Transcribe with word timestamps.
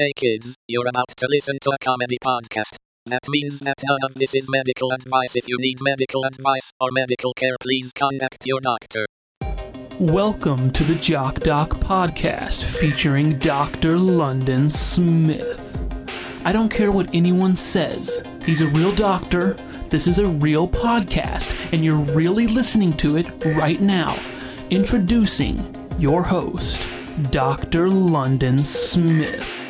Hey 0.00 0.14
kids, 0.16 0.54
you're 0.66 0.86
about 0.88 1.08
to 1.14 1.26
listen 1.28 1.58
to 1.60 1.72
a 1.72 1.76
comedy 1.78 2.16
podcast. 2.24 2.76
That 3.04 3.20
means 3.28 3.58
that 3.58 3.82
none 3.84 3.98
of 4.02 4.14
this 4.14 4.34
is 4.34 4.48
medical 4.48 4.92
advice. 4.92 5.36
If 5.36 5.46
you 5.46 5.58
need 5.58 5.76
medical 5.82 6.24
advice 6.24 6.70
or 6.80 6.88
medical 6.90 7.34
care, 7.34 7.56
please 7.60 7.92
contact 7.92 8.46
your 8.46 8.62
doctor. 8.62 9.04
Welcome 9.98 10.70
to 10.70 10.84
the 10.84 10.94
Jock 10.94 11.40
Doc 11.40 11.72
podcast 11.80 12.64
featuring 12.64 13.38
Dr. 13.38 13.98
London 13.98 14.70
Smith. 14.70 15.78
I 16.46 16.52
don't 16.52 16.70
care 16.70 16.92
what 16.92 17.14
anyone 17.14 17.54
says, 17.54 18.22
he's 18.46 18.62
a 18.62 18.68
real 18.68 18.94
doctor. 18.94 19.54
This 19.90 20.06
is 20.06 20.18
a 20.18 20.24
real 20.24 20.66
podcast, 20.66 21.52
and 21.74 21.84
you're 21.84 21.96
really 22.16 22.46
listening 22.46 22.94
to 22.94 23.18
it 23.18 23.26
right 23.44 23.82
now. 23.82 24.18
Introducing 24.70 25.74
your 25.98 26.22
host, 26.22 26.80
Dr. 27.30 27.90
London 27.90 28.60
Smith. 28.60 29.69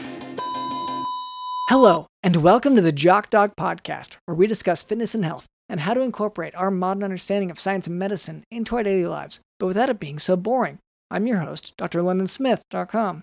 Hello, 1.71 2.09
and 2.21 2.35
welcome 2.43 2.75
to 2.75 2.83
the 2.83 2.91
Jock 2.91 3.31
Doc 3.31 3.55
Podcast, 3.55 4.17
where 4.25 4.35
we 4.35 4.49
discuss 4.49 4.83
fitness 4.83 5.15
and 5.15 5.25
health 5.25 5.47
and 5.69 5.79
how 5.79 5.95
to 5.95 6.01
incorporate 6.01 6.53
our 6.57 6.69
modern 6.69 7.05
understanding 7.05 7.49
of 7.49 7.61
science 7.61 7.87
and 7.87 7.97
medicine 7.97 8.43
into 8.51 8.75
our 8.75 8.83
daily 8.83 9.07
lives, 9.07 9.39
but 9.61 9.69
without 9.69 9.89
it 9.89 10.01
being 10.01 10.19
so 10.19 10.35
boring. 10.35 10.81
I'm 11.13 11.29
your 11.29 11.37
host, 11.37 11.75
drlondonsmith.com. 11.79 13.23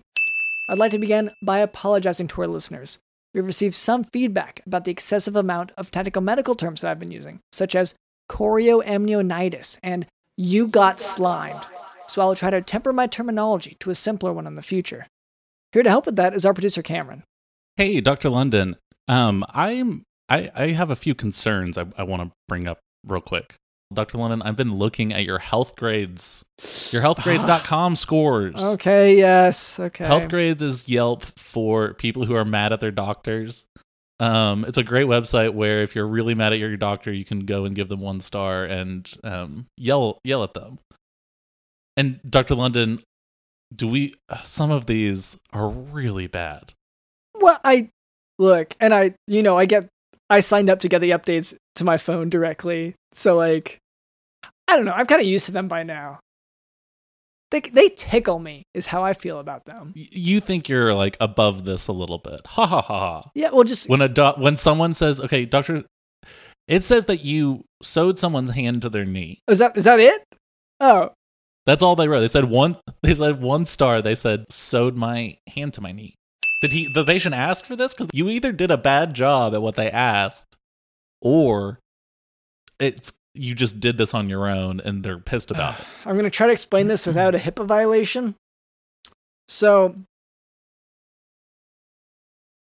I'd 0.70 0.78
like 0.78 0.92
to 0.92 0.98
begin 0.98 1.32
by 1.44 1.60
apologizing 1.60 2.30
to 2.30 2.42
our 2.42 2.48
listeners. 2.48 3.00
We've 3.34 3.46
received 3.46 3.76
some 3.76 4.06
feedback 4.06 4.62
about 4.66 4.86
the 4.86 4.92
excessive 4.92 5.36
amount 5.36 5.74
of 5.76 5.92
technical 5.92 6.22
medical 6.22 6.56
terms 6.56 6.80
that 6.80 6.90
I've 6.90 7.00
been 7.00 7.12
using, 7.12 7.42
such 7.52 7.76
as 7.76 7.96
chorioamnionitis 8.32 9.78
and 9.84 10.06
you 10.38 10.68
got 10.68 11.02
slimed. 11.02 11.66
So 12.08 12.22
I'll 12.22 12.34
try 12.34 12.52
to 12.52 12.62
temper 12.62 12.94
my 12.94 13.08
terminology 13.08 13.76
to 13.82 13.90
a 13.90 13.96
simpler 13.96 14.32
one 14.32 14.48
in 14.48 14.56
the 14.56 14.62
future. 14.62 15.06
Here 15.74 15.84
to 15.84 15.90
help 15.90 16.06
with 16.06 16.16
that 16.16 16.34
is 16.34 16.46
our 16.46 16.54
producer 16.54 16.82
Cameron. 16.82 17.24
Hey, 17.78 18.02
Dr. 18.02 18.32
London. 18.32 18.76
Um, 19.08 19.46
I'm 19.50 20.02
I, 20.30 20.50
I 20.56 20.68
have 20.70 20.90
a 20.90 20.96
few 20.96 21.14
concerns 21.14 21.78
I, 21.78 21.86
I 21.96 22.04
want 22.04 22.24
to 22.24 22.32
bring 22.48 22.68
up 22.68 22.80
real 23.06 23.22
quick. 23.22 23.54
Dr. 23.94 24.18
London, 24.18 24.42
I've 24.42 24.58
been 24.58 24.74
looking 24.74 25.14
at 25.14 25.24
your 25.24 25.38
health 25.38 25.76
grades, 25.78 26.44
your 26.92 27.02
healthgrades.com 27.02 27.96
scores. 27.96 28.62
Okay, 28.62 29.16
yes, 29.16 29.80
okay. 29.80 30.06
Health 30.06 30.28
grades 30.28 30.62
is 30.62 30.90
Yelp 30.90 31.24
for 31.38 31.94
people 31.94 32.26
who 32.26 32.36
are 32.36 32.44
mad 32.44 32.74
at 32.74 32.82
their 32.82 32.92
doctors. 32.92 33.68
Um, 34.20 34.66
it's 34.66 34.80
a 34.80 34.84
great 34.84 35.06
website 35.06 35.54
where 35.54 35.84
if 35.84 35.96
you're 35.96 36.08
really 36.08 36.34
mad 36.34 36.52
at 36.52 36.60
your 36.60 36.76
doctor, 36.76 37.14
you 37.14 37.24
can 37.24 37.46
go 37.46 37.66
and 37.66 37.76
give 37.76 37.88
them 37.88 38.02
one 38.02 38.20
star 38.20 38.66
and 38.66 39.10
um, 39.24 39.68
yell 39.78 40.20
yell 40.24 40.44
at 40.44 40.56
them. 40.56 40.80
And 41.96 42.20
Dr. 42.28 42.56
London, 42.56 43.04
do 43.74 43.88
we? 43.88 44.16
Some 44.44 44.72
of 44.72 44.88
these 44.88 45.38
are 45.54 45.70
really 45.70 46.28
bad. 46.28 46.74
Well, 47.48 47.62
I 47.64 47.88
look, 48.40 48.76
and 48.82 48.94
I, 48.94 49.14
you 49.26 49.42
know, 49.42 49.58
I 49.58 49.66
get, 49.68 49.88
I 50.30 50.42
signed 50.42 50.70
up 50.70 50.80
to 50.80 50.90
get 50.90 51.00
the 51.00 51.12
updates 51.12 51.56
to 51.76 51.86
my 51.86 51.96
phone 51.96 52.30
directly. 52.30 52.94
So, 53.14 53.38
like, 53.38 53.78
I 54.68 54.76
don't 54.76 54.84
know. 54.84 54.92
I'm 54.92 55.06
kind 55.06 55.22
of 55.22 55.28
used 55.28 55.46
to 55.46 55.54
them 55.54 55.70
by 55.70 55.84
now. 55.84 56.20
They, 57.52 57.62
they 57.62 57.88
tickle 57.88 58.40
me, 58.40 58.64
is 58.74 58.88
how 58.88 59.02
I 59.02 59.14
feel 59.14 59.40
about 59.40 59.64
them. 59.64 59.94
You 59.96 60.42
think 60.42 60.68
you're 60.68 60.94
like 60.94 61.16
above 61.22 61.64
this 61.64 61.88
a 61.88 61.94
little 61.94 62.18
bit. 62.18 62.42
Ha 62.48 62.66
ha 62.66 62.82
ha 62.82 63.00
ha. 63.00 63.32
Yeah, 63.34 63.52
well, 63.54 63.64
just, 63.64 63.88
When 63.88 64.02
a 64.02 64.10
doc, 64.10 64.38
when 64.40 64.58
someone 64.58 64.94
says, 64.94 65.22
"Okay, 65.22 65.46
doctor," 65.46 65.86
it 66.68 66.84
says 66.84 67.06
that 67.06 67.24
you 67.24 67.64
sewed 67.82 68.20
someone's 68.20 68.50
hand 68.50 68.82
to 68.82 68.90
their 68.90 69.06
knee. 69.06 69.40
Oh, 69.48 69.54
is 69.54 69.60
that, 69.60 69.78
is 69.78 69.86
that 69.86 70.02
it? 70.02 70.22
Oh, 70.82 71.12
That's 71.66 71.82
all 71.82 71.96
they 71.96 72.10
wrote. 72.10 72.20
They 72.20 72.28
said 72.28 72.44
one. 72.44 72.76
They 73.04 73.14
said 73.14 73.40
one 73.40 73.64
star. 73.64 74.02
They 74.02 74.16
said 74.16 74.52
sewed 74.52 74.98
my 74.98 75.38
hand 75.56 75.74
to 75.76 75.82
my 75.82 75.94
knee. 75.94 76.16
Did 76.62 76.74
he? 76.74 76.88
The 76.88 77.06
patient 77.06 77.36
ask 77.36 77.66
for 77.66 77.76
this 77.76 77.94
because 77.94 78.08
you 78.14 78.30
either 78.30 78.52
did 78.52 78.72
a 78.72 78.78
bad 78.78 79.14
job 79.14 79.54
at 79.54 79.62
what 79.62 79.76
they 79.76 79.92
asked, 79.92 80.58
or 81.22 81.80
it's 82.80 83.14
you 83.34 83.54
just 83.54 83.80
did 83.80 83.98
this 83.98 84.14
on 84.14 84.30
your 84.30 84.48
own 84.48 84.80
and 84.80 85.04
they're 85.04 85.20
pissed 85.20 85.52
about 85.52 85.80
it. 85.80 85.86
I'm 86.06 86.18
to 86.24 86.30
try 86.30 86.48
to 86.48 86.54
explain 86.54 86.88
this 86.88 87.06
without 87.06 87.36
a 87.36 87.38
HIPAA 87.38 87.66
violation. 87.66 88.36
So 89.48 89.96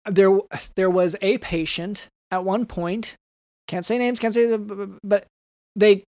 there 0.05 0.39
there 0.75 0.89
was 0.89 1.15
a 1.21 1.39
patient 1.39 2.07
at 2.31 2.43
one 2.43 2.65
point, 2.65 3.15
can't 3.67 3.85
say 3.85 3.97
names, 3.97 4.19
can't 4.19 4.33
say 4.33 4.55
but 5.03 5.25
they 5.75 6.03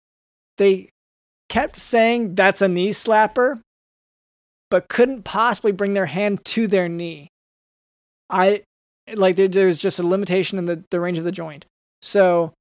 they 0.58 0.90
kept 1.50 1.76
saying 1.76 2.36
that's 2.36 2.62
a 2.62 2.68
knee 2.68 2.90
slapper 2.90 3.62
but 4.70 4.90
couldn't 4.90 5.24
possibly 5.24 5.72
bring 5.72 5.94
their 5.94 6.08
hand 6.08 6.44
to 6.44 6.68
their 6.68 6.90
knee. 6.90 7.30
I 8.30 8.64
like 9.14 9.36
there, 9.36 9.48
there's 9.48 9.78
just 9.78 10.00
a 10.00 10.06
limitation 10.06 10.58
in 10.58 10.66
the, 10.66 10.84
the 10.92 11.00
range 11.00 11.18
of 11.18 11.24
the 11.24 11.32
joint. 11.32 11.66
So 12.02 12.54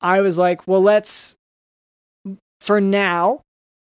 I 0.00 0.20
was 0.20 0.38
like, 0.38 0.66
well, 0.66 0.82
let's 0.82 1.36
for 2.60 2.80
now, 2.80 3.40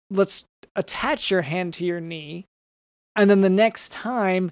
let's 0.10 0.46
attach 0.76 1.32
your 1.32 1.42
hand 1.42 1.74
to 1.76 1.86
your 1.86 2.00
knee. 2.00 2.46
And 3.16 3.30
then 3.30 3.42
the 3.42 3.50
next 3.50 3.92
time 3.92 4.52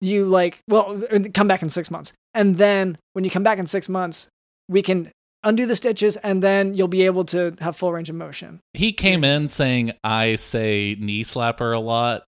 you 0.00 0.26
like, 0.26 0.58
well, 0.68 1.02
come 1.32 1.48
back 1.48 1.62
in 1.62 1.70
six 1.70 1.90
months. 1.90 2.12
And 2.34 2.58
then 2.58 2.98
when 3.12 3.24
you 3.24 3.30
come 3.30 3.42
back 3.42 3.58
in 3.58 3.66
six 3.66 3.88
months, 3.88 4.28
we 4.68 4.82
can 4.82 5.10
undo 5.44 5.64
the 5.64 5.76
stitches 5.76 6.16
and 6.18 6.42
then 6.42 6.74
you'll 6.74 6.88
be 6.88 7.06
able 7.06 7.24
to 7.24 7.54
have 7.60 7.76
full 7.76 7.92
range 7.92 8.10
of 8.10 8.16
motion. 8.16 8.60
He 8.74 8.92
came 8.92 9.24
in 9.24 9.48
saying, 9.48 9.92
"I 10.02 10.34
say 10.34 10.96
knee 10.98 11.22
slapper 11.22 11.74
a 11.74 11.78
lot." 11.78 12.24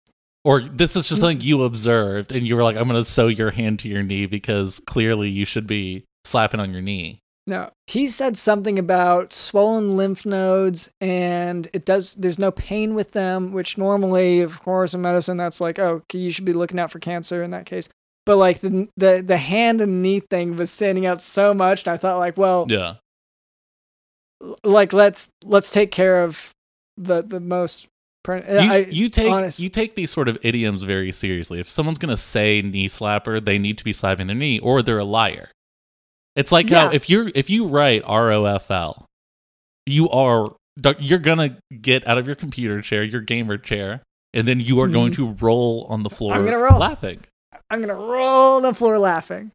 Or 0.44 0.60
this 0.60 0.96
is 0.96 1.06
just 1.06 1.18
mm. 1.18 1.20
something 1.20 1.40
you 1.40 1.62
observed, 1.62 2.32
and 2.32 2.46
you 2.46 2.56
were 2.56 2.64
like, 2.64 2.76
"I'm 2.76 2.88
going 2.88 3.00
to 3.00 3.04
sew 3.04 3.28
your 3.28 3.50
hand 3.50 3.78
to 3.80 3.88
your 3.88 4.02
knee 4.02 4.26
because 4.26 4.80
clearly 4.86 5.28
you 5.28 5.44
should 5.44 5.66
be 5.66 6.04
slapping 6.24 6.60
on 6.60 6.72
your 6.72 6.82
knee." 6.82 7.22
No, 7.46 7.70
he 7.88 8.06
said 8.06 8.38
something 8.38 8.78
about 8.78 9.32
swollen 9.32 9.96
lymph 9.96 10.24
nodes 10.24 10.88
and 11.00 11.68
it 11.72 11.84
does, 11.84 12.14
there's 12.14 12.38
no 12.38 12.52
pain 12.52 12.94
with 12.94 13.12
them, 13.12 13.52
which 13.52 13.76
normally, 13.76 14.40
of 14.40 14.60
course, 14.62 14.94
in 14.94 15.02
medicine, 15.02 15.38
that's 15.38 15.60
like, 15.60 15.78
oh, 15.80 16.02
you 16.12 16.30
should 16.30 16.44
be 16.44 16.52
looking 16.52 16.78
out 16.78 16.92
for 16.92 17.00
cancer 17.00 17.42
in 17.42 17.50
that 17.50 17.66
case. 17.66 17.88
But 18.24 18.36
like 18.36 18.60
the, 18.60 18.88
the, 18.96 19.24
the 19.26 19.38
hand 19.38 19.80
and 19.80 20.02
knee 20.02 20.20
thing 20.20 20.56
was 20.56 20.70
standing 20.70 21.04
out 21.04 21.20
so 21.20 21.52
much. 21.52 21.84
And 21.84 21.92
I 21.92 21.96
thought 21.96 22.18
like, 22.18 22.36
well, 22.36 22.66
Yeah. 22.68 22.94
like 24.62 24.92
let's, 24.92 25.28
let's 25.44 25.70
take 25.70 25.90
care 25.90 26.22
of 26.22 26.52
the, 26.96 27.22
the 27.22 27.40
most, 27.40 27.88
you, 28.28 28.72
I, 28.72 28.76
you 28.90 29.08
take 29.08 29.30
honest- 29.30 29.58
you 29.60 29.68
take 29.68 29.94
these 29.94 30.10
sort 30.10 30.28
of 30.28 30.38
idioms 30.42 30.82
very 30.82 31.10
seriously. 31.12 31.58
If 31.60 31.68
someone's 31.68 31.98
gonna 31.98 32.16
say 32.16 32.62
knee 32.62 32.88
slapper, 32.88 33.44
they 33.44 33.58
need 33.58 33.78
to 33.78 33.84
be 33.84 33.92
slapping 33.92 34.26
their 34.28 34.36
knee, 34.36 34.58
or 34.60 34.82
they're 34.82 34.98
a 34.98 35.04
liar. 35.04 35.50
It's 36.36 36.52
like 36.52 36.70
how 36.70 36.90
if 36.90 37.10
you're 37.10 37.30
if 37.34 37.50
you 37.50 37.66
write 37.66 38.02
R 38.06 38.30
O 38.32 38.44
F 38.44 38.70
L, 38.70 39.06
you 39.86 40.08
are 40.10 40.54
you're 40.98 41.18
gonna 41.18 41.58
get 41.80 42.06
out 42.08 42.16
of 42.18 42.26
your 42.26 42.36
computer 42.36 42.80
chair, 42.80 43.02
your 43.02 43.20
gamer 43.20 43.58
chair, 43.58 44.02
and 44.32 44.46
then 44.48 44.60
you 44.60 44.80
are 44.80 44.88
going 44.88 45.12
to 45.12 45.30
roll 45.40 45.86
on 45.90 46.02
the 46.02 46.10
floor, 46.10 46.32
Mm-hmm. 46.32 46.40
I'm 46.40 46.44
gonna 46.46 46.58
roll. 46.62 46.78
laughing. 46.78 47.20
I'm 47.70 47.80
gonna 47.80 47.94
roll 47.94 48.56
on 48.56 48.62
the 48.62 48.74
floor 48.74 48.98
laughing. 48.98 49.50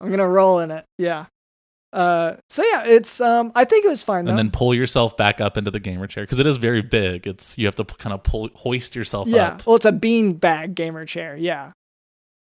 I'm 0.00 0.10
gonna 0.10 0.28
roll 0.28 0.60
in 0.60 0.70
it. 0.70 0.84
Yeah. 0.98 1.26
Uh, 1.92 2.36
so 2.48 2.62
yeah, 2.62 2.84
it's 2.84 3.20
um, 3.20 3.50
I 3.54 3.64
think 3.64 3.84
it 3.84 3.88
was 3.88 4.02
fine 4.02 4.24
though. 4.24 4.30
And 4.30 4.38
then 4.38 4.50
pull 4.50 4.74
yourself 4.74 5.16
back 5.16 5.40
up 5.40 5.56
into 5.56 5.70
the 5.70 5.80
gamer 5.80 6.06
chair 6.06 6.24
because 6.24 6.38
it 6.38 6.46
is 6.46 6.56
very 6.56 6.82
big. 6.82 7.26
It's 7.26 7.58
you 7.58 7.66
have 7.66 7.74
to 7.76 7.84
kind 7.84 8.12
of 8.12 8.22
pull 8.22 8.48
hoist 8.54 8.94
yourself 8.94 9.28
yeah, 9.28 9.48
up. 9.48 9.66
well, 9.66 9.76
it's 9.76 9.86
a 9.86 9.92
bean 9.92 10.34
bag 10.34 10.74
gamer 10.74 11.04
chair. 11.04 11.36
Yeah. 11.36 11.72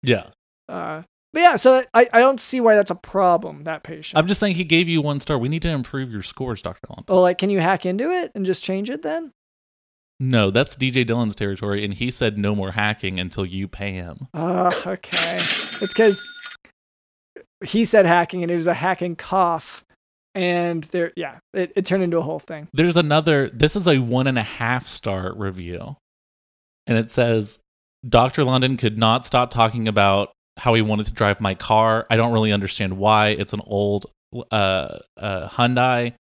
Yeah, 0.01 0.27
Uh, 0.69 1.03
but 1.33 1.41
yeah, 1.41 1.55
so 1.57 1.83
I, 1.93 2.07
I 2.13 2.19
don't 2.21 2.39
see 2.39 2.61
why 2.61 2.75
that's 2.75 2.89
a 2.91 2.95
problem. 2.95 3.65
That 3.65 3.83
patient. 3.83 4.17
I'm 4.17 4.27
just 4.27 4.39
saying 4.39 4.55
he 4.55 4.63
gave 4.63 4.87
you 4.87 5.01
one 5.01 5.19
star. 5.19 5.37
We 5.37 5.49
need 5.49 5.61
to 5.63 5.69
improve 5.69 6.11
your 6.11 6.23
scores, 6.23 6.61
Doctor 6.61 6.87
Lund. 6.89 7.05
well, 7.09 7.21
like, 7.21 7.37
can 7.37 7.49
you 7.49 7.59
hack 7.59 7.85
into 7.85 8.09
it 8.09 8.31
and 8.33 8.45
just 8.45 8.63
change 8.63 8.89
it 8.89 9.01
then? 9.01 9.33
No, 10.21 10.51
that's 10.51 10.75
DJ 10.75 11.05
Dylan's 11.05 11.35
territory, 11.35 11.85
and 11.85 11.93
he 11.93 12.11
said 12.11 12.37
no 12.37 12.53
more 12.55 12.71
hacking 12.71 13.19
until 13.19 13.45
you 13.45 13.67
pay 13.67 13.93
him. 13.93 14.27
Uh, 14.33 14.71
okay. 14.85 15.37
It's 15.37 15.93
because 15.93 16.23
he 17.63 17.85
said 17.85 18.05
hacking 18.05 18.43
and 18.43 18.51
it 18.51 18.55
was 18.55 18.67
a 18.67 18.73
hacking 18.73 19.15
cough, 19.15 19.83
and 20.35 20.83
there, 20.85 21.11
yeah, 21.15 21.39
it, 21.53 21.73
it 21.75 21.85
turned 21.85 22.03
into 22.03 22.17
a 22.17 22.21
whole 22.21 22.39
thing. 22.39 22.67
There's 22.73 22.97
another. 22.97 23.49
This 23.49 23.75
is 23.75 23.87
a 23.87 23.99
one 23.99 24.27
and 24.27 24.37
a 24.37 24.43
half 24.43 24.87
star 24.87 25.33
review, 25.35 25.97
and 26.87 26.97
it 26.97 27.11
says 27.11 27.59
Doctor 28.07 28.43
London 28.43 28.77
could 28.77 28.97
not 28.97 29.25
stop 29.25 29.51
talking 29.51 29.87
about 29.87 30.31
how 30.57 30.73
he 30.73 30.81
wanted 30.81 31.05
to 31.07 31.13
drive 31.13 31.41
my 31.41 31.55
car. 31.55 32.05
I 32.09 32.17
don't 32.17 32.33
really 32.33 32.51
understand 32.51 32.97
why. 32.97 33.29
It's 33.29 33.53
an 33.53 33.61
old 33.65 34.05
uh, 34.51 34.99
uh, 35.17 35.49
Hyundai, 35.49 36.13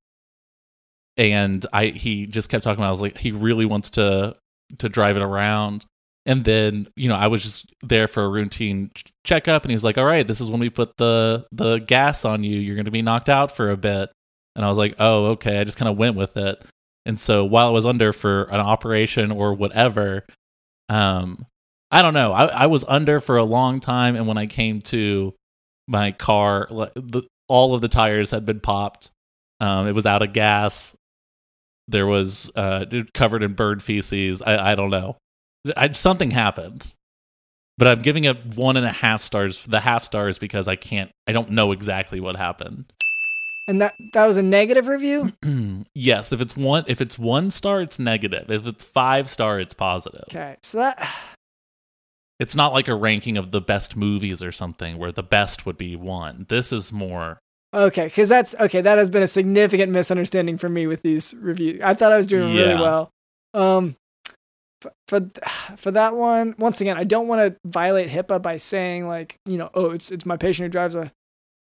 and 1.16 1.64
I 1.72 1.86
he 1.86 2.26
just 2.26 2.48
kept 2.48 2.64
talking 2.64 2.80
about. 2.80 2.88
I 2.88 2.92
was 2.92 3.00
like, 3.00 3.18
he 3.18 3.32
really 3.32 3.64
wants 3.64 3.90
to 3.90 4.34
to 4.78 4.88
drive 4.88 5.16
it 5.16 5.22
around. 5.22 5.84
And 6.26 6.44
then, 6.44 6.88
you 6.94 7.08
know, 7.08 7.14
I 7.14 7.28
was 7.28 7.42
just 7.42 7.72
there 7.82 8.06
for 8.06 8.22
a 8.22 8.28
routine 8.28 8.90
ch- 9.28 9.38
checkup, 9.38 9.62
and 9.64 9.70
he 9.70 9.76
was 9.76 9.84
like, 9.84 9.98
"All 9.98 10.04
right, 10.04 10.26
this 10.26 10.40
is 10.40 10.50
when 10.50 10.60
we 10.60 10.70
put 10.70 10.96
the 10.96 11.46
the 11.52 11.78
gas 11.78 12.24
on 12.24 12.42
you. 12.42 12.58
You're 12.58 12.76
going 12.76 12.86
to 12.86 12.90
be 12.90 13.02
knocked 13.02 13.28
out 13.28 13.52
for 13.52 13.70
a 13.70 13.76
bit." 13.76 14.10
And 14.56 14.64
I 14.64 14.68
was 14.68 14.78
like, 14.78 14.96
"Oh, 14.98 15.26
okay." 15.26 15.58
I 15.58 15.64
just 15.64 15.78
kind 15.78 15.88
of 15.88 15.96
went 15.96 16.16
with 16.16 16.36
it. 16.36 16.64
And 17.06 17.18
so 17.18 17.44
while 17.44 17.68
I 17.68 17.70
was 17.70 17.86
under 17.86 18.12
for 18.12 18.44
an 18.44 18.60
operation 18.60 19.30
or 19.32 19.54
whatever, 19.54 20.26
um, 20.88 21.46
I 21.90 22.02
don't 22.02 22.14
know. 22.14 22.32
I, 22.32 22.46
I 22.46 22.66
was 22.66 22.84
under 22.86 23.20
for 23.20 23.36
a 23.36 23.44
long 23.44 23.80
time, 23.80 24.16
and 24.16 24.26
when 24.26 24.36
I 24.36 24.46
came 24.46 24.80
to 24.82 25.34
my 25.86 26.12
car, 26.12 26.66
the, 26.70 27.26
all 27.48 27.74
of 27.74 27.80
the 27.80 27.88
tires 27.88 28.30
had 28.30 28.44
been 28.44 28.60
popped. 28.60 29.10
Um, 29.60 29.86
it 29.86 29.94
was 29.94 30.06
out 30.06 30.22
of 30.22 30.34
gas. 30.34 30.94
There 31.88 32.06
was 32.06 32.50
uh, 32.54 32.84
covered 33.14 33.42
in 33.42 33.54
bird 33.54 33.82
feces. 33.82 34.42
I, 34.42 34.72
I 34.72 34.74
don't 34.74 34.90
know. 34.90 35.16
I, 35.76 35.92
something 35.92 36.30
happened, 36.30 36.94
but 37.78 37.88
I'm 37.88 38.00
giving 38.00 38.24
it 38.24 38.56
one 38.56 38.76
and 38.76 38.84
a 38.84 38.92
half 38.92 39.22
stars. 39.22 39.64
The 39.66 39.80
half 39.80 40.04
stars 40.04 40.38
because 40.38 40.68
I 40.68 40.76
can't. 40.76 41.10
I 41.26 41.32
don't 41.32 41.50
know 41.50 41.72
exactly 41.72 42.20
what 42.20 42.36
happened. 42.36 42.92
And 43.66 43.80
that 43.80 43.94
that 44.12 44.26
was 44.26 44.36
a 44.36 44.42
negative 44.42 44.88
review. 44.88 45.32
yes, 45.94 46.32
if 46.32 46.40
it's 46.40 46.56
one, 46.56 46.84
if 46.88 47.00
it's 47.00 47.18
one 47.18 47.50
star, 47.50 47.80
it's 47.80 47.98
negative. 47.98 48.50
If 48.50 48.66
it's 48.66 48.84
five 48.84 49.28
star, 49.28 49.60
it's 49.60 49.74
positive. 49.74 50.24
Okay, 50.30 50.56
so 50.62 50.78
that 50.78 51.08
It's 52.40 52.54
not 52.54 52.72
like 52.72 52.86
a 52.86 52.94
ranking 52.94 53.36
of 53.36 53.50
the 53.50 53.60
best 53.60 53.96
movies 53.96 54.44
or 54.44 54.52
something 54.52 54.96
where 54.96 55.10
the 55.10 55.24
best 55.24 55.66
would 55.66 55.76
be 55.76 55.96
one. 55.96 56.46
This 56.48 56.72
is 56.72 56.92
more. 56.92 57.40
okay, 57.74 58.04
because 58.04 58.28
that's 58.28 58.54
okay. 58.60 58.80
That 58.80 58.96
has 58.96 59.10
been 59.10 59.24
a 59.24 59.28
significant 59.28 59.90
misunderstanding 59.92 60.56
for 60.56 60.68
me 60.68 60.86
with 60.86 61.02
these 61.02 61.34
reviews. 61.34 61.80
I 61.82 61.94
thought 61.94 62.12
I 62.12 62.16
was 62.16 62.28
doing 62.28 62.54
really 62.54 62.74
well. 62.74 63.10
Um, 63.54 63.96
for, 64.80 64.92
for 65.08 65.20
for 65.76 65.90
that 65.90 66.16
one, 66.16 66.54
once 66.58 66.80
again, 66.80 66.96
I 66.96 67.04
don't 67.04 67.28
want 67.28 67.40
to 67.54 67.58
violate 67.68 68.10
HIPAA 68.10 68.40
by 68.42 68.56
saying 68.56 69.06
like 69.06 69.36
you 69.46 69.58
know, 69.58 69.70
oh, 69.74 69.90
it's 69.90 70.10
it's 70.10 70.26
my 70.26 70.36
patient 70.36 70.66
who 70.66 70.70
drives 70.70 70.94
a 70.94 71.12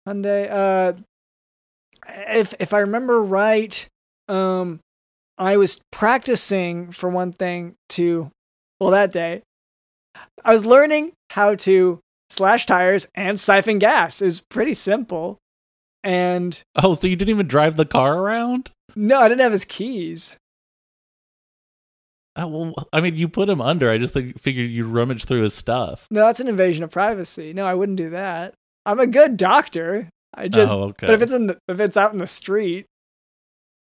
Hyundai. 0.08 0.48
Uh, 0.50 0.92
if 2.28 2.54
if 2.58 2.72
I 2.72 2.78
remember 2.78 3.22
right, 3.22 3.86
um, 4.28 4.80
I 5.38 5.56
was 5.56 5.80
practicing 5.92 6.92
for 6.92 7.08
one 7.08 7.32
thing 7.32 7.74
to, 7.90 8.30
well, 8.78 8.90
that 8.90 9.12
day, 9.12 9.42
I 10.44 10.52
was 10.52 10.66
learning 10.66 11.12
how 11.30 11.54
to 11.56 12.00
slash 12.30 12.66
tires 12.66 13.06
and 13.14 13.38
siphon 13.38 13.78
gas. 13.78 14.22
It 14.22 14.26
was 14.26 14.40
pretty 14.40 14.74
simple, 14.74 15.38
and 16.02 16.60
Oh, 16.76 16.94
so 16.94 17.06
you 17.06 17.16
didn't 17.16 17.30
even 17.30 17.48
drive 17.48 17.76
the 17.76 17.84
car 17.86 18.18
around? 18.18 18.70
no, 18.96 19.20
I 19.20 19.28
didn't 19.28 19.42
have 19.42 19.52
his 19.52 19.64
keys. 19.64 20.36
Oh, 22.40 22.46
well, 22.48 22.88
I 22.92 23.00
mean, 23.00 23.16
you 23.16 23.28
put 23.28 23.48
him 23.48 23.60
under. 23.60 23.90
I 23.90 23.98
just 23.98 24.14
think, 24.14 24.40
figured 24.40 24.70
you'd 24.70 24.86
rummage 24.86 25.24
through 25.24 25.42
his 25.42 25.54
stuff. 25.54 26.06
No, 26.10 26.22
that's 26.22 26.40
an 26.40 26.48
invasion 26.48 26.82
of 26.84 26.90
privacy. 26.90 27.52
No, 27.52 27.66
I 27.66 27.74
wouldn't 27.74 27.98
do 27.98 28.10
that. 28.10 28.54
I'm 28.86 28.98
a 29.00 29.06
good 29.06 29.36
doctor. 29.36 30.08
I 30.32 30.48
just, 30.48 30.72
oh, 30.72 30.84
okay. 30.84 31.06
but 31.06 31.14
if 31.14 31.22
it's 31.22 31.32
in 31.32 31.48
the, 31.48 31.58
if 31.68 31.80
it's 31.80 31.96
out 31.96 32.12
in 32.12 32.18
the 32.18 32.26
street, 32.26 32.86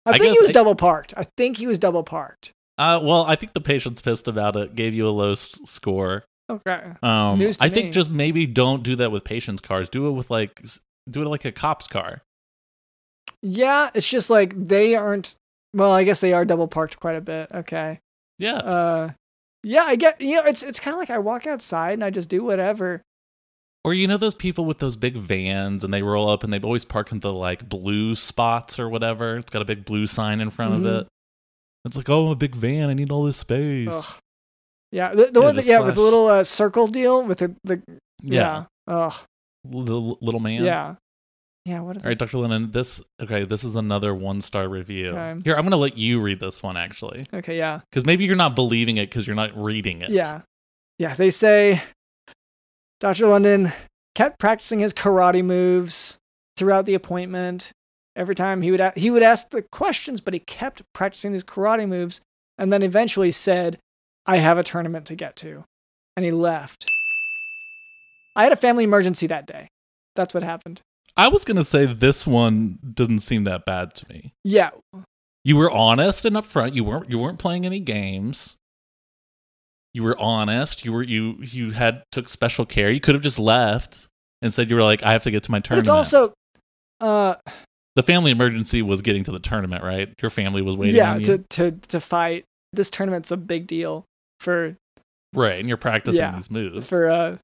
I, 0.05 0.11
I 0.11 0.19
think 0.19 0.35
he 0.35 0.41
was 0.41 0.51
I- 0.51 0.53
double 0.53 0.75
parked. 0.75 1.15
I 1.17 1.27
think 1.37 1.57
he 1.57 1.67
was 1.67 1.79
double 1.79 2.03
parked. 2.03 2.53
uh, 2.79 3.01
well, 3.03 3.23
I 3.25 3.37
think 3.37 3.53
the 3.53 3.61
patient's 3.61 4.03
pissed 4.03 4.27
about 4.29 4.57
it. 4.57 4.75
Gave 4.75 4.93
you 4.93 5.07
a 5.07 5.11
low 5.11 5.33
s- 5.33 5.61
score. 5.65 6.25
Okay. 6.51 6.83
Um, 7.03 7.39
News 7.39 7.57
I 7.61 7.67
me. 7.67 7.71
think 7.71 7.95
just 7.95 8.11
maybe 8.11 8.47
don't 8.47 8.83
do 8.83 8.97
that 8.97 9.13
with 9.13 9.25
patients' 9.25 9.61
cars. 9.63 9.89
Do 9.89 10.09
it 10.09 10.13
with 10.13 10.31
like 10.31 10.61
do 11.09 11.23
it 11.23 11.27
like 11.29 11.45
a 11.45 11.53
cop's 11.53 11.87
car. 11.87 12.21
Yeah, 13.43 13.91
it's 13.95 14.09
just 14.09 14.29
like 14.31 14.53
they 14.57 14.95
aren't. 14.95 15.37
Well, 15.75 15.93
I 15.93 16.05
guess 16.05 16.21
they 16.21 16.33
are 16.35 16.45
double 16.45 16.69
parked 16.69 17.01
quite 17.01 17.17
a 17.17 17.21
bit. 17.21 17.51
Okay. 17.53 18.01
Yeah. 18.39 18.55
Uh, 18.57 19.11
yeah, 19.63 19.85
I 19.85 19.97
get. 19.97 20.21
You 20.21 20.37
know, 20.37 20.45
it's 20.45 20.63
it's 20.63 20.81
kind 20.81 20.95
of 20.95 20.99
like 20.99 21.11
I 21.11 21.19
walk 21.19 21.47
outside 21.47 21.93
and 21.95 22.05
I 22.05 22.11
just 22.11 22.29
do 22.29 22.43
whatever. 22.45 23.03
Or 23.85 23.93
you 23.95 24.07
know 24.07 24.17
those 24.17 24.35
people 24.35 24.65
with 24.65 24.79
those 24.79 24.95
big 24.97 25.17
vans 25.17 25.83
and 25.85 25.93
they 25.93 26.03
roll 26.03 26.29
up 26.29 26.45
and 26.45 26.53
they 26.53 26.61
always 26.61 26.85
park 26.85 27.11
in 27.13 27.19
the 27.21 27.33
like 27.33 27.69
blue 27.69 28.15
spots 28.15 28.79
or 28.79 28.89
whatever. 28.89 29.37
It's 29.39 29.51
got 29.51 29.63
a 29.63 29.65
big 29.65 29.85
blue 29.85 30.07
sign 30.07 30.41
in 30.41 30.51
front 30.51 30.73
Mhm. 30.75 30.77
of 30.79 30.85
it. 30.87 31.09
It's 31.85 31.97
like, 31.97 32.09
oh, 32.09 32.27
I'm 32.27 32.31
a 32.33 32.37
big 32.37 32.55
van. 32.55 32.91
I 32.91 32.95
need 32.95 33.11
all 33.11 33.25
this 33.25 33.39
space. 33.39 33.89
Ugh. 33.91 34.19
Yeah, 34.93 35.11
the, 35.15 35.27
the 35.33 35.41
Yeah, 35.41 35.47
one 35.47 35.57
the 35.57 35.63
that 35.63 35.69
yeah 35.69 35.81
with 35.81 35.95
the 35.97 36.01
little 36.01 36.29
uh, 36.29 36.45
circle 36.45 36.87
deal 36.87 37.23
with 37.25 37.39
the 37.39 37.57
the 37.65 37.83
Yeah. 38.23 38.65
yeah. 38.87 38.95
Ugh. 38.95 39.15
Little, 39.65 40.19
little 40.21 40.41
man. 40.41 40.65
Yeah. 40.65 40.95
Yeah. 41.65 41.81
What? 41.81 41.97
Is 41.97 42.03
All 42.05 42.09
right, 42.09 42.19
Dr. 42.19 42.39
Lennon, 42.39 42.71
this 42.73 43.01
okay, 43.21 43.45
this 43.45 43.63
is 43.65 43.77
another 43.77 44.15
one 44.15 44.41
star 44.41 44.69
review. 44.69 45.11
Okay. 45.11 45.41
Here, 45.45 45.55
I'm 45.57 45.63
gonna 45.65 45.77
let 45.77 45.97
you 45.97 46.21
read 46.21 46.41
this 46.41 46.63
one 46.63 46.77
actually. 46.77 47.25
Okay. 47.33 47.57
Yeah. 47.57 47.81
Because 47.91 48.05
maybe 48.07 48.25
you're 48.25 48.37
not 48.37 48.55
believing 48.57 48.97
it 48.97 49.11
because 49.11 49.27
you're 49.27 49.37
not 49.37 49.57
reading 49.57 50.03
it. 50.03 50.11
Yeah. 50.11 50.41
Yeah. 50.99 51.15
They 51.15 51.31
say 51.31 51.83
Dr. 53.01 53.29
London 53.29 53.73
kept 54.15 54.39
practicing 54.39 54.81
his 54.81 54.93
karate 54.93 55.45
moves 55.45 56.19
throughout 56.57 56.87
the 56.87 56.95
appointment. 56.95 57.71
Every 58.15 58.35
time 58.35 58.61
he 58.63 58.71
would 58.71 58.81
a- 58.81 58.93
he 58.97 59.11
would 59.11 59.23
ask 59.23 59.51
the 59.51 59.63
questions, 59.63 60.21
but 60.21 60.35
he 60.35 60.41
kept 60.41 60.83
practicing 60.93 61.33
these 61.33 61.45
karate 61.45 61.89
moves, 61.89 62.21
and 62.59 62.71
then 62.73 62.83
eventually 62.83 63.31
said, 63.33 63.79
"I 64.27 64.37
have 64.37 64.59
a 64.59 64.63
tournament 64.63 65.07
to 65.07 65.15
get 65.15 65.35
to," 65.37 65.65
and 66.17 66.25
he 66.25 66.31
left. 66.31 66.87
I 68.37 68.43
had 68.45 68.53
a 68.53 68.57
family 68.57 68.85
emergency 68.85 69.27
that 69.29 69.47
day. 69.47 69.69
That's 70.15 70.35
what 70.35 70.43
happened. 70.43 70.83
I 71.17 71.29
was 71.29 71.45
gonna 71.45 71.65
say 71.65 71.87
this 71.87 72.27
one 72.27 72.79
doesn't 72.95 73.21
seem 73.21 73.45
that 73.45 73.65
bad 73.65 73.95
to 73.97 74.09
me. 74.09 74.33
Yeah. 74.45 74.71
You 75.45 75.57
were 75.57 75.71
honest 75.71 76.25
and 76.25 76.37
upfront. 76.37 76.75
You 76.75 76.85
weren't 76.85 77.11
you 77.11 77.19
weren't 77.19 77.39
playing 77.39 77.67
any 77.67 77.81
games. 77.81 78.57
You 79.95 80.03
were 80.05 80.19
honest. 80.19 80.85
You 80.85 80.93
were 80.93 81.03
you 81.03 81.37
you 81.41 81.73
had 81.73 82.03
took 82.13 82.29
special 82.29 82.65
care. 82.65 82.91
You 82.91 83.01
could 83.01 83.15
have 83.15 83.23
just 83.23 83.39
left 83.39 84.09
and 84.41 84.53
said 84.55 84.71
you 84.71 84.77
were 84.77 84.83
like, 84.83 85.03
I 85.03 85.13
have 85.13 85.23
to 85.25 85.31
get 85.31 85.43
to 85.45 85.51
my 85.51 85.59
But 85.59 85.65
tournament. 85.65 85.89
it's 85.89 86.15
also 86.15 86.33
uh 87.01 87.35
the 87.95 88.03
family 88.03 88.31
emergency 88.31 88.81
was 88.81 89.03
getting 89.03 89.23
to 89.25 89.33
the 89.33 89.39
tournament, 89.41 89.85
right? 89.85 90.15
Your 90.23 90.31
family 90.31 90.63
was 90.63 90.77
waiting 90.79 90.97
yeah, 90.97 91.13
on 91.13 91.21
you. 91.21 91.27
to, 91.27 91.39
to 91.51 91.71
to 91.89 92.01
fight. 92.01 92.45
This 92.73 92.89
tournament's 92.89 93.31
a 93.31 93.37
big 93.37 93.67
deal 93.67 94.07
for 94.41 94.77
right, 95.35 95.59
and 95.61 95.69
you're 95.69 95.77
practicing 95.77 96.21
Yeah, 96.21 96.35
these 96.37 96.51
moves. 96.51 96.89
for 96.89 97.11
uh 97.11 97.35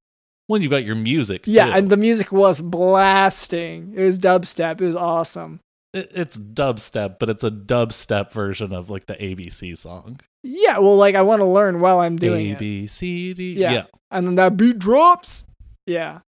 Well, 0.48 0.60
you 0.62 0.68
got 0.68 0.84
your 0.84 0.94
music. 0.94 1.42
Yeah, 1.46 1.66
too. 1.66 1.72
and 1.72 1.90
the 1.90 1.96
music 1.96 2.32
was 2.32 2.60
blasting. 2.60 3.92
It 3.94 4.02
was 4.04 4.18
dubstep. 4.18 4.80
It 4.80 4.86
was 4.86 4.96
awesome. 4.96 5.60
It- 5.92 6.10
it's 6.14 6.38
dubstep, 6.38 7.18
but 7.18 7.28
it's 7.30 7.44
a 7.44 7.50
dubstep 7.50 8.32
version 8.32 8.72
of 8.72 8.90
like 8.90 9.06
the 9.06 9.14
ABC 9.14 9.76
song. 9.76 10.20
Yeah, 10.42 10.78
well, 10.78 10.96
like 10.96 11.14
I 11.14 11.22
want 11.22 11.40
to 11.40 11.46
learn 11.46 11.80
while 11.80 12.00
I'm 12.00 12.16
doing 12.16 12.52
A 12.52 12.56
B 12.56 12.86
C 12.86 13.34
D. 13.34 13.54
Yeah. 13.54 13.72
yeah. 13.72 13.84
and 14.10 14.26
then 14.26 14.34
that 14.36 14.56
beat 14.56 14.78
drops. 14.78 15.44
Yeah, 15.86 16.20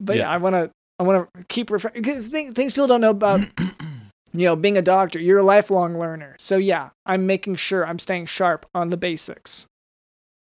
but 0.00 0.16
yeah, 0.16 0.22
Yeah. 0.24 0.30
I 0.30 0.36
want 0.38 0.54
to. 0.54 0.70
I 0.98 1.02
want 1.02 1.28
to 1.34 1.44
keep 1.48 1.70
referring 1.70 1.94
because 1.94 2.28
things 2.28 2.72
people 2.72 2.86
don't 2.86 3.00
know 3.00 3.10
about. 3.10 3.40
you 4.32 4.46
know, 4.46 4.54
being 4.56 4.76
a 4.76 4.82
doctor, 4.82 5.18
you're 5.20 5.38
a 5.38 5.42
lifelong 5.44 5.98
learner. 5.98 6.34
So 6.38 6.56
yeah, 6.56 6.90
I'm 7.06 7.26
making 7.26 7.54
sure 7.56 7.86
I'm 7.86 7.98
staying 7.98 8.26
sharp 8.26 8.66
on 8.74 8.90
the 8.90 8.96
basics. 8.96 9.66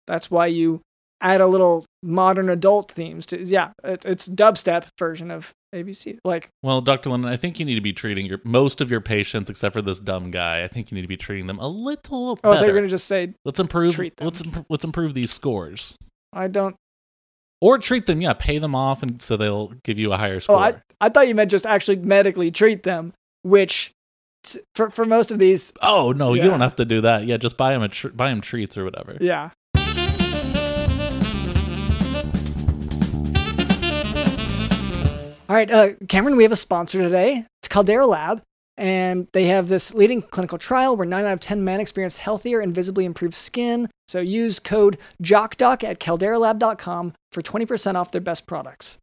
That's 0.07 0.31
why 0.31 0.47
you 0.47 0.81
add 1.25 1.41
a 1.41 1.47
little 1.49 1.85
modern 2.03 2.49
adult 2.49 2.93
themes 2.93 3.27
to. 3.27 3.43
Yeah, 3.43 3.73
it, 3.83 4.05
it's 4.05 4.29
dubstep 4.29 4.87
version 4.99 5.31
of 5.31 5.53
ABC. 5.75 6.19
Like 6.25 6.51
Well, 6.63 6.81
Dr. 6.81 7.11
Lennon, 7.11 7.27
I 7.29 7.37
think 7.37 7.59
you 7.59 7.65
need 7.67 7.75
to 7.75 7.81
be 7.81 7.93
treating 7.93 8.27
your 8.27 8.41
most 8.45 8.81
of 8.81 8.91
your 8.91 9.01
patients, 9.01 9.51
except 9.51 9.73
for 9.73 9.83
this 9.83 9.99
dumb 9.99 10.31
guy. 10.31 10.63
I 10.63 10.69
think 10.69 10.91
you 10.91 10.95
need 10.95 11.03
to 11.03 11.09
be 11.09 11.17
treating 11.17 11.47
them 11.49 11.59
a 11.59 11.67
little 11.67 12.39
oh, 12.45 12.53
better. 12.53 12.65
they're 12.67 12.75
gonna 12.75 12.87
just 12.89 13.07
say 13.09 13.35
let's 13.45 13.59
improve. 13.59 13.95
treat 13.97 14.17
them. 14.17 14.27
Let's 14.27 14.41
imp- 14.43 14.67
let's 14.69 14.85
improve 14.85 15.15
these 15.15 15.33
scores, 15.33 15.97
I 16.33 16.47
don't. 16.49 16.77
or 17.61 17.79
treat 17.79 18.07
them. 18.07 18.21
Yeah, 18.21 18.35
pay 18.35 18.59
them 18.59 18.75
off, 18.75 19.03
and 19.03 19.21
so 19.21 19.37
they'll 19.37 19.73
give 19.83 19.99
you 19.99 20.13
a 20.13 20.17
higher 20.17 20.39
score. 20.41 20.57
Oh, 20.57 20.59
I 20.61 20.75
I 21.01 21.09
thought 21.09 21.27
you 21.27 21.35
meant 21.35 21.51
just 21.51 21.67
actually 21.67 21.97
medically 21.97 22.51
treat 22.51 22.83
them, 22.85 23.13
which 23.43 23.91
t- 24.45 24.61
for 24.77 24.91
for 24.91 25.05
most 25.05 25.33
of 25.33 25.39
these, 25.39 25.73
Oh 25.83 26.13
no, 26.13 26.35
Yeah. 26.35 26.45
you 26.45 26.51
don't 26.51 26.61
have 26.61 26.77
to 26.77 26.85
do 26.85 27.01
that. 27.01 27.25
Yeah, 27.25 27.39
just 27.39 27.57
buy 27.57 27.73
them 27.73 27.83
a 27.83 27.89
tr- 27.89 28.09
buy 28.09 28.29
them 28.29 28.41
treats 28.43 28.77
or 28.79 28.85
whatever. 28.85 29.17
yeah. 29.21 29.51
All 35.55 35.59
right, 35.59 35.71
uh, 35.71 35.91
Cameron, 36.09 36.37
we 36.37 36.43
have 36.43 36.51
a 36.51 36.57
sponsor 36.57 37.01
today. 37.01 37.45
It's 37.61 37.69
Caldera 37.69 38.07
Lab, 38.09 38.43
and 38.77 39.29
they 39.33 39.45
have 39.45 39.69
this 39.69 39.95
leading 39.95 40.21
clinical 40.21 40.59
trial 40.59 40.97
where 40.97 41.07
9 41.07 41.25
out 41.25 41.33
of 41.33 41.39
10 41.39 41.63
men 41.63 41.79
experience 41.79 42.17
healthier 42.17 42.59
and 42.59 42.75
visibly 42.75 43.05
improved 43.05 43.37
skin. 43.37 43.89
So 44.09 44.19
use 44.19 44.59
code 44.59 44.99
JOCKDOC 45.23 45.85
at 45.85 46.01
calderalab.com 46.01 47.15
for 47.31 47.41
20% 47.41 47.95
off 47.95 48.11
their 48.11 48.21
best 48.21 48.49
products. 48.49 48.99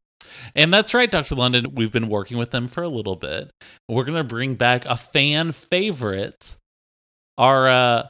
And 0.53 0.73
that's 0.73 0.93
right, 0.93 1.09
Dr. 1.09 1.35
London. 1.35 1.73
We've 1.73 1.89
been 1.89 2.09
working 2.09 2.37
with 2.37 2.51
them 2.51 2.67
for 2.67 2.83
a 2.83 2.89
little 2.89 3.15
bit. 3.15 3.49
We're 3.87 4.03
going 4.03 4.17
to 4.17 4.25
bring 4.25 4.55
back 4.55 4.83
a 4.83 4.97
fan 4.97 5.53
favorite, 5.53 6.57
our, 7.37 7.69
uh, 7.69 8.07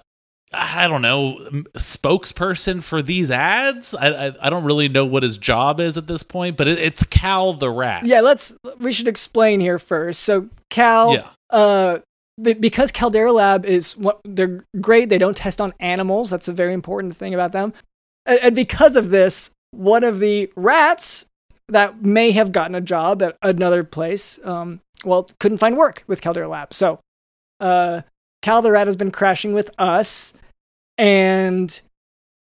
I 0.53 0.87
don't 0.87 1.01
know, 1.01 1.37
spokesperson 1.77 2.83
for 2.83 3.01
these 3.01 3.31
ads. 3.31 3.95
I, 3.95 4.27
I, 4.27 4.33
I 4.41 4.49
don't 4.49 4.63
really 4.65 4.89
know 4.89 5.05
what 5.05 5.23
his 5.23 5.37
job 5.37 5.79
is 5.79 5.97
at 5.97 6.07
this 6.07 6.23
point, 6.23 6.57
but 6.57 6.67
it, 6.67 6.77
it's 6.79 7.03
Cal 7.05 7.53
the 7.53 7.69
Rat. 7.69 8.05
Yeah, 8.05 8.21
let's 8.21 8.53
we 8.79 8.91
should 8.91 9.07
explain 9.07 9.59
here 9.59 9.79
first. 9.79 10.21
So 10.23 10.49
Cal 10.69 11.13
Yeah. 11.13 11.27
uh 11.49 11.99
because 12.41 12.91
Caldera 12.91 13.31
Lab 13.31 13.65
is 13.65 13.95
what 13.97 14.19
they're 14.23 14.63
great. 14.79 15.09
They 15.09 15.17
don't 15.19 15.37
test 15.37 15.61
on 15.61 15.73
animals. 15.79 16.29
That's 16.29 16.47
a 16.47 16.53
very 16.53 16.73
important 16.73 17.15
thing 17.15 17.33
about 17.33 17.51
them. 17.51 17.71
And, 18.25 18.39
and 18.39 18.55
because 18.55 18.95
of 18.95 19.11
this, 19.11 19.51
one 19.71 20.03
of 20.03 20.19
the 20.19 20.51
rats 20.55 21.25
that 21.67 22.03
may 22.03 22.31
have 22.31 22.51
gotten 22.51 22.73
a 22.73 22.81
job 22.81 23.21
at 23.21 23.37
another 23.43 23.83
place, 23.83 24.39
um, 24.43 24.79
well, 25.05 25.27
couldn't 25.39 25.59
find 25.59 25.77
work 25.77 26.03
with 26.07 26.21
Caldera 26.21 26.47
Lab. 26.47 26.73
So, 26.73 26.99
uh, 27.59 28.01
Cal 28.41 28.61
the 28.63 28.71
rat 28.71 28.87
has 28.87 28.95
been 28.95 29.11
crashing 29.11 29.53
with 29.53 29.69
us, 29.77 30.33
and 30.97 31.79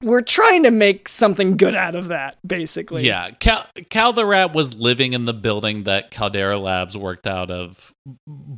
we're 0.02 0.20
trying 0.20 0.64
to 0.64 0.70
make 0.70 1.08
something 1.08 1.56
good 1.56 1.75
out 1.75 1.94
of 1.94 2.08
that, 2.08 2.37
basically. 2.46 3.06
Yeah, 3.06 3.30
Cal, 3.30 3.66
Cal 3.88 4.12
the 4.12 4.26
Rat 4.26 4.52
was 4.54 4.75
living 4.75 5.12
in 5.12 5.25
the 5.26 5.34
building 5.34 5.84
that 5.84 6.11
Caldera 6.11 6.58
Labs 6.58 6.96
worked 6.96 7.26
out 7.26 7.50
of 7.50 7.92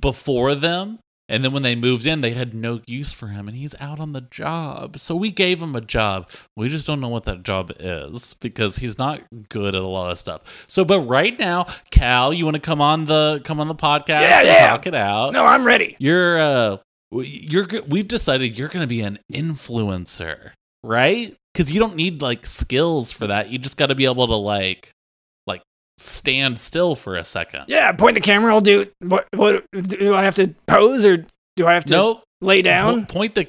before 0.01 0.55
them. 0.55 0.99
And 1.27 1.43
then 1.43 1.53
when 1.53 1.63
they 1.63 1.75
moved 1.75 2.07
in, 2.07 2.21
they 2.21 2.33
had 2.33 2.53
no 2.53 2.83
use 2.87 3.11
for 3.11 3.29
him, 3.29 3.49
and 3.49 3.57
he's 3.57 3.75
out 3.81 3.99
on 3.99 4.13
the 4.13 4.21
job. 4.21 4.99
So 4.99 5.17
we 5.17 5.31
gave 5.31 5.63
him 5.63 5.75
a 5.75 5.81
job. 5.81 6.29
We 6.55 6.69
just 6.69 6.87
don't 6.87 7.01
know 7.01 7.09
what 7.09 7.25
that 7.25 7.43
job 7.45 7.73
is 7.81 8.35
because 8.35 8.77
he's 8.77 8.99
not 8.99 9.23
good 9.49 9.75
at 9.75 9.81
a 9.81 9.87
lot 9.87 10.11
of 10.11 10.19
stuff. 10.19 10.43
So, 10.67 10.85
but 10.85 11.01
right 11.01 11.39
now, 11.39 11.67
Cal, 11.91 12.35
you 12.35 12.45
want 12.45 12.57
to 12.57 12.61
come 12.61 12.83
on 12.83 13.07
the 13.07 13.41
come 13.43 13.59
on 13.59 13.69
the 13.69 13.75
podcast 13.75 14.21
Yeah, 14.21 14.39
and 14.41 14.47
yeah. 14.49 14.69
talk 14.69 14.87
it 14.87 14.95
out? 14.95 15.33
No, 15.33 15.47
I'm 15.47 15.67
ready. 15.67 15.97
You're 15.99 16.37
uh, 16.37 16.77
you're 17.13 17.67
we've 17.89 18.09
decided 18.09 18.59
you're 18.59 18.69
going 18.69 18.83
to 18.83 18.87
be 18.89 19.01
an 19.03 19.19
influencer, 19.33 20.51
right? 20.83 21.35
Because 21.53 21.71
you 21.73 21.79
don't 21.81 21.97
need 21.97 22.23
like 22.23 22.45
skills 22.45 23.13
for 23.13 23.27
that. 23.29 23.49
You 23.51 23.59
just 23.59 23.77
got 23.77 23.87
to 23.87 23.95
be 23.95 24.05
able 24.07 24.27
to 24.27 24.35
like 24.35 24.91
like 25.47 25.63
stand 25.99 26.59
still 26.59 26.95
for 26.95 27.17
a 27.17 27.25
second. 27.25 27.65
Yeah, 27.69 27.93
point 27.93 28.15
the 28.15 28.21
camera. 28.21 28.53
I'll 28.53 28.61
do. 28.61 28.87
What? 29.01 29.27
What? 29.35 29.65
Do 29.73 30.15
I 30.15 30.23
have 30.25 30.35
to 30.37 30.55
pose 30.67 31.05
or 31.05 31.25
do 31.57 31.67
I 31.67 31.75
have 31.75 31.85
to 31.87 31.95
Nope. 31.95 32.25
lay 32.41 32.63
down? 32.63 33.07
Po- 33.07 33.13
point 33.15 33.35
the. 33.35 33.47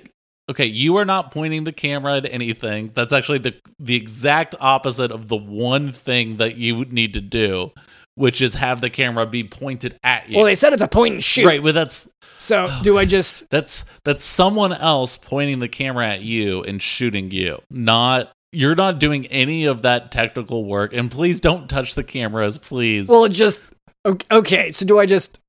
Okay, 0.47 0.67
you 0.67 0.97
are 0.97 1.05
not 1.05 1.31
pointing 1.31 1.63
the 1.63 1.71
camera 1.71 2.17
at 2.17 2.31
anything. 2.31 2.91
That's 2.93 3.11
actually 3.13 3.39
the 3.39 3.55
the 3.79 3.95
exact 3.95 4.53
opposite 4.59 5.11
of 5.11 5.27
the 5.27 5.37
one 5.37 5.91
thing 5.91 6.37
that 6.37 6.55
you 6.57 6.75
would 6.75 6.93
need 6.93 7.15
to 7.15 7.21
do, 7.21 7.71
which 8.15 8.41
is 8.41 8.53
have 8.55 8.81
the 8.81 8.89
camera 8.89 9.25
be 9.25 9.43
pointed 9.43 9.97
at 10.03 10.27
you. 10.29 10.37
Well, 10.37 10.45
they 10.45 10.55
said 10.55 10.73
it's 10.73 10.81
a 10.81 10.87
point 10.87 11.13
and 11.15 11.23
shoot. 11.23 11.45
right, 11.45 11.61
but 11.61 11.73
that's 11.73 12.09
So 12.37 12.67
do 12.83 12.97
I 12.97 13.05
just? 13.05 13.49
that's 13.49 13.85
that's 14.03 14.23
someone 14.25 14.73
else 14.73 15.15
pointing 15.17 15.59
the 15.59 15.67
camera 15.69 16.07
at 16.07 16.21
you 16.21 16.63
and 16.63 16.81
shooting 16.81 17.31
you. 17.31 17.59
Not 17.69 18.31
you're 18.51 18.75
not 18.75 18.99
doing 18.99 19.25
any 19.27 19.65
of 19.65 19.81
that 19.81 20.11
technical 20.13 20.63
work. 20.65 20.93
And 20.93 21.11
please 21.11 21.39
don't 21.41 21.69
touch 21.69 21.95
the 21.95 22.03
cameras, 22.05 22.57
please. 22.57 23.09
Well, 23.09 23.25
it 23.25 23.29
just. 23.33 23.59
ok- 24.05 24.25
Okay, 24.31 24.71
so 24.71 24.85
do 24.85 24.97
I 24.97 25.05
just? 25.05 25.39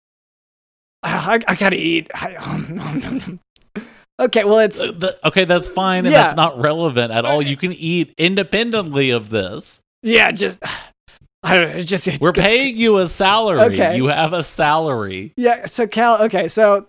I, 1.04 1.38
I 1.46 1.54
gotta 1.54 1.76
eat. 1.76 2.11
I, 2.14 2.35
um, 2.35 2.75
nom, 2.75 2.99
nom, 2.99 3.18
nom. 3.18 3.40
Okay, 4.18 4.42
well 4.44 4.58
it's 4.61 4.80
Uh, 4.80 5.12
okay, 5.25 5.44
that's 5.44 5.68
fine, 5.68 6.04
and 6.06 6.12
Yeah. 6.12 6.23
that's 6.23 6.35
not 6.35 6.61
relevant 6.61 7.12
at 7.12 7.25
all. 7.25 7.40
You 7.42 7.56
can 7.56 7.73
eat 7.75 8.12
independently 8.18 9.11
of 9.11 9.28
this. 9.30 9.82
yeah, 10.02 10.32
just 10.32 10.58
I 11.47 11.57
don't 11.57 11.71
know. 11.71 11.76
It's 11.76 11.88
just 11.88 12.09
it 12.09 12.21
We're 12.21 12.33
paying 12.33 12.76
you 12.76 12.99
a 12.99 13.07
salary. 13.07 13.61
Okay. 13.61 13.97
You 13.97 14.07
have 14.07 14.33
a 14.33 14.43
salary. 14.43 15.33
Yeah, 15.37 15.67
so 15.67 15.87
Cal. 15.87 16.23
Okay, 16.25 16.49
so 16.49 16.88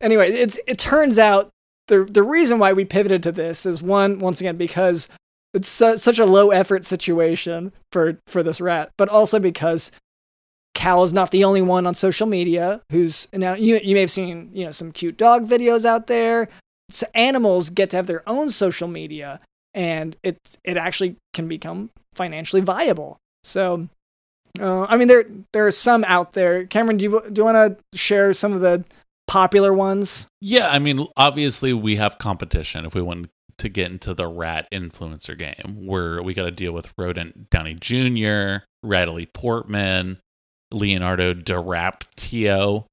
anyway, 0.00 0.32
it's 0.32 0.58
it 0.66 0.78
turns 0.78 1.16
out 1.16 1.50
the 1.86 2.04
the 2.04 2.24
reason 2.24 2.58
why 2.58 2.72
we 2.72 2.84
pivoted 2.84 3.22
to 3.22 3.32
this 3.32 3.64
is 3.64 3.82
one 3.82 4.18
once 4.18 4.40
again 4.40 4.56
because 4.56 5.08
it's 5.52 5.68
su- 5.68 5.96
such 5.96 6.18
a 6.18 6.26
low 6.26 6.50
effort 6.50 6.84
situation 6.84 7.72
for 7.92 8.18
for 8.26 8.42
this 8.42 8.60
rat, 8.60 8.90
but 8.98 9.08
also 9.08 9.38
because 9.38 9.92
Cal 10.74 11.04
is 11.04 11.12
not 11.12 11.30
the 11.30 11.44
only 11.44 11.62
one 11.62 11.86
on 11.86 11.94
social 11.94 12.26
media 12.26 12.82
who's 12.90 13.28
now 13.32 13.54
you 13.54 13.78
you 13.78 13.94
may 13.94 14.00
have 14.00 14.10
seen 14.10 14.50
you 14.52 14.64
know 14.64 14.72
some 14.72 14.90
cute 14.90 15.16
dog 15.16 15.48
videos 15.48 15.84
out 15.84 16.08
there. 16.08 16.48
So 16.90 17.06
animals 17.14 17.70
get 17.70 17.90
to 17.90 17.96
have 17.96 18.08
their 18.08 18.28
own 18.28 18.50
social 18.50 18.88
media, 18.88 19.38
and 19.72 20.16
it 20.24 20.36
it 20.64 20.76
actually 20.76 21.14
can 21.32 21.46
become 21.46 21.90
financially 22.12 22.60
viable. 22.60 23.18
So 23.44 23.88
uh, 24.60 24.86
I 24.88 24.96
mean, 24.96 25.08
there 25.08 25.24
there 25.52 25.66
are 25.66 25.72
some 25.72 26.04
out 26.04 26.32
there. 26.32 26.66
Cameron, 26.66 26.96
do 26.96 27.04
you 27.04 27.22
do 27.30 27.40
you 27.40 27.44
want 27.44 27.56
to 27.56 27.98
share 27.98 28.32
some 28.32 28.52
of 28.52 28.60
the 28.60 28.84
popular 29.26 29.72
ones? 29.72 30.26
Yeah, 30.40 30.68
I 30.68 30.78
mean, 30.78 31.06
obviously 31.16 31.72
we 31.72 31.96
have 31.96 32.18
competition 32.18 32.86
if 32.86 32.94
we 32.94 33.02
want 33.02 33.30
to 33.58 33.68
get 33.68 33.90
into 33.90 34.14
the 34.14 34.26
rat 34.26 34.68
influencer 34.72 35.38
game, 35.38 35.86
where 35.86 36.22
we 36.22 36.34
got 36.34 36.44
to 36.44 36.50
deal 36.50 36.72
with 36.72 36.92
Rodent 36.98 37.50
Downey 37.50 37.74
Jr., 37.74 38.64
Radley 38.82 39.26
Portman, 39.26 40.18
Leonardo 40.72 41.34
DiRaptio, 41.34 42.86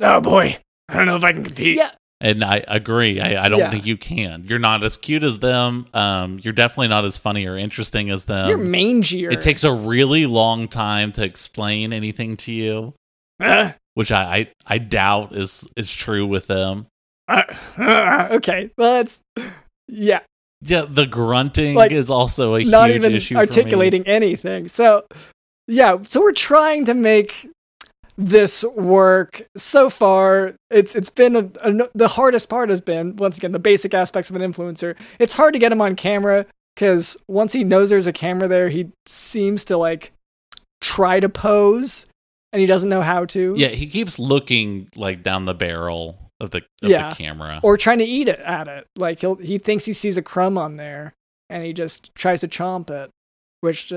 Oh 0.00 0.20
boy, 0.20 0.58
I 0.88 0.94
don't 0.94 1.06
know 1.06 1.16
if 1.16 1.24
I 1.24 1.32
can 1.32 1.44
compete. 1.44 1.76
Yeah, 1.76 1.92
and 2.20 2.42
I 2.44 2.62
agree. 2.68 3.20
I, 3.20 3.44
I 3.44 3.48
don't 3.48 3.58
Yeah. 3.58 3.70
think 3.70 3.86
you 3.86 3.96
can. 3.96 4.44
You're 4.48 4.58
not 4.58 4.82
as 4.84 4.96
cute 4.96 5.22
as 5.22 5.38
them. 5.40 5.86
Um, 5.92 6.38
you're 6.42 6.52
definitely 6.54 6.88
not 6.88 7.04
as 7.04 7.16
funny 7.16 7.46
or 7.46 7.56
interesting 7.56 8.10
as 8.10 8.24
them. 8.24 8.48
you're 8.48 8.58
mangier. 8.58 9.32
it 9.32 9.40
takes 9.40 9.64
a 9.64 9.72
really 9.72 10.26
long 10.26 10.68
time 10.68 11.12
to 11.12 11.24
explain 11.24 11.92
anything 11.92 12.36
to 12.38 12.52
you, 12.52 12.94
Uh, 13.40 13.72
which 13.94 14.10
I 14.12 14.22
I, 14.36 14.48
I 14.66 14.78
doubt 14.78 15.34
is 15.34 15.68
is 15.76 15.90
true 15.92 16.26
with 16.26 16.46
them. 16.46 16.86
uh, 17.28 17.42
uh, 17.78 18.28
okay, 18.32 18.70
well, 18.78 19.00
it's 19.00 19.20
yeah, 19.88 20.20
Yeah, 20.62 20.86
the 20.88 21.06
grunting 21.06 21.74
Like, 21.74 21.92
is 21.92 22.08
also 22.10 22.54
a 22.54 22.64
not 22.64 22.88
huge 22.90 22.96
even 22.96 23.12
issue. 23.14 23.34
for 23.34 23.40
me. 23.40 23.46
articulating 23.46 24.06
anything. 24.06 24.68
So 24.68 25.04
yeah, 25.66 25.96
so 26.04 26.20
we're 26.20 26.32
trying 26.32 26.84
to 26.86 26.94
make 26.94 27.46
this 28.16 28.64
work. 28.64 29.42
So 29.56 29.90
far, 29.90 30.54
it's 30.70 30.94
it's 30.94 31.10
been 31.10 31.36
a, 31.36 31.50
a- 31.62 31.88
the 31.94 32.08
hardest 32.08 32.48
part 32.48 32.68
has 32.70 32.80
been 32.80 33.16
once 33.16 33.36
again 33.38 33.52
the 33.52 33.58
basic 33.58 33.94
aspects 33.94 34.30
of 34.30 34.36
an 34.36 34.42
influencer. 34.42 34.96
It's 35.18 35.34
hard 35.34 35.52
to 35.54 35.58
get 35.58 35.72
him 35.72 35.80
on 35.80 35.96
camera 35.96 36.46
because 36.76 37.16
once 37.28 37.52
he 37.52 37.64
knows 37.64 37.90
there's 37.90 38.06
a 38.06 38.12
camera 38.12 38.48
there, 38.48 38.68
he 38.68 38.90
seems 39.06 39.64
to 39.66 39.76
like 39.76 40.12
try 40.80 41.20
to 41.20 41.28
pose 41.28 42.06
and 42.52 42.60
he 42.60 42.66
doesn't 42.66 42.88
know 42.88 43.02
how 43.02 43.24
to. 43.26 43.54
Yeah, 43.56 43.68
he 43.68 43.86
keeps 43.86 44.18
looking 44.18 44.88
like 44.94 45.22
down 45.22 45.44
the 45.44 45.54
barrel 45.54 46.18
of 46.40 46.50
the 46.50 46.58
of 46.82 46.90
Yeah. 46.90 47.08
the 47.10 47.14
camera. 47.16 47.60
Or 47.62 47.76
trying 47.76 47.98
to 47.98 48.04
eat 48.04 48.28
it 48.28 48.38
at 48.40 48.68
it. 48.68 48.86
Like 48.96 49.20
he'll 49.20 49.36
he 49.36 49.58
thinks 49.58 49.84
he 49.86 49.92
sees 49.92 50.16
a 50.16 50.22
crumb 50.22 50.56
on 50.58 50.76
there 50.76 51.12
and 51.50 51.64
he 51.64 51.72
just 51.72 52.14
tries 52.14 52.40
to 52.40 52.48
chomp 52.48 52.90
it, 52.90 53.10
which 53.60 53.92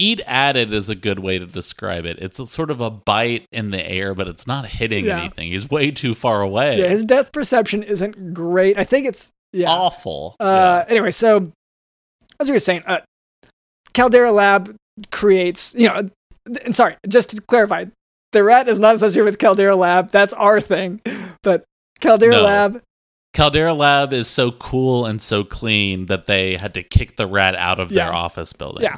Eat 0.00 0.20
at 0.26 0.56
it 0.56 0.72
is 0.72 0.88
a 0.88 0.94
good 0.94 1.18
way 1.18 1.38
to 1.38 1.44
describe 1.46 2.06
it. 2.06 2.18
It's 2.18 2.38
a 2.38 2.46
sort 2.46 2.70
of 2.70 2.80
a 2.80 2.90
bite 2.90 3.44
in 3.52 3.70
the 3.70 3.86
air, 3.88 4.14
but 4.14 4.26
it's 4.28 4.46
not 4.46 4.66
hitting 4.66 5.04
Yeah. 5.04 5.20
anything. 5.20 5.48
He's 5.52 5.68
way 5.68 5.90
too 5.90 6.14
far 6.14 6.40
away. 6.40 6.78
yeah, 6.78 6.88
his 6.88 7.04
depth 7.04 7.32
perception 7.32 7.82
isn't 7.82 8.32
great. 8.34 8.78
I 8.78 8.84
think 8.84 9.06
it's 9.06 9.30
yeah. 9.52 9.68
Awful. 9.68 10.36
Uh, 10.40 10.84
anyway, 10.88 11.10
so 11.10 11.52
as 12.40 12.48
we 12.48 12.54
were 12.54 12.58
saying, 12.60 12.82
uh, 12.86 13.00
Caldera 13.92 14.32
Lab 14.32 14.74
creates, 15.10 15.74
you 15.76 15.88
know, 15.88 16.00
and 16.64 16.74
sorry, 16.74 16.96
just 17.08 17.30
to 17.30 17.42
clarify, 17.42 17.84
the 18.32 18.44
rat 18.44 18.68
is 18.68 18.78
not 18.78 18.94
associated 18.94 19.24
with 19.24 19.38
Caldera 19.38 19.74
Lab. 19.76 20.10
That's 20.10 20.32
our 20.34 20.60
thing, 20.60 21.00
but 21.42 21.64
Caldera 22.00 22.32
No. 22.36 22.42
Lab, 22.44 22.82
Caldera 23.34 23.74
Lab 23.74 24.12
is 24.12 24.28
so 24.28 24.50
cool 24.52 25.04
and 25.06 25.20
so 25.20 25.44
clean 25.44 26.06
that 26.06 26.26
they 26.26 26.56
had 26.56 26.74
to 26.74 26.82
kick 26.82 27.16
the 27.16 27.26
rat 27.26 27.54
out 27.54 27.78
of 27.80 27.88
their 27.90 28.12
office 28.12 28.52
building. 28.52 28.82
Yeah. 28.84 28.96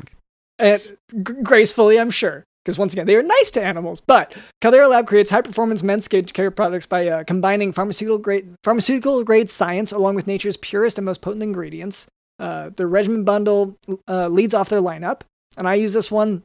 And 0.63 0.81
g- 1.23 1.35
gracefully, 1.43 1.99
I'm 1.99 2.11
sure, 2.11 2.45
because 2.65 2.79
once 2.79 2.93
again, 2.93 3.07
they 3.07 3.17
are 3.17 3.23
nice 3.23 3.51
to 3.53 3.63
animals. 3.63 4.01
But 4.01 4.35
Caldera 4.61 4.89
Lab 4.89 5.07
creates 5.07 5.31
high-performance 5.31 5.83
men's 5.83 6.09
care 6.09 6.51
products 6.51 6.87
by 6.87 7.09
uh, 7.09 7.25
combining 7.25 7.73
pharmaceutical 7.73 8.19
grade 8.19 8.55
pharmaceutical 8.65 9.25
grade 9.25 9.51
science 9.51 9.93
along 9.93 10.15
with 10.15 10.27
nature's 10.27 10.57
purest 10.57 10.99
and 10.99 11.05
most 11.05 11.21
potent 11.21 11.43
ingredients. 11.43 12.07
Uh, 12.39 12.71
the 12.77 12.87
regimen 12.87 13.25
bundle 13.25 13.77
uh, 14.09 14.29
leads 14.29 14.55
off 14.55 14.69
their 14.69 14.81
lineup, 14.81 15.21
and 15.57 15.69
I 15.69 15.75
use 15.75 15.93
this 15.93 16.11
one. 16.11 16.43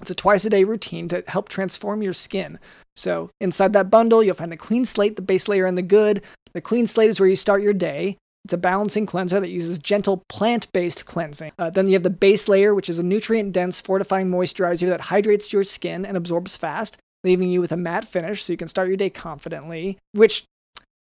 It's 0.00 0.10
a 0.10 0.14
twice-a-day 0.16 0.64
routine 0.64 1.08
to 1.08 1.22
help 1.28 1.48
transform 1.48 2.02
your 2.02 2.12
skin. 2.12 2.58
So 2.96 3.30
inside 3.40 3.72
that 3.74 3.88
bundle, 3.88 4.22
you'll 4.22 4.34
find 4.34 4.50
the 4.50 4.56
clean 4.56 4.84
slate, 4.84 5.14
the 5.14 5.22
base 5.22 5.46
layer, 5.46 5.64
and 5.64 5.78
the 5.78 5.82
good. 5.82 6.22
The 6.52 6.60
clean 6.60 6.88
slate 6.88 7.10
is 7.10 7.20
where 7.20 7.28
you 7.28 7.36
start 7.36 7.62
your 7.62 7.72
day. 7.72 8.16
It's 8.44 8.54
a 8.54 8.58
balancing 8.58 9.06
cleanser 9.06 9.38
that 9.38 9.50
uses 9.50 9.78
gentle 9.78 10.24
plant 10.28 10.66
based 10.72 11.06
cleansing. 11.06 11.52
Uh, 11.58 11.70
then 11.70 11.86
you 11.86 11.94
have 11.94 12.02
the 12.02 12.10
base 12.10 12.48
layer, 12.48 12.74
which 12.74 12.88
is 12.88 12.98
a 12.98 13.04
nutrient 13.04 13.52
dense 13.52 13.80
fortifying 13.80 14.30
moisturizer 14.30 14.88
that 14.88 15.00
hydrates 15.00 15.52
your 15.52 15.62
skin 15.62 16.04
and 16.04 16.16
absorbs 16.16 16.56
fast, 16.56 16.96
leaving 17.22 17.50
you 17.50 17.60
with 17.60 17.70
a 17.70 17.76
matte 17.76 18.04
finish 18.04 18.42
so 18.42 18.52
you 18.52 18.56
can 18.56 18.68
start 18.68 18.88
your 18.88 18.96
day 18.96 19.10
confidently. 19.10 19.98
Which 20.12 20.44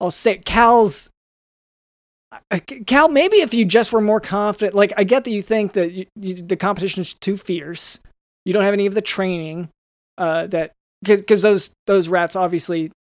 I'll 0.01 0.11
say, 0.11 0.37
Cal's. 0.39 1.09
uh, 2.51 2.59
Cal, 2.87 3.07
maybe 3.07 3.37
if 3.37 3.53
you 3.53 3.63
just 3.63 3.93
were 3.93 4.01
more 4.01 4.19
confident, 4.19 4.75
like 4.75 4.91
I 4.97 5.05
get 5.05 5.23
that 5.23 5.31
you 5.31 5.41
think 5.41 5.73
that 5.73 5.93
you, 5.93 6.05
you, 6.19 6.35
the 6.35 6.57
competition 6.57 7.01
is 7.01 7.13
too 7.13 7.37
fierce, 7.37 7.99
you 8.43 8.51
don't 8.51 8.63
have 8.63 8.73
any 8.73 8.85
of 8.85 8.95
the 8.95 9.01
training 9.01 9.69
uh, 10.17 10.47
that 10.47 10.73
because 11.01 11.41
those 11.41 11.73
those 11.87 12.07
rats 12.07 12.35
obviously 12.35 12.91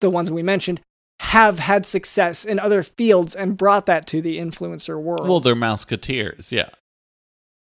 the 0.00 0.10
ones 0.10 0.30
we 0.30 0.42
mentioned 0.42 0.80
have 1.20 1.58
had 1.58 1.84
success 1.84 2.44
in 2.44 2.58
other 2.58 2.82
fields 2.82 3.34
and 3.34 3.56
brought 3.56 3.86
that 3.86 4.06
to 4.06 4.22
the 4.22 4.38
influencer 4.38 5.00
world. 5.00 5.28
Well, 5.28 5.40
they're 5.40 5.54
Mouseketeers, 5.54 6.52
yeah. 6.52 6.70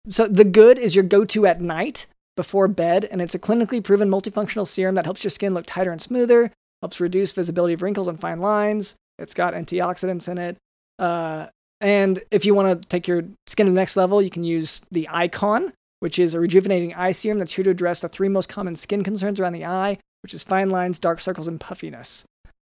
so 0.09 0.27
the 0.27 0.45
good 0.45 0.79
is 0.79 0.95
your 0.95 1.05
go-to 1.05 1.47
at 1.47 1.61
night 1.61 2.07
before 2.37 2.69
bed, 2.69 3.05
and 3.05 3.21
it's 3.21 3.35
a 3.35 3.39
clinically 3.39 3.83
proven 3.83 4.11
multifunctional 4.11 4.67
serum 4.67 4.95
that 4.95 5.05
helps 5.05 5.25
your 5.25 5.31
skin 5.31 5.53
look 5.55 5.67
tighter 5.67 5.91
and 5.91 6.01
smoother, 6.01 6.53
helps 6.81 7.01
reduce 7.01 7.33
visibility 7.33 7.75
of 7.75 7.83
wrinkles 7.83 8.09
and 8.09 8.21
fine 8.21 8.41
lines. 8.41 8.95
It's 9.19 9.35
got 9.35 9.55
antioxidants 9.55 10.29
in 10.29 10.39
it. 10.39 10.57
Uh, 10.99 11.49
and 11.81 12.23
if 12.31 12.45
you 12.45 12.55
want 12.55 12.83
to 12.83 12.89
take 12.89 13.09
your 13.09 13.25
skin 13.47 13.67
to 13.67 13.73
the 13.73 13.77
next 13.77 13.97
level, 13.97 14.23
you 14.23 14.31
can 14.31 14.45
use 14.45 14.83
the 14.91 15.09
Icon, 15.11 15.73
which 16.01 16.19
is 16.19 16.35
a 16.35 16.41
rejuvenating 16.41 16.95
eye 16.95 17.13
serum 17.13 17.39
that's 17.39 17.53
here 17.53 17.65
to 17.65 17.71
address 17.71 18.01
the 18.01 18.09
three 18.09 18.29
most 18.29 18.49
common 18.49 18.77
skin 18.77 19.03
concerns 19.03 19.41
around 19.41 19.55
the 19.55 19.65
eye, 19.65 19.99
which 20.23 20.35
is 20.35 20.45
fine 20.45 20.71
lines, 20.71 20.99
dark 20.99 21.21
circles, 21.21 21.49
and 21.49 21.61
puffiness. 21.61 22.25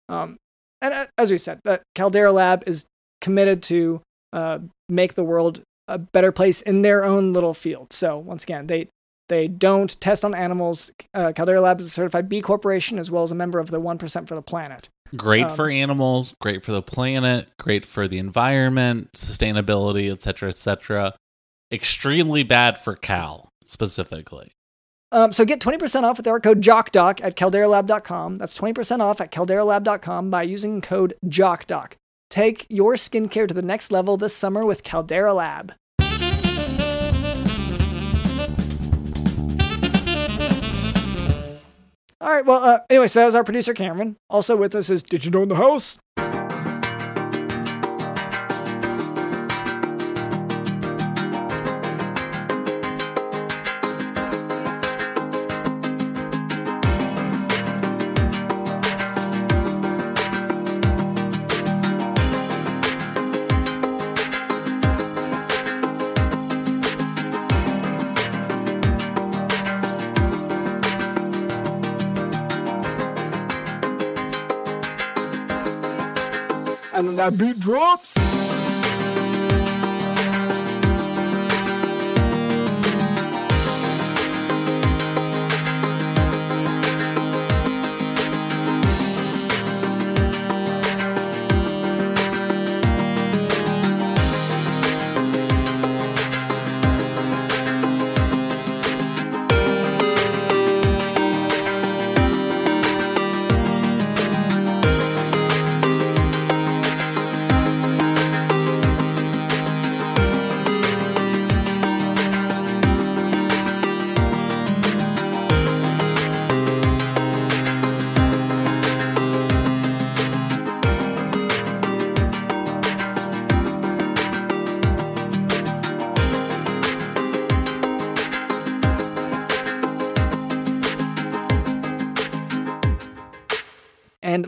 Um, 0.09 0.37
and 0.81 0.93
uh, 0.93 1.05
as 1.17 1.31
we 1.31 1.37
said, 1.37 1.59
Caldera 1.93 2.31
Lab 2.31 2.63
is 2.67 2.85
committed 3.21 3.63
to 3.63 4.01
uh, 4.33 4.59
make 4.89 5.13
the 5.15 5.23
world 5.23 5.61
a 5.87 5.97
better 5.97 6.31
place 6.31 6.61
in 6.61 6.81
their 6.81 7.03
own 7.03 7.33
little 7.33 7.53
field. 7.53 7.93
So 7.93 8.17
once 8.17 8.43
again, 8.43 8.67
they 8.67 8.89
they 9.27 9.47
don't 9.47 9.99
test 9.99 10.23
on 10.23 10.35
animals. 10.35 10.91
Uh, 11.13 11.31
Caldera 11.33 11.61
Lab 11.61 11.79
is 11.79 11.87
a 11.87 11.89
certified 11.89 12.29
B 12.29 12.41
Corporation 12.41 12.99
as 12.99 13.09
well 13.09 13.23
as 13.23 13.31
a 13.31 13.35
member 13.35 13.59
of 13.59 13.71
the 13.71 13.79
One 13.79 13.97
Percent 13.97 14.27
for 14.27 14.35
the 14.35 14.41
Planet. 14.41 14.89
Great 15.15 15.45
Um, 15.45 15.55
for 15.55 15.69
animals, 15.69 16.35
great 16.41 16.63
for 16.63 16.71
the 16.71 16.81
planet, 16.81 17.49
great 17.57 17.85
for 17.85 18.07
the 18.07 18.17
environment, 18.17 19.11
sustainability, 19.13 20.11
etc., 20.11 20.49
etc. 20.49 21.15
Extremely 21.71 22.43
bad 22.43 22.77
for 22.77 22.95
Cal 22.95 23.49
specifically. 23.65 24.51
Um, 25.15 25.31
so 25.31 25.45
get 25.45 25.61
20% 25.61 26.03
off 26.03 26.17
with 26.17 26.27
our 26.27 26.41
code 26.41 26.61
JOCKDOC 26.61 27.23
at 27.23 27.37
calderalab.com. 27.37 28.35
That's 28.35 28.59
20% 28.59 28.99
off 28.99 29.21
at 29.21 29.31
calderalab.com 29.31 30.29
by 30.29 30.43
using 30.43 30.81
code 30.81 31.13
JOCKDOC. 31.25 31.93
Take 32.29 32.65
your 32.67 32.95
skincare 32.95 33.47
to 33.47 33.53
the 33.53 33.61
next 33.61 33.93
level 33.93 34.17
this 34.17 34.35
summer 34.35 34.65
with 34.65 34.83
Caldera 34.83 35.33
Lab. 35.33 35.73
All 42.19 42.33
right, 42.33 42.45
well, 42.45 42.61
uh, 42.61 42.79
anyway, 42.89 43.07
so 43.07 43.21
that 43.21 43.25
was 43.25 43.35
our 43.35 43.45
producer 43.45 43.73
Cameron. 43.73 44.17
Also 44.29 44.57
with 44.57 44.75
us 44.75 44.89
is 44.89 45.01
DJ 45.01 45.31
Dylan 45.31 45.43
in 45.43 45.49
the 45.49 45.55
House? 45.55 45.97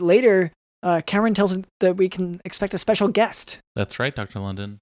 Later, 0.08 0.50
uh, 0.82 1.02
Cameron 1.06 1.34
tells 1.34 1.56
us 1.56 1.62
that 1.80 1.96
we 1.96 2.08
can 2.08 2.40
expect 2.44 2.74
a 2.74 2.78
special 2.78 3.08
guest. 3.08 3.58
That's 3.76 3.98
right, 3.98 4.14
Dr. 4.14 4.40
London. 4.40 4.78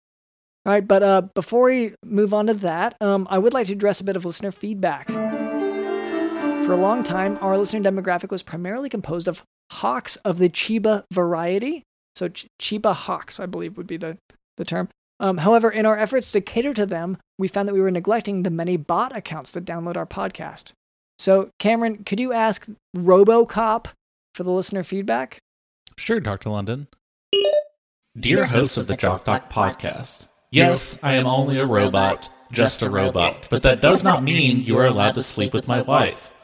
All 0.64 0.72
right, 0.72 0.86
but 0.86 1.02
uh, 1.02 1.22
before 1.34 1.64
we 1.66 1.94
move 2.04 2.32
on 2.32 2.46
to 2.46 2.54
that, 2.54 2.96
um, 3.00 3.26
I 3.30 3.38
would 3.38 3.52
like 3.54 3.66
to 3.66 3.72
address 3.72 4.00
a 4.00 4.04
bit 4.04 4.16
of 4.16 4.24
listener 4.24 4.50
feedback. 4.50 5.06
For 5.06 6.72
a 6.72 6.76
long 6.76 7.04
time, 7.04 7.38
our 7.40 7.56
listener 7.56 7.88
demographic 7.88 8.30
was 8.30 8.42
primarily 8.42 8.88
composed 8.88 9.28
of 9.28 9.44
hawks 9.70 10.16
of 10.16 10.38
the 10.38 10.48
Chiba 10.48 11.04
variety. 11.12 11.84
So, 12.16 12.28
Ch- 12.28 12.48
Chiba 12.60 12.94
hawks, 12.94 13.38
I 13.38 13.46
believe, 13.46 13.76
would 13.76 13.86
be 13.86 13.96
the, 13.96 14.18
the 14.56 14.64
term. 14.64 14.88
Um, 15.20 15.38
however, 15.38 15.70
in 15.70 15.86
our 15.86 15.96
efforts 15.96 16.32
to 16.32 16.40
cater 16.40 16.74
to 16.74 16.84
them, 16.84 17.18
we 17.38 17.48
found 17.48 17.68
that 17.68 17.72
we 17.72 17.80
were 17.80 17.90
neglecting 17.90 18.42
the 18.42 18.50
many 18.50 18.76
bot 18.76 19.14
accounts 19.14 19.52
that 19.52 19.64
download 19.64 19.96
our 19.96 20.06
podcast. 20.06 20.72
So, 21.18 21.50
Cameron, 21.58 22.04
could 22.04 22.20
you 22.20 22.32
ask 22.32 22.66
Robocop 22.96 23.86
for 24.36 24.42
the 24.42 24.50
listener 24.50 24.82
feedback? 24.82 25.38
Sure, 25.96 26.20
Dr. 26.20 26.50
London. 26.50 26.88
Dear 28.18 28.44
hosts 28.44 28.76
of 28.76 28.86
the 28.86 28.96
Jock 28.96 29.24
Doc 29.24 29.50
podcast, 29.50 30.28
yes, 30.50 30.98
I 31.02 31.14
am 31.14 31.26
only 31.26 31.58
a 31.58 31.66
robot, 31.66 32.30
just 32.52 32.82
a 32.82 32.90
robot, 32.90 33.46
but 33.50 33.62
that 33.62 33.80
does 33.80 34.02
not 34.02 34.22
mean 34.22 34.60
you 34.62 34.78
are 34.78 34.84
allowed 34.86 35.14
to 35.16 35.22
sleep 35.22 35.52
with 35.54 35.66
my 35.66 35.80
wife. 35.80 36.34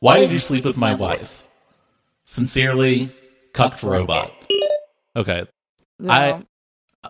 Why 0.00 0.18
did 0.18 0.32
you 0.32 0.38
sleep 0.38 0.64
with 0.64 0.76
my 0.76 0.94
wife? 0.94 1.46
Sincerely, 2.26 3.10
cucked 3.54 3.82
robot. 3.82 4.32
Okay. 5.16 5.46
I- 6.08 6.42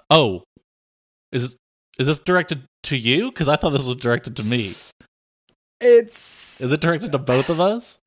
Oh, 0.08 0.44
is 1.32 1.56
is 1.98 2.06
this 2.06 2.20
directed 2.20 2.62
to 2.84 2.96
you? 2.96 3.30
Because 3.32 3.48
I 3.48 3.56
thought 3.56 3.70
this 3.70 3.86
was 3.86 3.96
directed 3.96 4.36
to 4.36 4.44
me. 4.44 4.76
it's 5.80 6.60
Is 6.60 6.70
it 6.72 6.80
directed 6.80 7.10
to 7.12 7.18
both 7.18 7.48
of 7.48 7.58
us? 7.60 7.98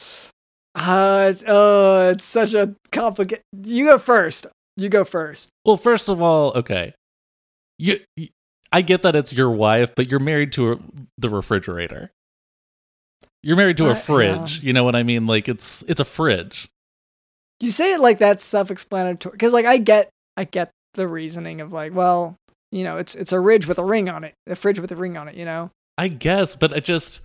Uh, 0.75 1.27
it's, 1.31 1.43
oh, 1.47 2.09
it's 2.09 2.25
such 2.25 2.53
a 2.53 2.75
complicated. 2.91 3.43
You 3.63 3.85
go 3.85 3.97
first. 3.97 4.47
You 4.77 4.89
go 4.89 5.03
first. 5.05 5.49
Well, 5.65 5.77
first 5.77 6.09
of 6.09 6.21
all, 6.21 6.51
okay. 6.55 6.93
You, 7.77 7.99
you- 8.15 8.29
I 8.71 8.81
get 8.81 9.03
that 9.03 9.15
it's 9.15 9.31
your 9.31 9.51
wife, 9.51 9.93
but 9.95 10.09
you're 10.09 10.19
married 10.19 10.51
to 10.53 10.71
a, 10.71 10.79
the 11.19 11.29
refrigerator. 11.29 12.09
You're 13.43 13.55
married 13.57 13.77
to 13.77 13.85
a 13.85 13.91
Uh, 13.91 13.95
fridge. 13.95 14.63
You 14.63 14.73
know 14.73 14.83
what 14.83 14.95
I 14.95 15.03
mean? 15.03 15.27
Like 15.27 15.47
it's 15.47 15.83
it's 15.83 15.99
a 15.99 16.05
fridge. 16.05 16.69
You 17.59 17.69
say 17.69 17.93
it 17.93 17.99
like 17.99 18.17
that's 18.17 18.43
self-explanatory 18.43 19.33
because, 19.33 19.53
like, 19.53 19.65
I 19.67 19.77
get, 19.77 20.09
I 20.35 20.45
get 20.45 20.71
the 20.95 21.07
reasoning 21.07 21.61
of 21.61 21.71
like, 21.71 21.93
well, 21.93 22.35
you 22.71 22.83
know, 22.83 22.97
it's 22.97 23.13
it's 23.13 23.31
a 23.31 23.39
ridge 23.39 23.67
with 23.67 23.77
a 23.77 23.83
ring 23.83 24.09
on 24.09 24.23
it, 24.23 24.33
a 24.47 24.55
fridge 24.55 24.79
with 24.79 24.91
a 24.91 24.95
ring 24.95 25.17
on 25.17 25.27
it. 25.27 25.35
You 25.35 25.45
know. 25.45 25.69
I 25.99 26.07
guess, 26.07 26.55
but 26.55 26.73
I 26.73 26.79
just 26.79 27.21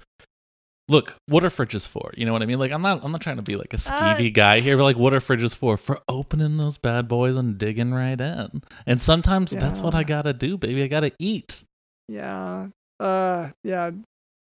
look 0.88 1.16
what 1.26 1.44
are 1.44 1.48
fridges 1.48 1.86
for? 1.86 2.10
You 2.16 2.24
know 2.26 2.32
what 2.32 2.42
I 2.42 2.46
mean? 2.46 2.58
Like 2.58 2.72
I'm 2.72 2.82
not 2.82 3.04
I'm 3.04 3.12
not 3.12 3.20
trying 3.20 3.36
to 3.36 3.42
be 3.42 3.56
like 3.56 3.74
a 3.74 3.76
skeevy 3.76 4.32
guy 4.32 4.60
here, 4.60 4.76
but 4.76 4.84
like 4.84 4.96
what 4.96 5.12
are 5.14 5.18
fridges 5.20 5.54
for? 5.54 5.76
For 5.76 5.98
opening 6.08 6.56
those 6.56 6.78
bad 6.78 7.08
boys 7.08 7.36
and 7.36 7.58
digging 7.58 7.92
right 7.92 8.20
in. 8.20 8.62
And 8.86 9.00
sometimes 9.00 9.50
that's 9.52 9.80
what 9.80 9.94
I 9.94 10.02
gotta 10.04 10.32
do, 10.32 10.56
baby. 10.56 10.82
I 10.82 10.86
gotta 10.88 11.12
eat. 11.18 11.64
Yeah. 12.08 12.68
Uh. 12.98 13.50
Yeah. 13.62 13.90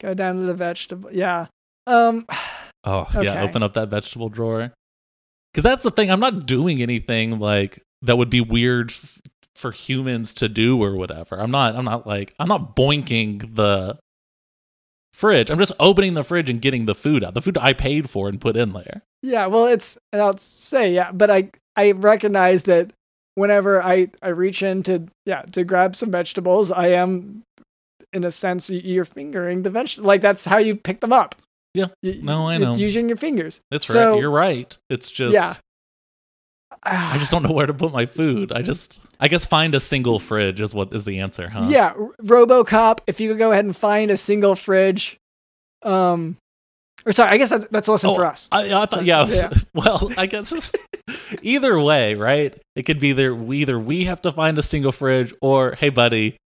Go 0.02 0.14
down 0.14 0.38
to 0.38 0.46
the 0.48 0.54
vegetable. 0.54 1.12
Yeah. 1.12 1.48
Um. 1.88 2.26
Oh 2.84 3.08
yeah, 3.14 3.20
Okay. 3.20 3.42
open 3.42 3.62
up 3.62 3.74
that 3.74 3.90
vegetable 3.90 4.30
drawer. 4.30 4.74
Because 5.54 5.62
that's 5.64 5.84
the 5.84 5.92
thing. 5.92 6.10
I'm 6.10 6.20
not 6.20 6.48
doing 6.48 6.82
anything 6.82 7.38
like 7.38 7.80
that 8.02 8.18
would 8.18 8.32
be 8.32 8.42
weird 8.42 8.90
f- 8.90 9.22
for 9.56 9.72
humans 9.72 10.34
to 10.36 10.50
do 10.50 10.82
or 10.82 10.96
whatever. 10.96 11.40
I'm 11.40 11.52
not. 11.52 11.76
I'm 11.76 11.86
not 11.86 12.08
like. 12.08 12.34
I'm 12.40 12.48
not 12.48 12.76
boinking 12.76 13.56
the 13.56 14.00
fridge. 15.14 15.50
I'm 15.50 15.60
just 15.60 15.74
opening 15.80 16.14
the 16.14 16.24
fridge 16.24 16.50
and 16.50 16.62
getting 16.62 16.86
the 16.86 16.96
food 16.96 17.24
out. 17.24 17.34
The 17.34 17.42
food 17.42 17.58
I 17.58 17.74
paid 17.74 18.10
for 18.10 18.28
and 18.30 18.40
put 18.40 18.56
in 18.56 18.74
there. 18.74 19.02
Yeah. 19.22 19.48
Well, 19.48 19.66
it's 19.68 19.98
and 20.12 20.22
I'll 20.22 20.38
say 20.38 20.94
yeah, 20.94 21.12
but 21.12 21.30
I 21.30 21.50
I 21.76 21.92
recognize 21.92 22.64
that 22.64 22.92
whenever 23.36 23.82
I 23.84 24.10
I 24.22 24.30
reach 24.30 24.64
in 24.64 24.84
to 24.84 25.06
yeah 25.26 25.44
to 25.52 25.64
grab 25.64 25.96
some 25.96 26.12
vegetables, 26.12 26.72
I 26.72 26.88
am 26.88 27.44
in 28.14 28.24
a 28.24 28.32
sense 28.32 28.70
you're 28.70 29.06
fingering 29.06 29.62
the 29.62 29.70
vegetable. 29.70 30.08
Like 30.08 30.22
that's 30.22 30.46
how 30.46 30.58
you 30.58 30.76
pick 30.76 31.00
them 31.02 31.14
up. 31.14 31.36
Yeah. 31.74 31.88
You- 32.02 32.22
No, 32.22 32.48
I 32.48 32.56
it's 32.56 32.62
know. 32.64 32.74
Using 32.76 33.08
your 33.08 33.18
fingers. 33.18 33.62
That's 33.72 33.86
So- 33.86 34.12
right. 34.14 34.20
You're 34.20 34.32
right. 34.32 34.78
It's 34.90 35.10
just. 35.12 35.34
yeah. 35.34 35.54
I 36.84 37.18
just 37.20 37.32
don't 37.32 37.44
know 37.44 37.52
where 37.52 37.68
to 37.68 37.74
put 37.74 37.92
my 37.94 38.06
food. 38.08 38.52
I 38.52 38.62
just. 38.64 39.02
I 39.20 39.28
guess 39.28 39.46
find 39.46 39.76
a 39.76 39.80
single 39.80 40.18
fridge 40.20 40.60
is 40.62 40.74
what 40.74 40.94
is 40.94 41.06
the 41.06 41.20
answer, 41.20 41.48
huh? 41.50 41.68
Yeah, 41.70 41.94
RoboCop. 42.24 43.00
If 43.08 43.20
you 43.20 43.30
could 43.30 43.38
go 43.38 43.52
ahead 43.52 43.66
and 43.66 43.76
find 43.76 44.10
a 44.10 44.18
single 44.18 44.56
fridge, 44.56 45.18
um, 45.84 46.38
or 47.06 47.12
sorry, 47.12 47.30
I 47.32 47.38
guess 47.38 47.50
that's 47.50 47.66
that's 47.70 47.88
a 47.88 47.92
lesson 47.92 48.10
Oh, 48.10 48.16
for 48.16 48.26
us. 48.26 48.48
I, 48.52 48.74
I 48.74 48.86
thought, 48.88 49.06
yeah, 49.06 49.22
was- 49.24 49.36
Yeah. 49.36 49.52
Well, 49.76 50.12
I 50.18 50.26
guess 50.26 50.72
either 51.42 51.80
way, 51.80 52.16
right? 52.16 52.60
It 52.76 52.84
could 52.84 53.00
be 53.00 53.10
either 53.10 53.34
we 53.36 53.58
either 53.60 53.78
we 53.80 54.06
have 54.06 54.22
to 54.24 54.32
find 54.32 54.58
a 54.58 54.62
single 54.64 54.92
fridge, 54.92 55.34
or 55.42 55.74
hey, 55.74 55.90
buddy, 55.90 56.38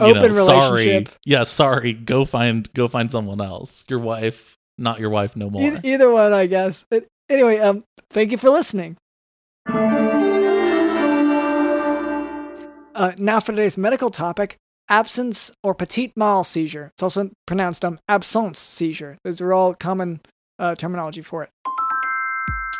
Open 0.00 0.20
know, 0.32 0.44
sorry, 0.44 0.84
relationship. 0.86 1.14
yeah, 1.24 1.44
sorry, 1.44 1.92
go 1.92 2.24
find 2.24 2.72
go 2.74 2.88
find 2.88 3.10
someone 3.10 3.40
else. 3.40 3.84
Your 3.88 3.98
wife, 4.00 4.56
not 4.78 4.98
your 5.00 5.10
wife, 5.10 5.36
no 5.36 5.48
more. 5.48 5.62
Either, 5.62 5.80
either 5.84 6.10
one, 6.10 6.32
I 6.32 6.46
guess. 6.46 6.84
It- 6.90 7.06
anyway, 7.30 7.58
um, 7.60 7.82
thank 8.10 8.30
you 8.32 8.36
for 8.38 8.50
listening. 8.50 8.96
Uh, 12.94 13.12
now 13.18 13.40
for 13.40 13.52
today's 13.52 13.76
medical 13.76 14.10
topic 14.10 14.56
absence 14.88 15.50
or 15.62 15.74
petit 15.74 16.12
mal 16.16 16.44
seizure. 16.44 16.90
It's 16.94 17.02
also 17.02 17.30
pronounced 17.46 17.84
um, 17.84 17.98
absence 18.08 18.58
seizure. 18.58 19.18
Those 19.24 19.40
are 19.40 19.52
all 19.52 19.74
common 19.74 20.20
uh, 20.58 20.74
terminology 20.74 21.22
for 21.22 21.42
it. 21.42 21.50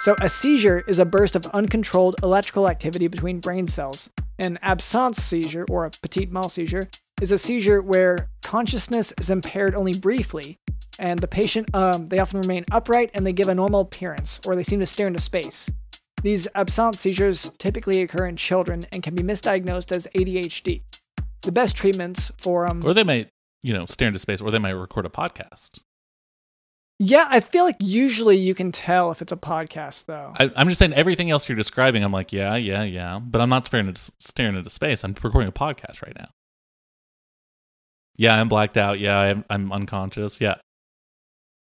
So, 0.01 0.14
a 0.20 0.29
seizure 0.29 0.85
is 0.87 0.99
a 0.99 1.05
burst 1.05 1.35
of 1.37 1.46
uncontrolled 1.46 2.16
electrical 2.22 2.68
activity 2.68 3.09
between 3.09 3.40
brain 3.40 3.66
cells. 3.66 4.09
An 4.38 4.59
absence 4.62 5.18
seizure, 5.18 5.64
or 5.68 5.87
a 5.87 5.90
petit 5.90 6.27
mal 6.27 6.49
seizure, 6.49 6.88
is 7.20 7.33
a 7.33 7.38
seizure 7.38 7.81
where 7.81 8.29
consciousness 8.44 9.12
is 9.18 9.31
impaired 9.31 9.75
only 9.75 9.94
briefly, 9.94 10.59
and 10.99 11.18
the 11.18 11.27
patient 11.27 11.75
um, 11.75 12.09
they 12.09 12.18
often 12.18 12.40
remain 12.40 12.64
upright 12.70 13.11
and 13.14 13.27
they 13.27 13.33
give 13.33 13.49
a 13.49 13.55
normal 13.55 13.81
appearance, 13.81 14.38
or 14.46 14.55
they 14.55 14.62
seem 14.62 14.81
to 14.81 14.87
stare 14.87 15.07
into 15.07 15.20
space. 15.20 15.70
These 16.27 16.49
absence 16.57 16.99
seizures 16.99 17.53
typically 17.57 18.03
occur 18.03 18.27
in 18.27 18.35
children 18.35 18.85
and 18.91 19.01
can 19.01 19.15
be 19.15 19.23
misdiagnosed 19.23 19.93
as 19.93 20.09
ADHD. 20.12 20.83
The 21.43 21.53
best 21.53 21.77
treatments 21.77 22.33
for 22.37 22.67
them. 22.67 22.83
Or 22.85 22.93
they 22.93 23.05
might, 23.05 23.29
you 23.62 23.73
know, 23.73 23.87
stare 23.87 24.09
into 24.09 24.19
space, 24.19 24.41
or 24.41 24.51
they 24.51 24.59
might 24.59 24.73
record 24.73 25.07
a 25.07 25.09
podcast. 25.09 25.79
yeah, 26.99 27.29
I 27.31 27.39
feel 27.39 27.62
like 27.62 27.77
usually 27.79 28.37
you 28.37 28.57
can 28.57 28.73
tell 28.73 29.12
if 29.12 29.23
it's 29.23 29.31
a 29.31 29.37
podcast 29.37 30.07
though. 30.07 30.33
I, 30.37 30.51
I'm 30.57 30.67
just 30.67 30.81
saying 30.81 30.95
everything 30.95 31.31
else 31.31 31.49
you're 31.49 31.55
describing. 31.55 32.03
I'm 32.03 32.11
like, 32.11 32.33
yeah, 32.33 32.57
yeah, 32.57 32.83
yeah, 32.83 33.21
but 33.21 33.41
I'm 33.41 33.49
not 33.49 33.67
staring 33.67 33.87
into, 33.87 34.11
staring 34.19 34.57
into 34.57 34.69
space. 34.69 35.05
I'm 35.05 35.15
recording 35.23 35.49
a 35.49 35.53
podcast 35.53 36.03
right 36.03 36.17
now. 36.19 36.31
Yeah, 38.17 38.35
I'm 38.35 38.49
blacked 38.49 38.77
out. 38.77 38.99
Yeah, 38.99 39.17
I'm, 39.17 39.45
I'm 39.49 39.71
unconscious. 39.71 40.41
Yeah, 40.41 40.57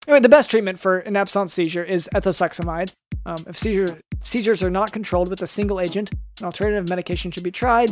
Anyway, 0.06 0.20
the 0.20 0.28
best 0.28 0.50
treatment 0.50 0.80
for 0.80 0.98
an 0.98 1.14
absence 1.14 1.52
seizure 1.52 1.84
is 1.84 2.08
ethosuximide. 2.14 2.94
Um, 3.26 3.36
if 3.46 3.56
seizure, 3.58 3.98
seizures 4.22 4.62
are 4.62 4.70
not 4.70 4.92
controlled 4.92 5.28
with 5.28 5.42
a 5.42 5.46
single 5.46 5.80
agent, 5.80 6.10
an 6.40 6.46
alternative 6.46 6.88
medication 6.88 7.30
should 7.30 7.42
be 7.42 7.50
tried. 7.50 7.90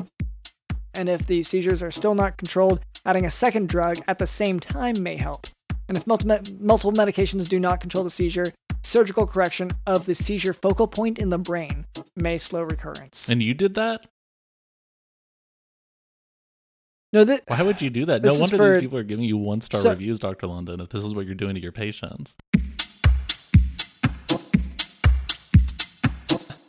And 0.94 1.08
if 1.08 1.26
the 1.26 1.42
seizures 1.42 1.82
are 1.82 1.90
still 1.90 2.14
not 2.14 2.36
controlled, 2.38 2.80
adding 3.04 3.24
a 3.24 3.30
second 3.30 3.68
drug 3.68 3.98
at 4.08 4.18
the 4.18 4.26
same 4.26 4.58
time 4.58 5.02
may 5.02 5.16
help. 5.16 5.46
And 5.88 5.96
if 5.96 6.06
multiple, 6.06 6.38
multiple 6.60 6.92
medications 6.92 7.48
do 7.48 7.60
not 7.60 7.80
control 7.80 8.04
the 8.04 8.10
seizure, 8.10 8.46
surgical 8.82 9.26
correction 9.26 9.70
of 9.86 10.06
the 10.06 10.14
seizure 10.14 10.52
focal 10.52 10.86
point 10.86 11.18
in 11.18 11.28
the 11.28 11.38
brain 11.38 11.84
may 12.16 12.38
slow 12.38 12.62
recurrence. 12.62 13.28
and 13.28 13.42
you 13.42 13.54
did 13.54 13.74
that. 13.74 14.06
no, 17.12 17.24
th- 17.24 17.40
Why 17.48 17.62
would 17.62 17.80
you 17.80 17.90
do 17.90 18.04
that? 18.06 18.22
No 18.22 18.34
wonder 18.34 18.56
for- 18.56 18.72
these 18.74 18.82
people 18.82 18.98
are 18.98 19.02
giving 19.02 19.24
you 19.24 19.36
one 19.38 19.60
star 19.60 19.80
So- 19.80 19.90
reviews, 19.90 20.18
Doctor 20.18 20.46
London. 20.46 20.80
If 20.80 20.90
this 20.90 21.04
is 21.04 21.14
what 21.14 21.26
you're 21.26 21.34
doing 21.34 21.54
to 21.54 21.60
your 21.60 21.72
patients, 21.72 22.34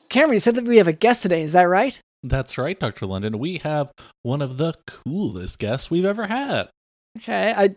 Cameron, 0.10 0.34
you 0.34 0.40
said 0.40 0.56
that 0.56 0.66
we 0.66 0.78
have 0.78 0.88
a 0.88 0.94
guest 0.94 1.24
today. 1.24 1.42
Is 1.42 1.52
that 1.54 1.64
right? 1.64 2.00
that's 2.22 2.58
right, 2.58 2.78
Doctor 2.78 3.06
London. 3.06 3.40
We 3.40 3.60
have 3.60 3.92
one 4.24 4.42
of 4.42 4.58
the 4.58 4.74
coolest 4.86 5.60
guests 5.60 5.90
we've 5.90 6.06
ever 6.06 6.28
had. 6.28 6.70
Okay. 7.18 7.54
I. 7.56 7.70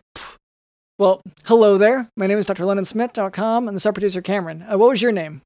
Well, 0.98 1.20
hello 1.46 1.78
there. 1.78 2.08
My 2.16 2.26
name 2.26 2.38
is 2.38 2.46
Dr. 2.46 2.64
LondonSmith.com 2.64 3.68
and 3.68 3.76
the 3.76 3.80
sub 3.80 3.94
producer 3.94 4.20
Cameron. 4.20 4.62
Uh, 4.62 4.78
what 4.78 4.90
was 4.90 5.02
your 5.02 5.12
name? 5.12 5.42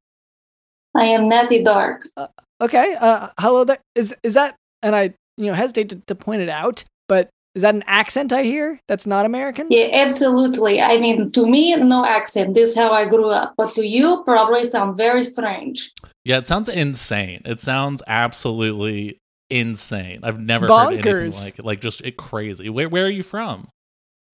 I 0.95 1.07
am 1.07 1.29
Natty 1.29 1.63
Dark. 1.63 2.03
Okay. 2.61 2.97
Uh, 3.01 3.29
hello 3.39 3.65
there. 3.65 3.79
Is 3.95 4.15
is 4.23 4.35
that? 4.35 4.57
And 4.83 4.95
I, 4.95 5.15
you 5.37 5.47
know, 5.47 5.55
hesitate 5.55 5.91
to, 5.91 6.03
to 6.07 6.15
point 6.15 6.43
it 6.43 6.49
out, 6.49 6.85
but 7.09 7.29
is 7.57 7.63
that 7.63 7.75
an 7.75 7.85
accent 7.87 8.35
I 8.35 8.43
hear? 8.43 8.79
That's 8.87 9.07
not 9.07 9.25
American. 9.25 9.69
Yeah, 9.71 9.89
absolutely. 9.91 10.83
I 10.83 10.99
mean, 10.99 11.31
to 11.33 11.47
me, 11.47 11.75
no 11.77 12.05
accent. 12.05 12.55
This 12.55 12.71
is 12.71 12.77
how 12.77 12.93
I 12.93 13.07
grew 13.07 13.31
up. 13.31 13.55
But 13.57 13.75
to 13.77 13.87
you, 13.87 14.23
probably 14.25 14.67
sound 14.67 14.99
very 14.99 15.25
strange. 15.25 15.91
Yeah, 16.23 16.37
it 16.37 16.47
sounds 16.47 16.69
insane. 16.69 17.41
It 17.47 17.59
sounds 17.59 18.03
absolutely 18.07 19.19
insane. 19.49 20.21
I've 20.23 20.39
never 20.39 20.69
heard 20.69 20.93
anything 20.93 21.31
like 21.31 21.59
it. 21.59 21.65
Like 21.65 21.81
just 21.81 22.03
it 22.03 22.19
crazy. 22.19 22.69
Where 22.69 22.91
where 22.91 23.07
are 23.07 23.11
you 23.11 23.23
from? 23.23 23.69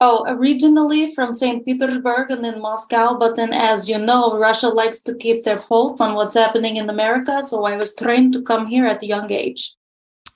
Oh, 0.00 0.24
originally 0.26 1.14
from 1.14 1.32
St. 1.32 1.64
Petersburg 1.64 2.32
and 2.32 2.44
then 2.44 2.60
Moscow. 2.60 3.16
But 3.16 3.36
then, 3.36 3.52
as 3.52 3.88
you 3.88 3.98
know, 3.98 4.36
Russia 4.36 4.66
likes 4.66 4.98
to 5.02 5.14
keep 5.14 5.44
their 5.44 5.58
pulse 5.58 6.00
on 6.00 6.16
what's 6.16 6.34
happening 6.34 6.76
in 6.76 6.90
America. 6.90 7.44
So 7.44 7.64
I 7.66 7.76
was 7.76 7.94
trained 7.94 8.32
to 8.32 8.42
come 8.42 8.66
here 8.66 8.88
at 8.88 9.04
a 9.04 9.06
young 9.06 9.30
age. 9.30 9.76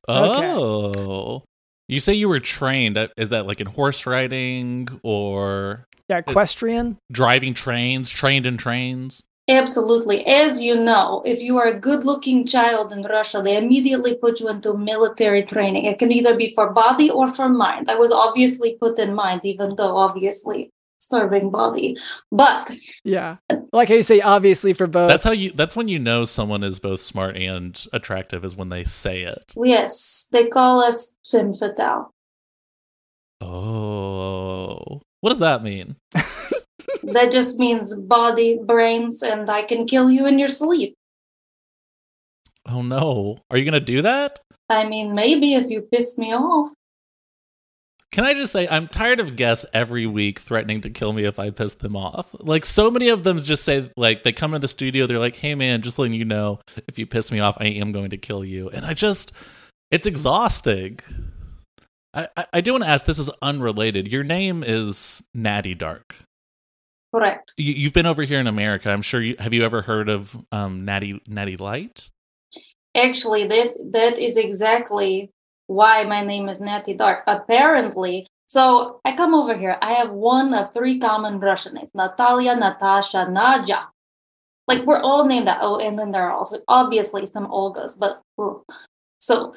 Oh. 0.07 1.35
Okay. 1.35 1.47
You 1.89 2.01
say 2.01 2.15
you 2.15 2.29
were 2.29 2.41
trained. 2.41 2.99
Uh, 2.99 3.09
Is 3.17 3.29
that 3.31 3.47
like 3.47 3.61
in 3.61 3.69
horse 3.69 4.07
riding 4.07 4.89
or 5.03 5.87
Yeah, 6.09 6.19
equestrian. 6.19 6.99
driving 7.13 7.55
trains, 7.55 8.11
trained 8.11 8.47
in 8.47 8.57
trains? 8.57 9.23
Absolutely. 9.49 10.27
As 10.27 10.61
you 10.61 10.75
know, 10.75 11.23
if 11.25 11.41
you 11.41 11.57
are 11.59 11.69
a 11.69 11.79
good 11.79 12.05
looking 12.05 12.45
child 12.45 12.93
in 12.93 13.05
Russia, 13.05 13.41
they 13.41 13.57
immediately 13.57 14.17
put 14.17 14.41
you 14.41 14.49
into 14.49 14.77
military 14.77 15.45
training. 15.45 15.85
It 15.85 16.01
can 16.01 16.11
either 16.11 16.35
be 16.37 16.53
for 16.55 16.73
body 16.73 17.09
or 17.09 17.29
for 17.29 17.49
mind. 17.49 17.89
I 17.89 17.95
was 17.95 18.11
obviously 18.11 18.77
put 18.81 18.99
in 18.99 19.15
mind, 19.15 19.43
even 19.45 19.77
though 19.77 19.97
obviously 19.97 20.71
serving 21.09 21.51
body. 21.51 21.97
But 22.31 22.73
Yeah. 23.05 23.37
Like 23.73 23.91
I 23.91 24.01
say, 24.01 24.21
obviously 24.21 24.73
for 24.73 24.87
both. 24.87 25.09
That's 25.09 25.25
how 25.25 25.33
you 25.33 25.53
that's 25.53 25.77
when 25.77 25.89
you 25.89 25.99
know 25.99 26.25
someone 26.25 26.63
is 26.63 26.79
both 26.79 27.01
smart 27.01 27.37
and 27.37 27.83
attractive 27.93 28.45
is 28.45 28.57
when 28.57 28.69
they 28.69 28.85
say 28.85 29.23
it. 29.23 29.53
yes, 29.57 30.29
they 30.33 30.49
call 30.49 30.83
us 30.83 31.17
femme. 31.31 31.55
Oh. 33.41 35.01
What 35.21 35.31
does 35.31 35.41
that 35.41 35.63
mean? 35.63 35.97
That 37.03 37.31
just 37.31 37.61
means 37.61 38.01
body, 38.03 38.59
brains, 38.65 39.23
and 39.23 39.49
I 39.49 39.63
can 39.63 39.87
kill 39.87 40.11
you 40.11 40.27
in 40.27 40.39
your 40.39 40.49
sleep. 40.49 40.95
Oh 42.67 42.83
no. 42.83 43.39
Are 43.51 43.57
you 43.57 43.65
going 43.65 43.75
to 43.75 43.81
do 43.81 44.03
that? 44.03 44.41
I 44.69 44.89
mean, 44.89 45.15
maybe 45.15 45.55
if 45.55 45.71
you 45.71 45.83
piss 45.83 46.19
me 46.19 46.35
off. 46.35 46.73
Can 48.17 48.25
I 48.25 48.33
just 48.33 48.51
say 48.51 48.67
I'm 48.67 48.89
tired 48.89 49.21
of 49.21 49.37
guests 49.37 49.67
every 49.75 50.07
week 50.07 50.39
threatening 50.39 50.81
to 50.81 50.89
kill 50.89 51.13
me 51.13 51.25
if 51.25 51.39
I 51.39 51.51
piss 51.51 51.75
them 51.75 51.95
off. 51.95 52.35
Like 52.41 52.65
so 52.65 52.91
many 52.91 53.11
of 53.11 53.25
them 53.25 53.39
just 53.39 53.63
say 53.63 53.91
like 53.95 54.23
they 54.23 54.33
come 54.33 54.55
in 54.55 54.63
the 54.63 54.69
studio, 54.69 55.07
they're 55.07 55.19
like, 55.19 55.37
"Hey 55.37 55.55
man, 55.55 55.83
just 55.83 55.99
letting 55.99 56.15
you 56.15 56.25
know, 56.25 56.61
if 56.89 56.99
you 56.99 57.05
piss 57.05 57.31
me 57.31 57.41
off, 57.41 57.59
I 57.61 57.67
am 57.67 57.93
going 57.93 58.09
to 58.09 58.17
kill 58.17 58.43
you." 58.43 58.71
And 58.71 58.87
I 58.87 58.95
just, 58.95 59.35
it's 59.91 60.07
exhausting. 60.07 60.99
I 62.15 62.27
I, 62.39 62.47
I 62.55 62.61
do 62.63 62.73
want 62.73 62.85
to 62.85 62.89
ask. 62.89 63.05
This 63.05 63.19
is 63.19 63.29
unrelated. 63.43 64.11
Your 64.11 64.25
name 64.25 64.65
is 64.67 65.23
Natty 65.35 65.75
Dark. 65.75 66.17
Correct. 67.15 67.53
You, 67.59 67.75
you've 67.75 67.93
been 67.93 68.07
over 68.07 68.23
here 68.23 68.41
in 68.41 68.47
America. 68.47 68.89
I'm 68.89 69.03
sure 69.03 69.21
you 69.21 69.37
have. 69.39 69.53
You 69.53 69.63
ever 69.63 69.83
heard 69.83 70.09
of 70.09 70.35
um 70.53 70.87
Natty 70.87 71.21
Natty 71.29 71.59
Light? 71.59 72.09
Actually, 72.97 73.47
that 73.47 73.75
that 73.93 74.19
is 74.19 74.39
exactly 74.39 75.33
why 75.67 76.05
my 76.05 76.23
name 76.23 76.49
is 76.49 76.61
Natty 76.61 76.95
Dark. 76.95 77.25
Apparently, 77.27 78.27
so 78.47 79.01
I 79.05 79.15
come 79.17 79.35
over 79.35 79.57
here. 79.57 79.77
I 79.83 79.93
have 79.93 80.11
one 80.11 80.55
of 80.55 80.73
three 80.73 80.99
common 80.99 81.41
Russian 81.41 81.75
names: 81.75 81.95
Natalia, 81.95 82.55
Natasha, 82.55 83.27
Nadja. 83.29 83.87
Like 84.69 84.85
we're 84.85 85.01
all 85.01 85.27
named 85.27 85.47
that. 85.47 85.59
Oh, 85.61 85.79
and 85.79 85.99
then 85.99 86.13
there 86.13 86.25
are 86.25 86.33
also 86.33 86.59
obviously 86.69 87.27
some 87.27 87.47
Olgas, 87.47 87.99
but 87.99 88.23
ugh. 88.39 88.63
so 89.19 89.55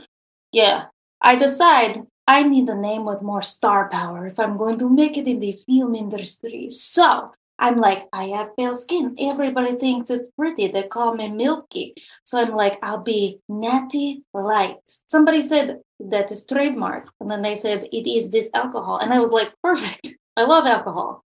yeah. 0.52 0.86
I 1.22 1.36
decide 1.36 2.04
I 2.28 2.44
need 2.44 2.70
a 2.70 2.76
name 2.76 3.06
with 3.06 3.22
more 3.22 3.42
star 3.42 3.90
power 3.90 4.28
if 4.28 4.40
I'm 4.40 4.56
going 4.56 4.78
to 4.80 4.90
make 4.90 5.18
it 5.18 5.28
in 5.28 5.40
the 5.40 5.52
film 5.52 5.96
industry. 5.96 6.70
So 6.70 7.34
I'm 7.60 7.78
like, 7.78 8.04
I 8.14 8.26
have 8.30 8.56
pale 8.56 8.74
skin. 8.74 9.16
Everybody 9.20 9.74
thinks 9.74 10.10
it's 10.10 10.30
pretty. 10.32 10.68
They 10.68 10.84
call 10.84 11.16
me 11.16 11.30
Milky. 11.30 11.94
So 12.24 12.40
I'm 12.40 12.56
like, 12.56 12.80
I'll 12.82 13.04
be 13.04 13.40
Natty 13.50 14.24
Light. 14.34 14.80
Somebody 14.86 15.42
said 15.42 15.82
that 16.00 16.32
is 16.32 16.46
trademark. 16.46 17.10
And 17.20 17.30
then 17.30 17.42
they 17.42 17.56
said 17.56 17.88
it 17.92 18.10
is 18.10 18.32
this 18.32 18.50
alcohol. 18.54 18.98
And 18.98 19.14
I 19.14 19.20
was 19.20 19.32
like, 19.32 19.54
perfect. 19.62 20.16
I 20.38 20.44
love 20.44 20.66
alcohol. 20.66 21.26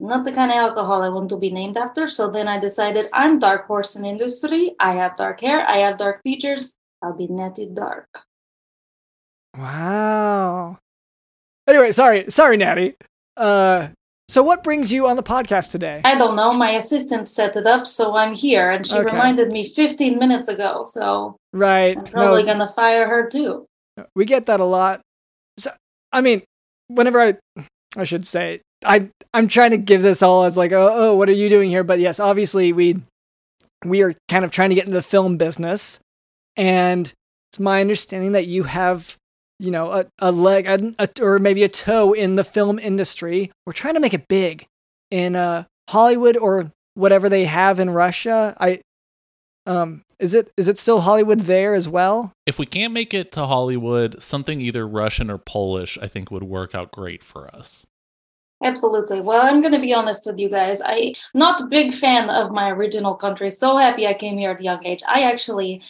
Not 0.00 0.24
the 0.24 0.32
kind 0.32 0.50
of 0.50 0.56
alcohol 0.56 1.02
I 1.02 1.08
want 1.08 1.28
to 1.28 1.36
be 1.36 1.50
named 1.50 1.76
after. 1.76 2.08
So 2.08 2.28
then 2.28 2.48
I 2.48 2.58
decided 2.58 3.06
I'm 3.12 3.38
dark 3.38 3.68
horse 3.68 3.94
in 3.94 4.04
industry. 4.04 4.74
I 4.80 4.94
have 4.94 5.16
dark 5.16 5.40
hair. 5.40 5.64
I 5.68 5.76
have 5.76 5.98
dark 5.98 6.22
features. 6.24 6.76
I'll 7.00 7.16
be 7.16 7.28
Natty 7.28 7.66
Dark. 7.66 8.08
wow. 9.56 10.78
Anyway, 11.68 11.92
sorry, 11.92 12.28
sorry, 12.28 12.56
Natty. 12.56 12.96
Uh, 13.36 13.88
so 14.32 14.42
what 14.42 14.64
brings 14.64 14.90
you 14.90 15.06
on 15.06 15.16
the 15.16 15.22
podcast 15.22 15.70
today? 15.70 16.00
I 16.06 16.16
don't 16.16 16.34
know. 16.36 16.52
My 16.54 16.70
assistant 16.70 17.28
set 17.28 17.54
it 17.54 17.66
up, 17.66 17.86
so 17.86 18.16
I'm 18.16 18.34
here. 18.34 18.70
And 18.70 18.86
she 18.86 18.96
Okay. 18.96 19.10
reminded 19.10 19.52
me 19.52 19.62
15 19.68 20.18
minutes 20.18 20.48
ago. 20.48 20.84
So 20.84 21.36
Right. 21.52 21.98
I'm 21.98 22.04
probably 22.04 22.42
No, 22.44 22.54
to 22.66 22.72
fire 22.72 23.06
her 23.06 23.28
too. 23.28 23.66
we 24.16 24.24
get 24.24 24.46
that 24.46 24.58
a 24.58 24.64
lot. 24.64 25.02
So, 25.58 25.70
I 26.12 26.22
mean, 26.22 26.42
whenever 26.88 27.20
I, 27.20 27.36
I 27.94 28.04
should 28.04 28.26
say, 28.26 28.62
I, 28.82 29.10
I'm 29.34 29.48
trying 29.48 29.72
to 29.72 29.76
give 29.76 30.00
this 30.00 30.22
all 30.22 30.44
as 30.44 30.56
like, 30.56 30.72
oh, 30.72 30.90
oh, 30.90 31.14
what 31.14 31.28
are 31.28 31.32
you 31.32 31.50
doing 31.50 31.68
here? 31.68 31.84
But 31.84 32.00
yes, 32.00 32.18
obviously 32.18 32.72
we, 32.72 33.02
we 33.84 34.00
are 34.00 34.14
kind 34.30 34.46
of 34.46 34.50
trying 34.50 34.70
to 34.70 34.74
get 34.74 34.86
into 34.86 34.96
the 34.96 35.02
film 35.02 35.36
business, 35.36 36.00
and 36.56 37.12
it's 37.52 37.60
my 37.60 37.82
understanding 37.82 38.32
that 38.32 38.46
you 38.46 38.62
have, 38.62 39.16
you 39.58 39.70
know, 39.70 39.90
a, 39.92 40.06
a 40.18 40.32
leg 40.32 40.66
a, 40.66 40.94
a, 40.98 41.08
or 41.20 41.38
maybe 41.38 41.62
a 41.62 41.68
toe 41.68 42.12
in 42.12 42.36
the 42.36 42.44
film 42.44 42.78
industry. 42.78 43.50
We're 43.66 43.72
trying 43.72 43.94
to 43.94 44.00
make 44.00 44.14
it 44.14 44.28
big 44.28 44.66
in 45.10 45.36
uh, 45.36 45.64
Hollywood 45.88 46.36
or 46.36 46.72
whatever 46.94 47.28
they 47.28 47.44
have 47.44 47.80
in 47.80 47.90
Russia. 47.90 48.56
I, 48.58 48.80
um, 49.66 50.02
Is 50.18 50.34
it 50.34 50.50
is 50.56 50.68
it 50.68 50.78
still 50.78 51.00
Hollywood 51.00 51.40
there 51.40 51.74
as 51.74 51.88
well? 51.88 52.32
If 52.46 52.58
we 52.58 52.66
can't 52.66 52.92
make 52.92 53.14
it 53.14 53.30
to 53.32 53.46
Hollywood, 53.46 54.20
something 54.22 54.60
either 54.60 54.86
Russian 54.86 55.30
or 55.30 55.38
Polish, 55.38 55.96
I 56.02 56.08
think 56.08 56.30
would 56.30 56.42
work 56.42 56.74
out 56.74 56.90
great 56.90 57.22
for 57.22 57.46
us. 57.54 57.86
Absolutely. 58.64 59.20
Well, 59.20 59.44
I'm 59.44 59.60
going 59.60 59.74
to 59.74 59.80
be 59.80 59.92
honest 59.92 60.24
with 60.24 60.38
you 60.38 60.48
guys. 60.48 60.80
I 60.84 61.14
not 61.34 61.60
a 61.60 61.66
big 61.66 61.92
fan 61.92 62.30
of 62.30 62.52
my 62.52 62.70
original 62.70 63.16
country. 63.16 63.50
So 63.50 63.76
happy 63.76 64.06
I 64.06 64.14
came 64.14 64.38
here 64.38 64.52
at 64.52 64.60
a 64.60 64.62
young 64.62 64.86
age. 64.86 65.02
I 65.08 65.22
actually 65.22 65.82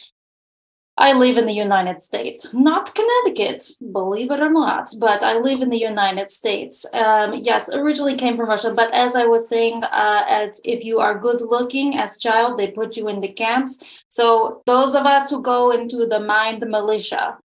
I 0.98 1.14
live 1.14 1.38
in 1.38 1.46
the 1.46 1.54
United 1.54 2.02
States, 2.02 2.52
not 2.52 2.94
Connecticut, 2.94 3.64
believe 3.92 4.30
it 4.30 4.40
or 4.40 4.50
not, 4.50 4.90
but 5.00 5.22
I 5.22 5.38
live 5.38 5.62
in 5.62 5.70
the 5.70 5.78
United 5.78 6.28
States. 6.30 6.84
Um, 6.94 7.32
yes, 7.34 7.70
originally 7.72 8.14
came 8.14 8.36
from 8.36 8.48
Russia, 8.48 8.72
but 8.74 8.92
as 8.94 9.16
I 9.16 9.24
was 9.24 9.48
saying, 9.48 9.82
uh, 9.84 10.22
as 10.28 10.60
if 10.64 10.84
you 10.84 10.98
are 10.98 11.18
good 11.18 11.40
looking 11.40 11.96
as 11.96 12.18
child, 12.18 12.58
they 12.58 12.70
put 12.70 12.96
you 12.98 13.08
in 13.08 13.22
the 13.22 13.32
camps. 13.32 13.82
So 14.08 14.62
those 14.66 14.94
of 14.94 15.06
us 15.06 15.30
who 15.30 15.40
go 15.42 15.70
into 15.72 16.06
the 16.06 16.20
mind 16.20 16.60
militia, 16.68 17.38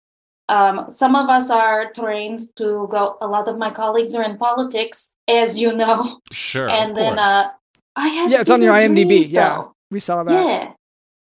um, 0.50 0.86
some 0.90 1.16
of 1.16 1.30
us 1.30 1.50
are 1.50 1.92
trained 1.94 2.42
to 2.58 2.88
go. 2.90 3.18
A 3.22 3.28
lot 3.28 3.48
of 3.48 3.58
my 3.58 3.72
colleagues 3.72 4.14
are 4.14 4.24
in 4.24 4.38
politics, 4.38 5.16
as 5.28 5.60
you 5.60 5.72
know, 5.74 6.20
Sure. 6.34 6.70
and 6.70 6.92
of 6.92 6.98
then 6.98 7.18
uh, 7.18 7.50
I 7.96 8.08
had 8.10 8.30
Yeah, 8.30 8.42
it's 8.42 8.50
on 8.50 8.62
your 8.62 8.74
IMDb. 8.74 9.08
dreams, 9.08 9.32
Yeah, 9.32 9.64
we 9.90 10.00
saw 10.02 10.24
that. 10.24 10.32
Yeah. 10.34 10.74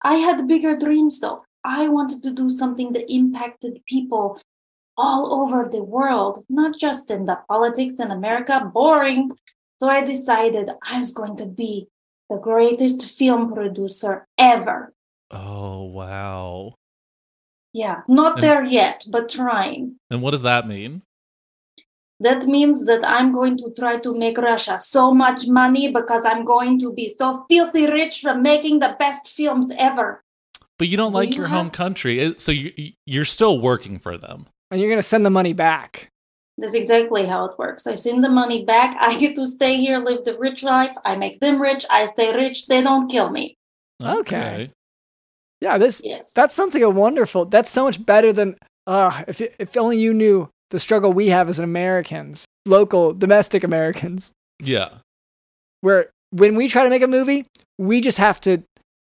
I 0.02 0.16
had 0.16 0.48
bigger 0.48 0.76
dreams 0.78 1.20
though. 1.22 1.44
I 1.70 1.88
wanted 1.88 2.24
to 2.24 2.32
do 2.32 2.50
something 2.50 2.94
that 2.94 3.14
impacted 3.14 3.74
people 3.86 4.42
all 4.98 5.24
over 5.42 5.70
the 5.72 5.84
world, 5.84 6.44
not 6.50 6.80
just 6.80 7.12
in 7.12 7.28
the 7.28 7.38
politics 7.48 8.00
in 8.00 8.10
America. 8.10 8.56
Boring. 8.74 9.32
So 9.80 9.88
I 9.88 10.04
decided 10.04 10.72
I 10.82 10.98
was 10.98 11.14
going 11.14 11.36
to 11.38 11.46
be 11.46 11.88
the 12.30 12.40
greatest 12.40 13.18
film 13.18 13.54
producer 13.54 14.28
ever. 14.38 14.80
oh, 15.32 15.84
wow. 16.00 16.74
Yeah, 17.72 18.02
not 18.08 18.34
And- 18.38 18.44
there 18.44 18.64
yet, 18.66 19.06
but 19.12 19.30
trying. 19.30 19.84
And 20.10 20.24
what 20.24 20.32
does 20.32 20.42
that 20.42 20.68
mean? 20.68 21.04
That 22.20 22.42
means 22.56 22.86
that 22.88 23.04
I'm 23.08 23.32
going 23.32 23.56
to 23.58 23.72
try 23.80 24.00
to 24.00 24.12
make 24.18 24.38
Russia 24.40 24.78
so 24.80 25.14
much 25.14 25.48
money 25.48 25.86
because 26.00 26.24
I'm 26.26 26.44
going 26.44 26.80
to 26.80 26.92
be 27.00 27.08
so 27.10 27.46
filthy 27.50 27.86
rich 28.00 28.16
from 28.24 28.42
making 28.42 28.80
the 28.80 28.96
best 29.00 29.24
films 29.30 29.72
ever. 29.78 30.24
But 30.80 30.88
you 30.88 30.98
don't 30.98 31.14
like 31.14 31.32
you 31.34 31.40
your 31.40 31.48
home 31.48 31.70
country, 31.70 32.34
so 32.38 32.52
you 32.52 32.94
you're 33.06 33.26
still 33.26 33.60
working 33.60 34.00
for 34.00 34.18
them. 34.18 34.48
And 34.72 34.80
you're 34.82 34.90
gonna 34.90 35.04
send 35.04 35.26
the 35.26 35.30
money 35.30 35.54
back. 35.54 36.08
That's 36.58 36.74
exactly 36.74 37.26
how 37.26 37.46
it 37.46 37.60
works. 37.60 37.86
I 37.88 37.94
send 37.94 38.24
the 38.24 38.30
money 38.30 38.66
back. 38.66 38.96
I 39.00 39.18
get 39.20 39.36
to 39.36 39.48
stay 39.48 39.78
here, 39.78 39.98
live 40.00 40.26
the 40.26 40.38
rich 40.38 40.64
life. 40.64 40.92
I 41.06 41.16
make 41.16 41.40
them 41.42 41.62
rich. 41.62 41.86
I 41.92 42.06
stay 42.08 42.34
rich. 42.34 42.68
They 42.68 42.82
don't 42.82 43.10
kill 43.10 43.30
me. 43.30 43.56
Okay. 44.04 44.72
Yeah, 45.62 45.78
this 45.78 46.02
Yes. 46.04 46.32
that's 46.34 46.56
something 46.56 46.82
a 46.82 46.90
wonderful. 46.90 47.46
That's 47.46 47.70
so 47.70 47.84
much 47.84 48.04
better 48.06 48.32
than 48.32 48.56
uh 48.88 49.24
if 49.28 49.42
if 49.42 49.76
only 49.78 50.00
you 50.00 50.14
knew 50.14 50.50
the 50.72 50.80
struggle 50.80 51.12
we 51.12 51.28
have 51.28 51.50
as 51.50 51.60
Americans, 51.60 52.46
local 52.66 53.14
domestic 53.14 53.64
Americans, 53.64 54.32
Yeah. 54.62 55.00
where 55.82 56.10
when 56.32 56.56
we 56.56 56.70
try 56.70 56.84
to 56.84 56.90
make 56.90 57.02
a 57.02 57.08
movie, 57.08 57.46
we 57.78 58.00
just 58.02 58.18
have 58.20 58.40
to 58.42 58.64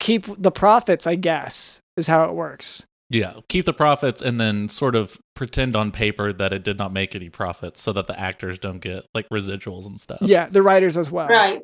keep 0.03 0.27
the 0.37 0.51
profits, 0.51 1.07
I 1.07 1.15
guess, 1.15 1.81
is 1.97 2.09
how 2.09 2.25
it 2.25 2.35
works. 2.35 2.85
Yeah. 3.09 3.35
Keep 3.49 3.67
the 3.67 3.73
profits 3.73 4.21
and 4.21 4.41
then 4.41 4.69
sort 4.69 4.95
of 4.95 5.19
pretend 5.35 5.77
on 5.77 5.93
paper 5.93 6.33
that 6.33 6.53
it 6.53 6.65
did 6.65 6.79
not 6.79 6.93
make 6.93 7.15
any 7.15 7.29
profits 7.29 7.81
so 7.81 7.93
that 7.93 8.07
the 8.07 8.19
actors 8.19 8.59
don't 8.59 8.81
get 8.81 9.05
like 9.15 9.29
residuals 9.29 9.87
and 9.87 10.01
stuff. 10.01 10.19
Yeah, 10.23 10.49
the 10.49 10.63
writers 10.63 10.97
as 10.97 11.11
well. 11.11 11.29
right. 11.29 11.63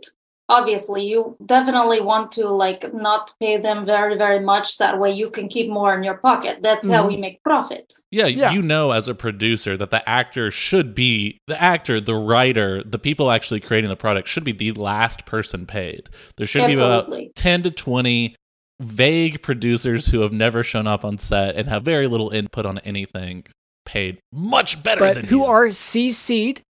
Obviously, 0.50 1.06
you 1.06 1.36
definitely 1.44 2.00
want 2.00 2.32
to 2.32 2.48
like 2.48 2.94
not 2.94 3.32
pay 3.38 3.58
them 3.58 3.84
very, 3.84 4.16
very 4.16 4.40
much. 4.40 4.78
That 4.78 4.98
way 4.98 5.10
you 5.10 5.28
can 5.28 5.48
keep 5.48 5.70
more 5.70 5.94
in 5.94 6.02
your 6.02 6.16
pocket. 6.16 6.58
That's 6.62 6.88
how 6.88 7.06
we 7.06 7.14
mm-hmm. 7.14 7.20
make 7.20 7.42
profit. 7.42 7.92
Yeah, 8.10 8.26
Yeah. 8.26 8.52
you 8.52 8.62
know 8.62 8.92
as 8.92 9.08
a 9.08 9.14
producer 9.14 9.76
that 9.76 9.90
the 9.90 10.06
actor 10.08 10.50
should 10.50 10.94
be 10.94 11.38
the 11.46 11.60
actor, 11.62 12.00
the 12.00 12.14
writer, 12.14 12.82
the 12.82 12.98
people 12.98 13.30
actually 13.30 13.60
creating 13.60 13.90
the 13.90 13.96
product 13.96 14.28
should 14.28 14.44
be 14.44 14.52
the 14.52 14.72
last 14.72 15.26
person 15.26 15.66
paid. 15.66 16.08
There 16.36 16.46
should 16.46 16.66
be 16.66 16.74
about 16.74 17.10
10 17.34 17.62
to 17.64 17.70
20 17.70 18.34
vague 18.80 19.42
producers 19.42 20.06
who 20.06 20.20
have 20.20 20.32
never 20.32 20.62
shown 20.62 20.86
up 20.86 21.04
on 21.04 21.18
set 21.18 21.56
and 21.56 21.68
have 21.68 21.84
very 21.84 22.06
little 22.06 22.30
input 22.30 22.64
on 22.64 22.78
anything 22.78 23.44
paid 23.84 24.18
much 24.32 24.82
better 24.82 25.00
But 25.00 25.14
than 25.14 25.26
who 25.26 25.38
you. 25.38 25.44
are 25.44 25.66
CC'd? 25.68 26.62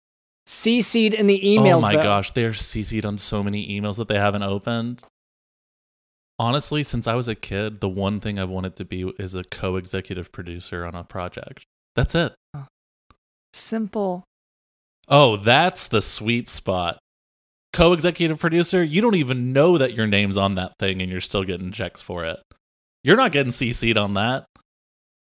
CC'd 0.47 1.13
in 1.13 1.27
the 1.27 1.39
emails. 1.43 1.77
Oh 1.77 1.81
my 1.81 1.97
though. 1.97 2.03
gosh, 2.03 2.31
they're 2.31 2.51
CC'd 2.51 3.05
on 3.05 3.17
so 3.17 3.43
many 3.43 3.67
emails 3.67 3.97
that 3.97 4.07
they 4.07 4.17
haven't 4.17 4.43
opened. 4.43 5.03
Honestly, 6.39 6.83
since 6.83 7.05
I 7.05 7.15
was 7.15 7.27
a 7.27 7.35
kid, 7.35 7.81
the 7.81 7.89
one 7.89 8.19
thing 8.19 8.39
I've 8.39 8.49
wanted 8.49 8.75
to 8.77 8.85
be 8.85 9.11
is 9.19 9.35
a 9.35 9.43
co-executive 9.43 10.31
producer 10.31 10.85
on 10.85 10.95
a 10.95 11.03
project. 11.03 11.65
That's 11.95 12.15
it. 12.15 12.33
Simple. 13.53 14.23
Oh, 15.09 15.35
that's 15.35 15.87
the 15.87 16.01
sweet 16.01 16.47
spot. 16.47 16.99
Co 17.73 17.91
executive 17.91 18.39
producer, 18.39 18.83
you 18.83 19.01
don't 19.01 19.15
even 19.15 19.51
know 19.51 19.77
that 19.77 19.95
your 19.95 20.07
name's 20.07 20.37
on 20.37 20.55
that 20.55 20.73
thing 20.79 21.01
and 21.01 21.11
you're 21.11 21.21
still 21.21 21.43
getting 21.43 21.71
checks 21.71 22.01
for 22.01 22.23
it. 22.23 22.39
You're 23.03 23.17
not 23.17 23.31
getting 23.31 23.51
CC'd 23.51 23.97
on 23.97 24.13
that. 24.13 24.45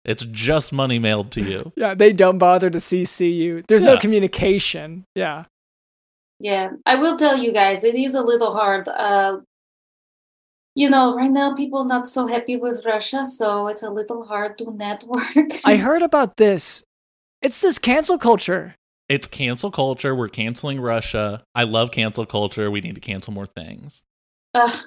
It's 0.06 0.26
just 0.26 0.74
money 0.74 1.00
mailed 1.00 1.32
to 1.32 1.42
you. 1.42 1.72
Yeah, 1.78 1.94
they 1.94 2.14
don't 2.14 2.38
bother 2.38 2.70
to 2.70 2.78
CC 2.78 3.34
you. 3.34 3.64
There's 3.68 3.84
no 3.84 3.98
communication. 3.98 5.06
Yeah. 5.16 5.46
Yeah, 6.40 6.72
I 6.86 6.96
will 6.96 7.18
tell 7.18 7.38
you 7.38 7.54
guys, 7.54 7.84
it 7.84 7.96
is 7.96 8.16
a 8.16 8.22
little 8.22 8.54
hard. 8.54 8.88
Uh, 8.88 9.40
you 10.76 10.90
know, 10.90 11.16
right 11.16 11.32
now 11.32 11.56
people 11.56 11.86
not 11.86 12.08
so 12.08 12.28
happy 12.28 12.58
with 12.58 12.86
Russia, 12.86 13.24
so 13.26 13.68
it's 13.68 13.84
a 13.84 13.90
little 13.90 14.26
hard 14.26 14.58
to 14.58 14.72
network. 14.72 15.26
I 15.66 15.78
heard 15.78 16.02
about 16.02 16.38
this. 16.38 16.84
It's 17.42 17.62
this 17.62 17.80
cancel 17.80 18.18
culture. 18.18 18.76
It's 19.10 19.28
cancel 19.28 19.70
culture. 19.70 20.16
We're 20.16 20.30
canceling 20.30 20.82
Russia. 20.82 21.44
I 21.54 21.64
love 21.64 21.92
cancel 21.92 22.26
culture. 22.26 22.72
We 22.72 22.82
need 22.82 22.96
to 22.96 23.02
cancel 23.02 23.34
more 23.34 23.46
things. 23.46 24.04
Ugh, 24.54 24.86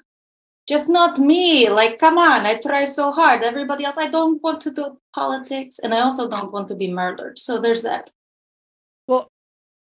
just 0.68 0.88
not 0.88 1.18
me. 1.18 1.68
Like, 1.68 1.98
come 1.98 2.18
on, 2.18 2.44
I 2.44 2.56
try 2.56 2.84
so 2.84 3.12
hard. 3.12 3.42
Everybody 3.42 3.84
else, 3.84 3.98
I 3.98 4.10
don't 4.10 4.42
want 4.42 4.60
to 4.62 4.70
do 4.70 4.98
politics, 5.14 5.78
and 5.78 5.94
I 5.94 6.00
also 6.00 6.28
don't 6.28 6.52
want 6.52 6.68
to 6.68 6.74
be 6.74 6.90
murdered. 6.90 7.38
So 7.38 7.58
there's 7.58 7.82
that. 7.82 8.10
Well, 9.06 9.28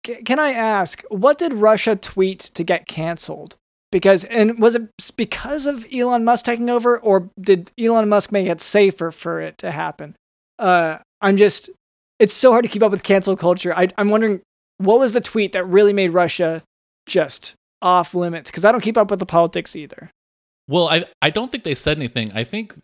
c- 0.05 0.23
can 0.23 0.39
I 0.39 0.51
ask, 0.51 1.03
what 1.09 1.37
did 1.37 1.53
Russia 1.53 1.95
tweet 1.95 2.39
to 2.39 2.63
get 2.63 2.87
canceled? 2.87 3.57
Because, 3.91 4.23
and 4.23 4.57
was 4.59 4.75
it 4.75 4.89
because 5.17 5.67
of 5.67 5.85
Elon 5.93 6.23
Musk 6.23 6.45
taking 6.45 6.69
over, 6.69 6.97
or 6.97 7.29
did 7.39 7.71
Elon 7.77 8.07
Musk 8.09 8.31
make 8.31 8.47
it 8.47 8.61
safer 8.61 9.11
for 9.11 9.41
it 9.41 9.57
to 9.59 9.71
happen? 9.71 10.15
Uh, 10.57 10.99
I'm 11.21 11.37
just, 11.37 11.69
it's 12.17 12.33
so 12.33 12.51
hard 12.51 12.63
to 12.63 12.69
keep 12.69 12.83
up 12.83 12.91
with 12.91 13.03
cancel 13.03 13.35
culture. 13.35 13.75
I, 13.75 13.89
I'm 13.97 14.09
wondering, 14.09 14.41
what 14.77 14.99
was 14.99 15.13
the 15.13 15.21
tweet 15.21 15.51
that 15.51 15.65
really 15.65 15.93
made 15.93 16.11
Russia 16.11 16.61
just 17.05 17.53
off 17.81 18.15
limits? 18.15 18.49
Because 18.49 18.63
I 18.63 18.71
don't 18.71 18.81
keep 18.81 18.97
up 18.97 19.11
with 19.11 19.19
the 19.19 19.25
politics 19.25 19.75
either. 19.75 20.09
Well, 20.71 20.87
I 20.87 21.03
I 21.21 21.31
don't 21.31 21.51
think 21.51 21.65
they 21.65 21.75
said 21.75 21.97
anything. 21.97 22.31
I 22.33 22.45
think 22.45 22.81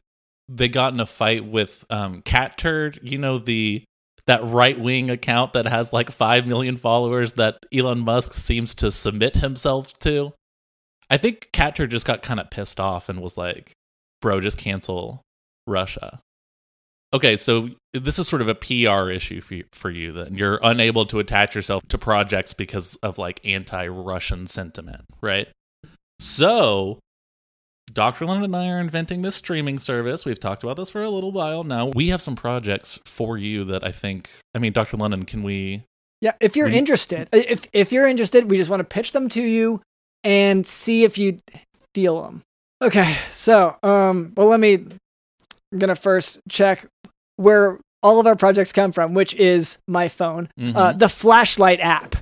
they 0.50 0.67
got 0.67 0.93
in 0.93 1.00
a 1.00 1.06
fight 1.06 1.45
with 1.45 1.86
um 1.89 2.21
Cat 2.21 2.58
Turd, 2.58 3.00
you 3.02 3.17
know, 3.17 3.38
the 3.39 3.86
that 4.26 4.43
right 4.43 4.78
wing 4.78 5.10
account 5.10 5.54
that 5.54 5.65
has 5.65 5.93
like 5.93 6.12
five 6.12 6.45
million 6.45 6.76
followers 6.76 7.34
that 7.34 7.60
Elon 7.73 8.00
Musk 8.00 8.34
seems 8.34 8.76
to 8.76 8.91
submit 8.91 9.36
himself 9.36 9.97
to. 10.00 10.34
I 11.10 11.15
think 11.15 11.50
Cat 11.54 11.78
Turd 11.78 11.91
just 11.91 12.06
got 12.06 12.21
kind 12.21 12.41
of 12.41 12.50
pissed 12.50 12.82
off 12.82 13.08
and 13.08 13.21
was 13.21 13.38
like, 13.38 13.71
bro, 14.21 14.41
just 14.41 14.58
cancel 14.58 15.21
Russia. 15.65 16.19
Okay, 17.13 17.38
so 17.38 17.69
this 17.93 18.19
is 18.19 18.28
sort 18.28 18.41
of 18.41 18.50
a 18.50 18.56
PR 18.56 19.10
issue 19.10 19.39
for 19.39 19.54
you, 19.54 19.63
for 19.71 19.89
you 19.89 20.12
then. 20.12 20.36
You're 20.36 20.60
unable 20.62 21.06
to 21.06 21.19
attach 21.19 21.56
yourself 21.56 21.82
to 21.88 21.97
projects 21.97 22.54
because 22.54 22.95
of 22.97 23.17
like 23.17 23.39
anti-Russian 23.47 24.45
sentiment, 24.45 25.06
right? 25.21 25.47
So, 26.19 27.00
Dr. 27.93 28.26
London 28.26 28.45
and 28.45 28.56
I 28.56 28.69
are 28.69 28.80
inventing 28.80 29.21
this 29.21 29.36
streaming 29.36 29.80
service. 29.80 30.26
We've 30.26 30.39
talked 30.39 30.63
about 30.63 30.76
this 30.76 30.89
for 30.89 31.02
a 31.02 31.10
little 31.10 31.32
while 31.32 31.63
now. 31.63 31.88
We 31.88 32.10
have 32.10 32.21
some 32.21 32.36
projects 32.36 33.00
for 33.06 33.38
you 33.38 33.63
that 33.65 33.84
I 33.84 33.91
think, 33.91 34.30
I 34.54 34.60
mean, 34.60 34.73
Dr. 34.73 34.97
London, 34.97 35.23
can 35.26 35.41
we? 35.43 35.84
Yeah, 36.21 36.34
if 36.39 36.56
you're 36.56 36.67
We 36.67 36.76
interested, 36.78 37.30
if 37.32 37.65
if 37.73 37.91
you're 37.91 38.08
interested, 38.08 38.50
we 38.50 38.58
just 38.58 38.69
want 38.69 38.80
to 38.80 38.84
pitch 38.84 39.12
them 39.12 39.30
to 39.30 39.41
you 39.41 39.82
and 40.23 40.65
see 40.65 41.04
if 41.04 41.17
you 41.17 41.38
feel 41.93 42.23
them. 42.23 42.41
Okay, 42.84 43.15
so 43.32 43.78
um, 43.84 44.34
well, 44.36 44.47
let 44.47 44.60
me. 44.60 44.73
I'm 45.71 45.80
gonna 45.80 45.95
first 45.95 46.39
check 46.50 46.86
where 47.36 47.80
all 48.02 48.19
of 48.19 48.26
our 48.26 48.36
projects 48.36 48.73
come 48.73 48.91
from, 48.91 49.13
which 49.13 49.34
is 49.36 49.78
my 49.88 50.08
phone, 50.08 50.50
uh, 50.60 50.62
Mhm. 50.93 51.00
the 51.00 51.10
flashlight 51.10 51.80
app. 51.82 52.15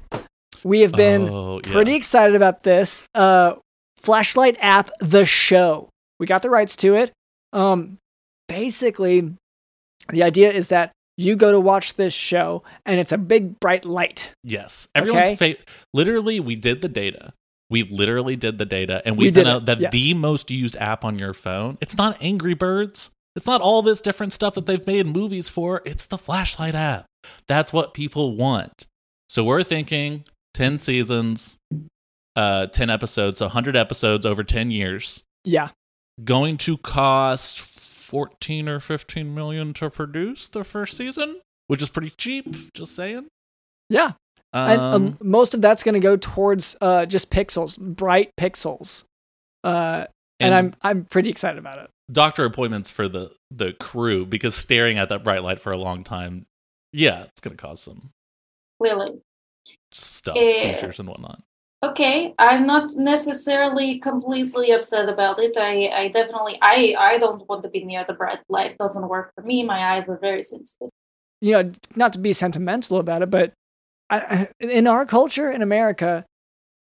We 0.64 0.82
have 0.82 0.92
been 0.94 1.30
Oh, 1.30 1.62
yeah. 1.66 1.72
pretty 1.72 1.96
excited 1.96 2.36
about 2.36 2.64
this. 2.64 3.06
Uh, 3.14 3.56
flashlight 4.06 4.56
app, 4.60 4.90
the 5.00 5.26
show. 5.26 5.90
We 6.20 6.26
got 6.28 6.42
the 6.42 6.50
rights 6.50 6.76
to 6.78 6.96
it. 6.96 7.12
Um, 7.52 7.98
basically, 8.48 9.34
the 10.10 10.24
idea 10.24 10.52
is 10.52 10.70
that 10.70 10.92
you 11.18 11.36
go 11.36 11.52
to 11.52 11.60
watch 11.60 11.96
this 11.96 12.14
show, 12.14 12.64
and 12.86 13.00
it's 13.00 13.12
a 13.12 13.18
big 13.18 13.60
bright 13.60 13.86
light. 13.86 14.32
Yes. 14.44 14.88
Everyone's 14.94 15.28
Okay. 15.28 15.54
fa- 15.54 15.64
literally, 15.94 16.40
we 16.40 16.56
did 16.56 16.82
the 16.82 16.90
data. 16.90 17.34
We 17.70 17.84
literally 17.84 18.36
did 18.36 18.58
the 18.60 18.66
data, 18.66 19.02
and 19.06 19.18
We 19.18 19.26
we, 19.28 19.32
found 19.32 19.48
out 19.48 19.66
that 19.66 19.80
yes. 19.80 19.92
the 19.92 20.14
most 20.14 20.52
used 20.52 20.76
app 20.78 21.04
on 21.04 21.18
your 21.18 21.34
phone. 21.34 21.78
It's 21.82 21.98
not 21.98 22.18
Angry 22.22 22.54
Birds. 22.54 23.10
It's 23.36 23.46
not 23.48 23.60
all 23.62 23.82
this 23.82 24.02
different 24.02 24.34
stuff 24.34 24.54
that 24.56 24.66
they've 24.66 24.86
made 24.86 25.08
movies 25.08 25.50
for. 25.50 25.82
It's 25.86 26.06
the 26.06 26.18
flashlight 26.18 26.76
app. 26.76 27.06
That's 27.48 27.74
what 27.74 27.94
people 27.94 28.36
want. 28.36 28.86
So 29.30 29.44
we're 29.44 29.64
thinking 29.64 30.26
ten 30.54 30.78
seasons, 30.80 31.58
uh, 32.36 32.68
ten 32.68 32.90
episodes, 32.90 33.40
hundred 33.42 33.76
episodes 33.76 34.26
over 34.26 34.44
ten 34.44 34.72
years 34.72 35.24
Yeah. 35.44 35.70
going 36.24 36.58
to 36.58 36.78
cost 36.78 37.60
14 37.62 38.70
or 38.70 38.80
15 38.80 39.34
million 39.34 39.74
to 39.74 39.90
produce 39.90 40.48
the 40.48 40.64
first 40.64 40.96
season, 40.98 41.42
which 41.68 41.82
is 41.82 41.90
pretty 41.90 42.12
cheap, 42.18 42.74
just 42.74 42.96
saying. 42.96 43.28
Yeah. 43.90 44.12
Um, 44.54 44.70
and 44.70 44.80
um, 44.82 45.18
most 45.22 45.54
of 45.54 45.62
that's 45.62 45.84
going 45.84 45.94
to 45.96 46.00
go 46.00 46.16
towards 46.16 46.78
uh, 46.82 47.06
just 47.06 47.30
pixels, 47.32 47.78
bright 47.80 48.32
pixels. 48.40 49.04
Uh, 49.64 50.06
and, 50.40 50.54
I'm 50.54 50.76
I'm 50.82 51.06
pretty 51.06 51.30
excited 51.30 51.58
about 51.58 51.78
it. 51.80 51.90
doctor 52.12 52.46
appointments 52.46 52.90
for 52.90 53.08
the 53.08 53.32
the 53.52 53.74
crew 53.74 54.26
because 54.26 54.54
staring 54.56 54.98
at 54.98 55.10
that 55.10 55.24
bright 55.24 55.44
light 55.44 55.60
for 55.60 55.72
a 55.72 55.78
long 55.78 56.04
time, 56.04 56.46
yeah, 56.94 57.24
it's 57.24 57.42
going 57.42 57.56
to 57.58 57.62
cause 57.62 57.82
some 57.82 58.12
Clearly. 58.82 59.20
stuff, 59.92 60.38
Eh. 60.38 60.52
seizures 60.76 61.00
and 61.00 61.10
whatnot. 61.10 61.42
Okay, 61.86 62.34
I'm 62.40 62.66
not 62.66 62.92
necessarily 62.96 64.00
completely 64.00 64.72
upset 64.72 65.08
about 65.08 65.40
it. 65.40 65.56
I, 65.56 65.92
I 65.94 66.08
definitely, 66.08 66.58
I, 66.62 66.96
I 66.98 67.18
don't 67.20 67.48
want 67.48 67.62
to 67.62 67.70
be 67.70 67.86
near 67.86 68.04
the 68.08 68.14
bright 68.14 68.40
light. 68.50 68.78
Doesn't 68.80 69.08
work 69.08 69.32
for 69.36 69.44
me. 69.44 69.64
My 69.64 69.94
eyes 69.94 70.10
are 70.10 70.18
very 70.18 70.42
sensitive. 70.42 70.90
You 71.42 71.52
know, 71.52 71.72
not 71.96 72.14
to 72.14 72.20
be 72.20 72.34
sentimental 72.34 72.98
about 72.98 73.22
it, 73.22 73.30
but 73.30 73.54
I, 74.10 74.48
in 74.60 74.88
our 74.88 75.06
culture 75.06 75.52
in 75.52 75.62
America, 75.62 76.26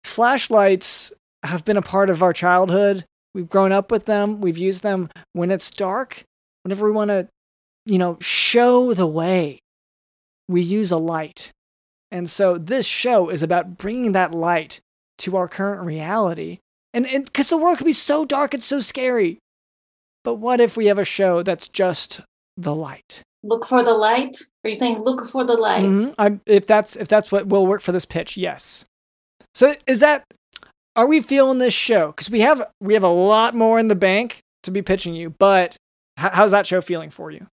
flashlights 0.03 1.13
have 1.43 1.63
been 1.63 1.77
a 1.77 1.81
part 1.81 2.09
of 2.09 2.21
our 2.21 2.33
childhood. 2.33 3.05
We've 3.33 3.49
grown 3.49 3.71
up 3.71 3.91
with 3.91 4.05
them. 4.05 4.41
We've 4.41 4.57
used 4.57 4.83
them 4.83 5.09
when 5.31 5.51
it's 5.51 5.71
dark. 5.71 6.23
Whenever 6.63 6.85
we 6.85 6.91
want 6.91 7.09
to, 7.09 7.29
you 7.85 7.97
know, 7.97 8.17
show 8.19 8.93
the 8.93 9.07
way, 9.07 9.59
we 10.49 10.61
use 10.61 10.91
a 10.91 10.97
light. 10.97 11.51
And 12.11 12.29
so 12.29 12.57
this 12.57 12.85
show 12.85 13.29
is 13.29 13.41
about 13.41 13.77
bringing 13.77 14.11
that 14.11 14.33
light 14.33 14.81
to 15.19 15.37
our 15.37 15.47
current 15.47 15.81
reality. 15.81 16.59
And 16.93 17.05
because 17.25 17.49
the 17.49 17.57
world 17.57 17.77
can 17.77 17.85
be 17.85 17.93
so 17.93 18.25
dark, 18.25 18.53
it's 18.53 18.65
so 18.65 18.81
scary. 18.81 19.39
But 20.23 20.35
what 20.35 20.59
if 20.59 20.75
we 20.75 20.87
have 20.87 20.97
a 20.97 21.05
show 21.05 21.41
that's 21.41 21.69
just 21.69 22.21
the 22.57 22.75
light? 22.75 23.23
Look 23.43 23.65
for 23.65 23.83
the 23.83 23.93
light. 23.93 24.37
Are 24.63 24.69
you 24.69 24.75
saying 24.75 24.99
look 24.99 25.23
for 25.25 25.43
the 25.43 25.55
light? 25.55 25.85
Mhm. 25.85 26.13
I'm, 26.19 26.41
if 26.45 26.67
that's 26.67 26.95
if 26.95 27.07
that's 27.07 27.31
what 27.31 27.47
will 27.47 27.65
work 27.65 27.81
for 27.81 27.91
this 27.91 28.05
pitch, 28.05 28.37
yes. 28.37 28.85
So 29.55 29.75
is 29.87 29.99
that 30.01 30.25
are 30.95 31.07
we 31.07 31.21
feeling 31.21 31.57
this 31.59 31.73
show? 31.73 32.07
Because 32.07 32.29
we 32.29 32.41
have 32.41 32.67
we 32.81 32.93
have 32.93 33.03
a 33.03 33.07
lot 33.07 33.55
more 33.55 33.79
in 33.79 33.87
the 33.87 33.95
bank 33.95 34.39
to 34.63 34.71
be 34.71 34.81
pitching 34.81 35.15
you, 35.15 35.31
but 35.39 35.75
how's 36.17 36.51
that 36.51 36.67
show 36.67 36.81
feeling 36.81 37.09
for 37.09 37.31
you? 37.31 37.47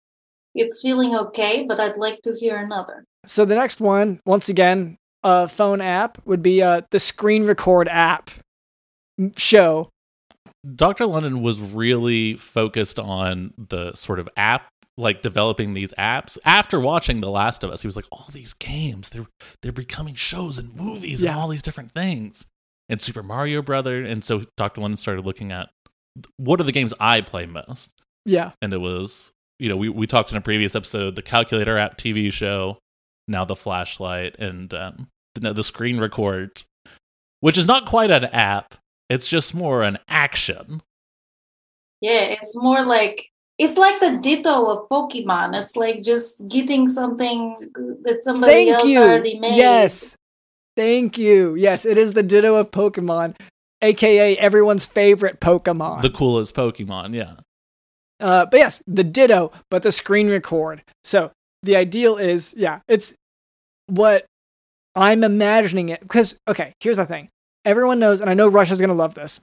It's 0.55 0.83
feeling 0.83 1.15
okay, 1.15 1.65
but 1.67 1.79
I'd 1.81 1.97
like 1.97 2.21
to 2.23 2.35
hear 2.35 2.57
another. 2.57 3.05
So 3.29 3.45
the 3.45 3.55
next 3.55 3.81
one, 3.81 4.21
once 4.27 4.49
again, 4.49 4.97
a 5.23 5.47
phone 5.49 5.81
app 5.81 6.19
would 6.27 6.43
be 6.43 6.63
uh, 6.63 6.83
the 6.91 6.99
Screen 6.99 7.45
Record 7.45 7.87
app 7.89 8.31
show. 9.37 9.91
Dr. 10.75 11.07
London 11.07 11.43
was 11.43 11.61
really 11.61 12.35
focused 12.35 12.99
on 12.99 13.55
the 13.57 13.95
sort 13.95 14.19
of 14.19 14.29
app 14.37 14.69
like 14.97 15.23
developing 15.23 15.75
these 15.75 15.93
apps 15.97 16.37
after 16.45 16.81
watching 16.81 17.21
The 17.21 17.31
Last 17.31 17.63
of 17.63 17.71
Us. 17.71 17.83
He 17.83 17.87
was 17.87 17.95
like, 17.95 18.07
all 18.11 18.27
these 18.33 18.53
games, 18.55 19.11
they're 19.11 19.27
they're 19.63 19.71
becoming 19.73 20.15
shows 20.15 20.59
and 20.59 20.75
movies 20.75 21.23
Yeah. 21.23 21.31
and 21.31 21.39
all 21.39 21.49
these 21.49 21.63
different 21.63 21.93
things. 21.93 22.47
And 22.89 23.01
Super 23.01 23.23
Mario 23.23 23.63
Brother. 23.63 24.03
And 24.03 24.25
so 24.25 24.45
Dr. 24.57 24.81
London 24.81 24.97
started 24.97 25.25
looking 25.25 25.53
at 25.53 25.69
what 26.37 26.61
are 26.61 26.65
the 26.65 26.73
games 26.73 26.93
I 26.99 27.21
play 27.21 27.47
most? 27.47 27.91
Yeah, 28.25 28.51
And 28.61 28.73
it 28.75 28.81
was, 28.81 29.31
you 29.61 29.69
know, 29.69 29.77
we, 29.77 29.89
we 29.89 30.07
talked 30.07 30.33
in 30.33 30.37
a 30.37 30.41
previous 30.41 30.75
episode, 30.75 31.15
the 31.15 31.23
calculator 31.23 31.79
app 31.79 31.97
TV 31.97 32.33
show, 32.33 32.79
now 33.29 33.45
the 33.45 33.57
flashlight, 33.57 34.39
and 34.39 34.73
um, 34.75 35.09
the, 35.35 35.53
the 35.53 35.65
screen 35.65 35.99
record, 35.99 36.65
which 37.41 37.59
is 37.59 37.67
not 37.67 37.87
quite 37.87 38.11
an 38.11 38.25
app. 38.25 38.75
It's 39.09 39.29
just 39.29 39.55
more 39.55 39.83
an 39.83 39.99
action. 40.09 40.83
Yeah, 42.01 42.21
it's 42.21 42.55
more 42.57 42.85
like 42.85 43.31
it's 43.59 43.77
like 43.77 43.99
the 44.01 44.19
ditto 44.23 44.67
of 44.67 44.89
Pokemon. 44.89 45.61
It's 45.61 45.77
like 45.77 46.03
just 46.03 46.47
getting 46.49 46.87
something 46.87 47.57
that 48.03 48.23
somebody 48.23 48.53
thank 48.53 48.71
else 48.71 48.89
you. 48.89 49.01
already 49.01 49.39
made. 49.39 49.57
Yes, 49.57 50.17
thank 50.77 51.19
you. 51.19 51.57
Yes, 51.57 51.85
it 51.85 51.99
is 51.99 52.13
the 52.13 52.23
Ditto 52.23 52.55
of 52.55 52.71
Pokemon, 52.71 53.37
aka 53.83 54.39
everyone's 54.39 54.87
favorite 54.87 55.41
Pokemon. 55.41 56.03
The 56.03 56.11
coolest 56.11 56.55
Pokemon, 56.55 57.15
yeah. 57.15 57.37
Uh, 58.21 58.47
but 58.47 58.59
yes, 58.59 58.83
the 58.87 59.05
Ditto, 59.05 59.53
but 59.71 59.83
the 59.83 59.93
screen 59.93 60.29
record. 60.29 60.83
So 61.03 61.33
the 61.63 61.77
ideal 61.77 62.17
is, 62.17 62.55
yeah, 62.57 62.81
it's 62.89 63.15
what 63.87 64.27
I'm 64.95 65.25
imagining 65.25 65.89
it. 65.89 66.01
Because, 66.01 66.37
okay, 66.49 66.73
here's 66.81 66.97
the 66.97 67.07
thing. 67.07 67.29
Everyone 67.65 67.99
knows, 67.99 68.21
and 68.21 68.31
I 68.31 68.35
know 68.35 68.49
Russia's 68.49 68.79
going 68.81 68.89
to 68.89 68.95
love 68.95 69.15
this. 69.15 69.41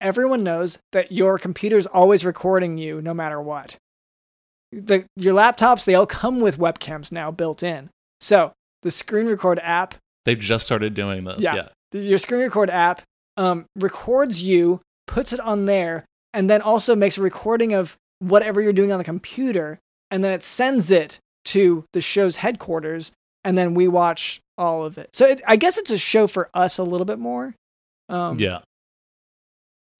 Everyone 0.00 0.42
knows 0.42 0.78
that 0.92 1.10
your 1.10 1.38
computer's 1.38 1.86
always 1.86 2.24
recording 2.24 2.78
you 2.78 3.00
no 3.00 3.14
matter 3.14 3.40
what. 3.40 3.76
The, 4.72 5.04
your 5.16 5.34
laptops, 5.34 5.84
they 5.84 5.94
all 5.94 6.06
come 6.06 6.40
with 6.40 6.58
webcams 6.58 7.10
now 7.12 7.30
built 7.30 7.62
in. 7.62 7.90
So 8.20 8.52
the 8.82 8.90
screen 8.90 9.26
record 9.26 9.58
app 9.62 9.94
They've 10.24 10.38
just 10.38 10.64
started 10.66 10.94
doing 10.94 11.24
this, 11.24 11.42
Yeah. 11.44 11.68
yeah. 11.92 12.00
your 12.00 12.18
screen 12.18 12.40
record 12.40 12.68
app 12.68 13.02
um, 13.36 13.66
records 13.76 14.42
you, 14.42 14.80
puts 15.06 15.32
it 15.32 15.38
on 15.40 15.66
there, 15.66 16.04
and 16.34 16.50
then 16.50 16.60
also 16.60 16.96
makes 16.96 17.16
a 17.16 17.22
recording 17.22 17.72
of 17.72 17.96
whatever 18.18 18.60
you're 18.60 18.72
doing 18.72 18.90
on 18.90 18.98
the 18.98 19.04
computer, 19.04 19.78
and 20.10 20.24
then 20.24 20.32
it 20.32 20.42
sends 20.42 20.90
it 20.90 21.20
to 21.46 21.84
the 21.92 22.00
show's 22.00 22.36
headquarters, 22.36 23.12
and 23.44 23.56
then 23.56 23.74
we 23.74 23.88
watch 23.88 24.40
all 24.58 24.84
of 24.84 24.98
it. 24.98 25.10
So 25.14 25.26
it, 25.26 25.40
I 25.46 25.56
guess 25.56 25.78
it's 25.78 25.90
a 25.90 25.98
show 25.98 26.26
for 26.26 26.50
us 26.54 26.78
a 26.78 26.82
little 26.82 27.04
bit 27.04 27.18
more. 27.18 27.54
Um, 28.08 28.38
yeah. 28.38 28.60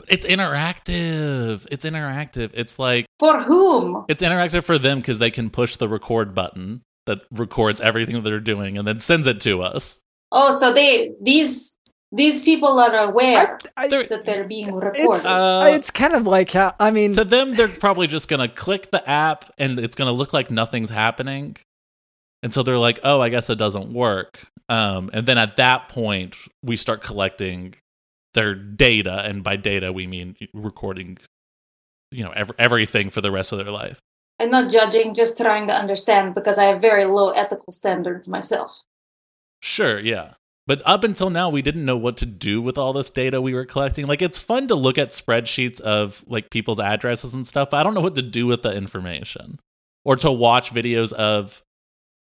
It's 0.09 0.27
interactive. 0.27 1.67
It's 1.71 1.85
interactive. 1.85 2.51
It's 2.55 2.79
like 2.79 3.07
For 3.19 3.43
whom? 3.43 4.05
it's 4.09 4.23
interactive 4.23 4.65
for 4.65 4.79
them 4.79 4.99
because 5.01 5.19
they 5.19 5.31
can 5.31 5.51
push 5.51 5.77
the 5.77 5.89
record 5.89 6.35
button 6.35 6.83
that 7.07 7.21
records 7.31 7.81
everything 7.81 8.15
that 8.17 8.23
they're 8.23 8.41
doing 8.41 8.77
and 8.77 8.87
then 8.87 8.99
sends 8.99 9.27
it 9.27 9.41
to 9.43 9.63
us. 9.63 10.01
Oh, 10.33 10.57
so 10.59 10.73
they 10.73 11.13
these 11.23 11.76
these 12.17 12.43
people 12.43 12.79
are 12.79 12.95
aware 12.97 13.59
I, 13.77 13.89
They're- 13.89 14.07
that 14.09 14.25
they're 14.27 14.47
being 14.47 14.75
recorded. 14.75 15.03
it's, 15.03 15.25
Uh, 15.27 15.71
it's 15.75 15.91
kind 15.91 16.15
of 16.15 16.27
like 16.27 16.51
how, 16.51 16.75
I 16.81 16.91
mean, 16.91 17.13
to 17.13 17.25
them, 17.25 17.55
they're 17.55 17.69
probably 17.69 18.07
just 18.07 18.29
gonna 18.29 18.49
click 18.49 18.91
the 18.91 19.09
app 19.09 19.53
and 19.59 19.79
it's 19.79 19.95
gonna 19.95 20.13
look 20.13 20.33
like 20.33 20.51
nothing's 20.51 20.91
happening. 20.91 21.57
And 22.43 22.53
so 22.53 22.63
they're 22.63 22.79
like, 22.79 23.01
"Oh, 23.03 23.21
I 23.21 23.29
guess 23.29 23.49
it 23.51 23.57
doesn't 23.57 23.93
work." 23.93 24.41
Um, 24.69 25.11
and 25.13 25.27
then 25.27 25.39
at 25.39 25.57
that 25.57 25.89
point, 25.89 26.37
we 26.63 26.77
start 26.77 27.03
collecting 27.03 27.75
their 28.35 28.55
data, 28.55 29.23
and 29.25 29.43
by 29.43 29.57
data 29.57 29.93
we 29.93 30.07
mean 30.07 30.37
recording, 30.53 31.19
you 32.11 32.23
know, 32.25 32.31
ev- 32.33 32.53
everything 32.59 33.09
for 33.11 33.21
the 33.23 33.31
rest 33.31 33.53
of 33.53 33.59
their 33.59 33.71
life. 33.71 33.99
I'm 34.39 34.51
not 34.51 34.71
judging, 34.71 35.15
just 35.15 35.39
trying 35.39 35.67
to 35.69 35.75
understand 35.75 36.35
because 36.35 36.59
I 36.59 36.65
have 36.65 36.81
very 36.83 37.07
low 37.07 37.31
ethical 37.31 37.73
standards 37.73 38.29
myself. 38.29 38.83
Sure, 39.63 39.99
yeah. 39.99 40.35
But 40.67 40.83
up 40.85 41.05
until 41.05 41.31
now, 41.31 41.49
we 41.49 41.63
didn't 41.63 41.85
know 41.85 41.97
what 41.97 42.17
to 42.19 42.27
do 42.27 42.61
with 42.61 42.77
all 42.77 42.93
this 42.93 43.09
data 43.09 43.41
we 43.41 43.55
were 43.55 43.65
collecting. 43.65 44.07
Like, 44.07 44.21
it's 44.21 44.39
fun 44.39 44.67
to 44.69 44.75
look 44.75 44.99
at 44.99 45.11
spreadsheets 45.11 45.81
of 45.81 46.25
like 46.27 46.51
people's 46.51 46.81
addresses 46.81 47.35
and 47.35 47.47
stuff, 47.47 47.71
but 47.71 47.79
I 47.79 47.83
don't 47.85 47.95
know 47.95 48.01
what 48.01 48.17
to 48.17 48.23
do 48.23 48.47
with 48.47 48.63
the 48.63 48.75
information 48.75 49.61
or 50.05 50.17
to 50.17 50.33
watch 50.33 50.73
videos 50.73 51.13
of. 51.13 51.63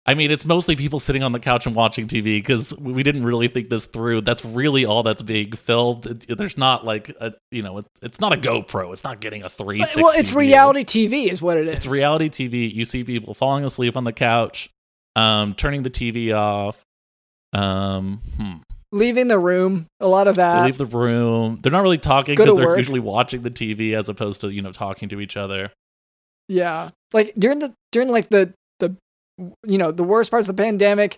I 0.06 0.16
mean, 0.16 0.32
it's 0.32 0.46
mostly 0.46 0.76
people 0.76 1.00
sitting 1.00 1.22
on 1.22 1.34
the 1.34 1.40
couch 1.40 1.68
and 1.68 1.76
watching 1.76 2.08
TV 2.08 2.38
because 2.38 2.76
we 2.80 3.04
didn't 3.04 3.26
really 3.26 3.48
think 3.48 3.70
this 3.70 3.86
through. 3.86 4.22
That's 4.22 4.44
really 4.44 4.84
all 4.86 5.04
that's 5.04 5.22
being 5.22 5.52
filmed. 5.52 6.04
There's 6.04 6.58
not 6.58 6.84
like 6.84 7.10
a, 7.20 7.34
you 7.52 7.62
know, 7.62 7.84
it's 8.02 8.20
not 8.20 8.34
a 8.34 8.38
GoPro. 8.38 8.92
It's 8.92 9.04
not 9.04 9.20
getting 9.20 9.44
a 9.44 9.50
three. 9.50 9.84
well, 9.98 10.18
it's 10.18 10.32
view. 10.32 10.40
reality 10.40 10.84
TV, 10.84 11.32
is 11.32 11.42
what 11.42 11.58
it 11.58 11.68
is. 11.68 11.76
It's 11.76 11.86
reality 11.86 12.30
TV. 12.30 12.74
You 12.74 12.86
see 12.86 13.04
people 13.04 13.36
falling 13.36 13.66
asleep 13.66 13.98
on 13.98 14.06
the 14.06 14.14
couch, 14.14 14.70
um, 15.16 15.54
turning 15.54 15.84
the 15.84 15.92
TV 15.92 16.36
off. 16.36 16.84
Um, 17.54 18.20
hmm. 18.38 18.54
Leaving 18.92 19.28
the 19.28 19.38
room, 19.40 19.86
a 20.00 20.08
lot 20.08 20.28
of 20.28 20.36
They 20.36 20.42
that. 20.42 20.66
leave 20.66 20.78
the 20.78 20.86
room. 20.86 21.60
They're 21.62 21.72
not 21.72 21.84
really 21.84 22.00
talking 22.00 22.36
because 22.36 22.58
they're 22.58 22.68
work. 22.68 22.78
usually 22.78 23.00
watching 23.00 23.44
the 23.44 23.52
TV 23.52 23.94
as 23.94 24.10
opposed 24.10 24.42
to 24.42 24.52
you 24.52 24.62
know 24.62 24.72
talking 24.72 25.10
to 25.10 25.22
each 25.22 25.38
other. 25.38 25.72
Yeah. 26.48 26.90
Like 27.14 27.34
during 27.38 27.60
the 27.60 27.74
during 27.92 28.10
like 28.10 28.30
the 28.30 28.54
the 28.80 28.96
you 29.66 29.78
know, 29.78 29.92
the 29.92 30.04
worst 30.04 30.32
parts 30.32 30.50
of 30.50 30.56
the 30.56 30.64
pandemic, 30.64 31.18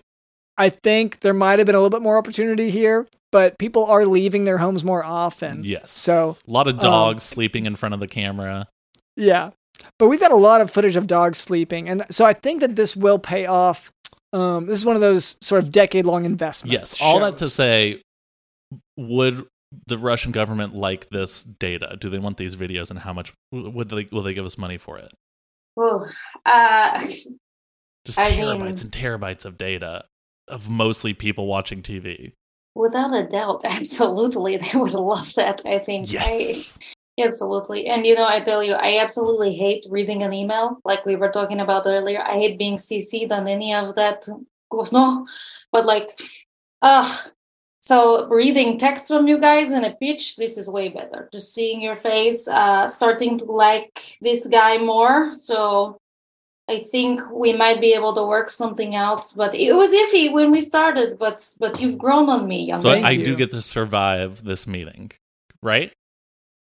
I 0.58 0.70
think 0.70 1.22
there 1.22 1.34
might 1.34 1.60
have 1.60 1.66
been 1.66 1.76
a 1.76 1.80
little 1.80 1.90
bit 1.90 2.02
more 2.02 2.18
opportunity 2.18 2.70
here, 2.70 3.08
but 3.32 3.58
people 3.58 3.86
are 3.86 4.06
leaving 4.06 4.44
their 4.44 4.58
homes 4.58 4.84
more 4.84 5.04
often. 5.04 5.64
Yes. 5.64 5.92
So, 5.92 6.36
a 6.48 6.52
lot 6.52 6.68
of 6.68 6.76
um, 6.76 6.82
dogs 6.82 7.24
sleeping 7.24 7.66
in 7.66 7.76
front 7.76 7.94
of 7.94 8.00
the 8.00 8.08
camera. 8.08 8.68
Yeah. 9.16 9.52
But 9.98 10.08
we've 10.08 10.20
got 10.20 10.32
a 10.32 10.36
lot 10.36 10.62
of 10.62 10.70
footage 10.70 10.96
of 10.96 11.08
dogs 11.08 11.38
sleeping. 11.38 11.90
And 11.90 12.06
so 12.12 12.26
I 12.26 12.34
think 12.34 12.62
that 12.62 12.76
this 12.76 12.96
will 12.96 13.18
pay 13.18 13.46
off. 13.46 13.92
Um, 14.34 14.66
this 14.66 14.80
is 14.80 14.86
one 14.86 14.96
of 14.96 15.02
those 15.02 15.36
sort 15.42 15.64
of 15.64 15.72
decade 15.72 16.06
long 16.06 16.26
investments. 16.26 16.72
Yes. 16.74 17.02
All 17.02 17.20
that 17.20 17.38
to 17.40 17.50
say, 17.50 18.02
would 18.98 19.46
the 19.88 19.98
Russian 19.98 20.32
government 20.32 20.74
like 20.76 21.10
this 21.10 21.44
data? 21.44 21.98
Do 22.00 22.10
they 22.10 22.20
want 22.20 22.38
these 22.38 22.56
videos, 22.56 22.90
and 22.90 23.00
how 23.00 23.14
much 23.14 23.34
would 23.52 23.90
they 23.90 24.08
will 24.12 24.24
they 24.24 24.34
give 24.34 24.46
us 24.46 24.58
money 24.58 24.78
for 24.78 24.98
it? 24.98 25.12
Well, 25.76 26.10
uh, 26.46 27.00
Just 28.06 28.20
I 28.20 28.26
terabytes 28.26 28.60
mean- 28.60 28.68
and 28.68 28.78
terabytes 28.92 29.46
of 29.46 29.58
data 29.58 30.06
of 30.48 30.70
mostly 30.70 31.14
people 31.14 31.48
watching 31.48 31.82
TV. 31.82 32.34
without 32.76 33.14
a 33.16 33.24
doubt, 33.28 33.62
absolutely, 33.66 34.58
they 34.58 34.78
would 34.80 34.94
love 34.94 35.34
that. 35.36 35.62
I 35.66 35.80
think. 35.80 36.08
I, 36.10 36.12
Yes. 36.12 36.80
Absolutely. 37.20 37.88
And 37.88 38.06
you 38.06 38.16
know, 38.16 38.28
I 38.28 38.40
tell 38.40 38.64
you, 38.64 38.74
I 38.74 39.00
absolutely 39.02 39.54
hate 39.54 39.86
reading 39.90 40.24
an 40.24 40.34
email 40.34 40.80
like 40.86 41.06
we 41.06 41.16
were 41.16 41.30
talking 41.30 41.60
about 41.60 41.86
earlier. 41.86 42.22
I 42.22 42.34
hate 42.34 42.58
being 42.58 42.78
CC'd 42.78 43.32
on 43.32 43.48
any 43.48 43.74
of 43.74 43.96
that. 43.96 44.28
No, 44.94 45.28
but 45.72 45.86
like, 45.86 46.10
ugh. 46.82 47.32
So 47.82 48.28
reading 48.30 48.78
text 48.78 49.08
from 49.08 49.28
you 49.28 49.40
guys 49.40 49.72
in 49.72 49.84
a 49.84 49.96
pitch, 49.96 50.38
this 50.38 50.58
is 50.58 50.70
way 50.70 50.90
better. 50.90 51.28
Just 51.34 51.54
seeing 51.54 51.82
your 51.82 51.96
face, 51.96 52.48
uh, 52.48 52.88
starting 52.88 53.40
to 53.40 53.46
like 53.46 54.18
this 54.22 54.48
guy 54.48 54.78
more. 54.78 55.34
So 55.34 55.98
I 56.70 56.80
think 56.80 57.20
we 57.32 57.54
might 57.54 57.82
be 57.82 57.94
able 57.94 58.14
to 58.14 58.24
work 58.24 58.52
something 58.52 58.96
out. 58.96 59.26
But 59.36 59.56
it 59.56 59.74
was 59.74 59.92
iffy 59.92 60.32
when 60.32 60.52
we 60.52 60.62
started. 60.62 61.18
But 61.20 61.46
but 61.60 61.82
you've 61.82 61.98
grown 61.98 62.30
on 62.30 62.48
me, 62.48 62.66
young 62.66 62.80
So 62.80 62.92
man. 62.92 63.04
I 63.04 63.18
do 63.18 63.36
get 63.36 63.52
to 63.52 63.62
survive 63.62 64.44
this 64.44 64.68
meeting, 64.68 65.12
right? 65.62 65.92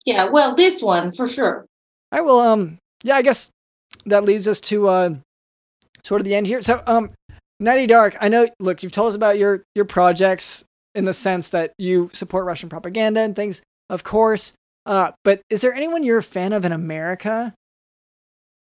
Yeah, 0.05 0.29
well, 0.31 0.55
this 0.55 0.83
one 0.83 1.13
for 1.13 1.27
sure. 1.27 1.67
All 2.11 2.19
right. 2.19 2.25
Well, 2.25 2.41
um, 2.41 2.79
yeah, 3.03 3.17
I 3.17 3.23
guess 3.23 3.51
that 4.07 4.25
leads 4.25 4.49
us 4.49 4.61
to 4.61 4.89
uh, 4.89 5.15
sort 6.05 6.21
of 6.21 6.25
the 6.25 6.35
end 6.35 6.47
here. 6.47 6.61
So, 6.63 6.83
um, 6.87 7.11
Natty 7.61 7.87
Dark, 7.87 8.17
I 8.21 8.29
know. 8.29 8.49
Look, 8.59 8.83
you've 8.83 8.93
told 8.93 9.11
us 9.11 9.15
about 9.15 9.39
your 9.39 9.63
your 9.75 9.85
projects 9.85 10.65
in 10.95 11.05
the 11.05 11.13
sense 11.13 11.51
that 11.51 11.73
you 11.79 12.11
support 12.13 12.45
Russian 12.45 12.69
propaganda 12.69 13.21
and 13.21 13.35
things, 13.35 13.63
of 13.89 14.05
course. 14.05 14.53
Uh, 14.85 15.13
but 15.25 15.41
is 15.49 15.63
there 15.63 15.73
anyone 15.73 16.03
you're 16.03 16.19
a 16.19 16.23
fan 16.23 16.53
of 16.53 16.65
in 16.65 16.73
America? 16.73 17.55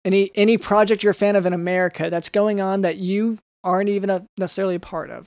Any 0.04 0.30
any 0.34 0.56
project 0.56 1.02
you're 1.02 1.10
a 1.10 1.14
fan 1.14 1.36
of 1.36 1.46
in 1.46 1.52
America 1.52 2.10
that's 2.10 2.28
going 2.28 2.60
on 2.60 2.82
that 2.82 2.96
you 2.96 3.38
aren't 3.64 3.88
even 3.88 4.10
a, 4.10 4.24
necessarily 4.38 4.76
a 4.76 4.80
part 4.80 5.10
of? 5.10 5.26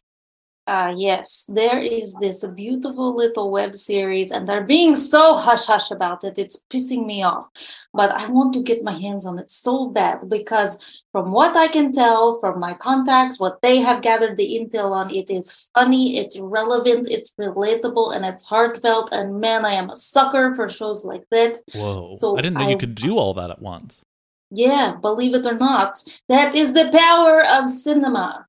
Uh, 0.67 0.91
yes, 0.97 1.45
there 1.47 1.79
is 1.79 2.15
this 2.15 2.43
beautiful 2.47 3.15
little 3.15 3.51
web 3.51 3.75
series, 3.75 4.31
and 4.31 4.47
they're 4.47 4.63
being 4.63 4.95
so 4.95 5.35
hush 5.35 5.67
hush 5.67 5.91
about 5.91 6.23
it. 6.23 6.39
It's 6.39 6.65
pissing 6.71 7.05
me 7.05 7.21
off. 7.21 7.47
But 7.93 8.09
I 8.09 8.25
want 8.27 8.51
to 8.55 8.63
get 8.63 8.83
my 8.83 8.93
hands 8.97 9.27
on 9.27 9.37
it 9.37 9.51
so 9.51 9.89
bad 9.89 10.27
because, 10.27 10.79
from 11.11 11.31
what 11.31 11.55
I 11.55 11.67
can 11.67 11.91
tell 11.91 12.39
from 12.39 12.59
my 12.59 12.73
contacts, 12.73 13.39
what 13.39 13.61
they 13.61 13.77
have 13.77 14.01
gathered 14.01 14.37
the 14.37 14.57
intel 14.57 14.89
on, 14.91 15.13
it 15.13 15.29
is 15.29 15.69
funny, 15.75 16.17
it's 16.17 16.39
relevant, 16.39 17.09
it's 17.11 17.31
relatable, 17.39 18.15
and 18.15 18.25
it's 18.25 18.43
heartfelt. 18.47 19.09
And 19.11 19.39
man, 19.39 19.65
I 19.65 19.73
am 19.73 19.91
a 19.91 19.95
sucker 19.95 20.55
for 20.55 20.67
shows 20.67 21.05
like 21.05 21.25
that. 21.29 21.59
Whoa! 21.75 22.17
So 22.19 22.37
I 22.37 22.41
didn't 22.41 22.57
know 22.57 22.65
I- 22.65 22.71
you 22.71 22.77
could 22.77 22.95
do 22.95 23.19
all 23.19 23.35
that 23.35 23.51
at 23.51 23.61
once. 23.61 24.01
Yeah, 24.49 24.95
believe 24.99 25.35
it 25.35 25.45
or 25.45 25.55
not, 25.57 25.97
that 26.27 26.55
is 26.55 26.73
the 26.73 26.89
power 26.91 27.43
of 27.45 27.69
cinema. 27.69 28.47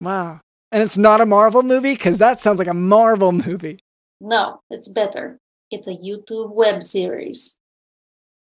Wow. 0.00 0.40
And 0.70 0.82
it's 0.82 0.98
not 0.98 1.20
a 1.20 1.26
Marvel 1.26 1.62
movie 1.62 1.94
because 1.94 2.18
that 2.18 2.38
sounds 2.38 2.58
like 2.58 2.68
a 2.68 2.74
Marvel 2.74 3.32
movie. 3.32 3.80
No, 4.20 4.60
it's 4.70 4.88
better. 4.88 5.38
It's 5.70 5.88
a 5.88 5.96
YouTube 5.96 6.52
web 6.52 6.82
series. 6.82 7.58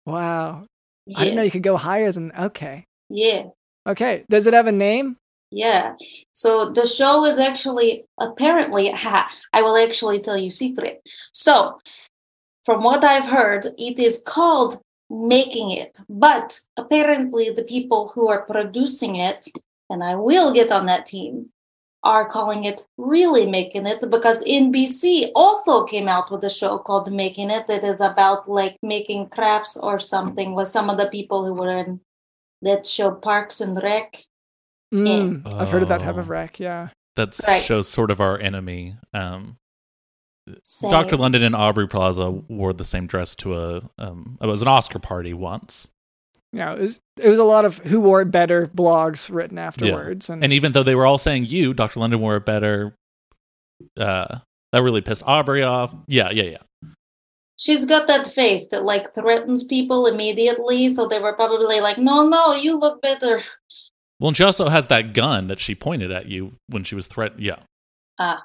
Wow. 0.04 0.66
I 1.14 1.24
didn't 1.24 1.36
know 1.36 1.42
you 1.42 1.50
could 1.50 1.62
go 1.62 1.76
higher 1.76 2.10
than. 2.10 2.32
Okay. 2.32 2.84
Yeah. 3.08 3.44
Okay. 3.86 4.24
Does 4.28 4.46
it 4.46 4.54
have 4.54 4.66
a 4.66 4.72
name? 4.72 5.16
Yeah. 5.52 5.94
So 6.32 6.72
the 6.72 6.86
show 6.86 7.24
is 7.24 7.38
actually 7.38 8.04
apparently 8.20 8.90
ha, 8.90 9.30
I 9.52 9.62
will 9.62 9.76
actually 9.76 10.20
tell 10.20 10.36
you 10.36 10.50
secret. 10.50 11.08
So 11.32 11.78
from 12.64 12.82
what 12.82 13.04
I've 13.04 13.26
heard, 13.26 13.66
it 13.78 13.98
is 14.00 14.24
called 14.26 14.80
making 15.08 15.70
it. 15.70 15.98
But 16.08 16.58
apparently 16.76 17.50
the 17.50 17.64
people 17.64 18.10
who 18.14 18.28
are 18.28 18.44
producing 18.44 19.16
it, 19.16 19.46
and 19.88 20.02
I 20.02 20.16
will 20.16 20.52
get 20.52 20.72
on 20.72 20.86
that 20.86 21.06
team, 21.06 21.50
are 22.06 22.24
calling 22.24 22.64
it 22.64 22.86
really 22.96 23.46
making 23.46 23.84
it 23.86 24.00
because 24.10 24.42
NBC 24.44 25.30
also 25.34 25.84
came 25.84 26.06
out 26.08 26.30
with 26.30 26.44
a 26.44 26.50
show 26.50 26.78
called 26.78 27.12
Making 27.12 27.50
It 27.50 27.66
that 27.66 27.82
is 27.84 28.00
about 28.00 28.48
like 28.48 28.76
making 28.82 29.28
crafts 29.30 29.76
or 29.76 29.98
something 29.98 30.54
with 30.54 30.68
some 30.68 30.88
of 30.88 30.98
the 30.98 31.08
people 31.10 31.44
who 31.44 31.54
were 31.54 31.68
in 31.82 32.00
that 32.62 32.86
show 32.86 33.10
Parks 33.10 33.60
and 33.60 33.76
Rec. 33.82 34.16
Mm, 34.94 35.46
I've 35.46 35.68
heard 35.68 35.82
of 35.82 35.88
that 35.88 36.00
type 36.00 36.16
of 36.16 36.26
Oh. 36.28 36.32
wreck. 36.32 36.60
Yeah. 36.60 36.88
That 37.16 37.38
Right. 37.46 37.62
shows 37.62 37.88
sort 37.88 38.10
of 38.10 38.20
our 38.20 38.38
enemy. 38.38 38.96
Um, 39.12 39.58
Dr. 40.90 41.16
London 41.16 41.42
and 41.42 41.56
Aubrey 41.56 41.88
Plaza 41.88 42.30
wore 42.30 42.72
the 42.72 42.84
same 42.84 43.08
dress 43.08 43.34
to 43.36 43.56
a 43.56 43.82
um, 43.98 44.38
it 44.40 44.46
was 44.46 44.62
an 44.62 44.68
Oscar 44.68 45.00
party 45.00 45.34
once. 45.34 45.90
Yeah. 46.56 46.72
It 46.74 46.80
was, 46.80 47.00
it 47.18 47.28
was 47.28 47.38
a 47.38 47.44
lot 47.44 47.64
of 47.64 47.78
who 47.78 48.00
wore 48.00 48.22
it 48.22 48.30
better 48.30 48.66
blogs 48.66 49.32
written 49.32 49.58
afterwards. 49.58 50.30
And, 50.30 50.42
And 50.42 50.52
even 50.52 50.72
though 50.72 50.82
they 50.82 50.94
were 50.94 51.06
all 51.06 51.18
saying 51.18 51.44
you, 51.46 51.74
Dr. 51.74 52.00
London 52.00 52.20
wore 52.20 52.36
it 52.36 52.46
better, 52.46 52.94
uh, 53.96 54.38
that 54.72 54.82
really 54.82 55.00
pissed 55.00 55.22
Aubrey 55.26 55.62
off. 55.62 55.94
Yeah, 56.08 56.30
yeah, 56.30 56.44
yeah. 56.44 56.90
She's 57.58 57.84
got 57.86 58.06
that 58.08 58.26
face 58.26 58.68
that 58.68 58.84
like 58.84 59.06
threatens 59.14 59.64
people 59.64 60.06
immediately, 60.06 60.90
so 60.90 61.06
they 61.06 61.18
were 61.18 61.32
probably 61.32 61.80
like, 61.80 61.96
"No, 61.96 62.28
no, 62.28 62.52
you 62.52 62.78
look 62.78 63.00
better." 63.00 63.40
Well, 64.20 64.28
and 64.28 64.36
she 64.36 64.44
also 64.44 64.68
has 64.68 64.88
that 64.88 65.14
gun 65.14 65.46
that 65.46 65.60
she 65.60 65.74
pointed 65.74 66.10
at 66.10 66.26
you 66.26 66.52
when 66.68 66.84
she 66.84 66.94
was 66.94 67.06
threatened. 67.06 67.42
Yeah. 67.42 67.60
Ah. 68.18 68.44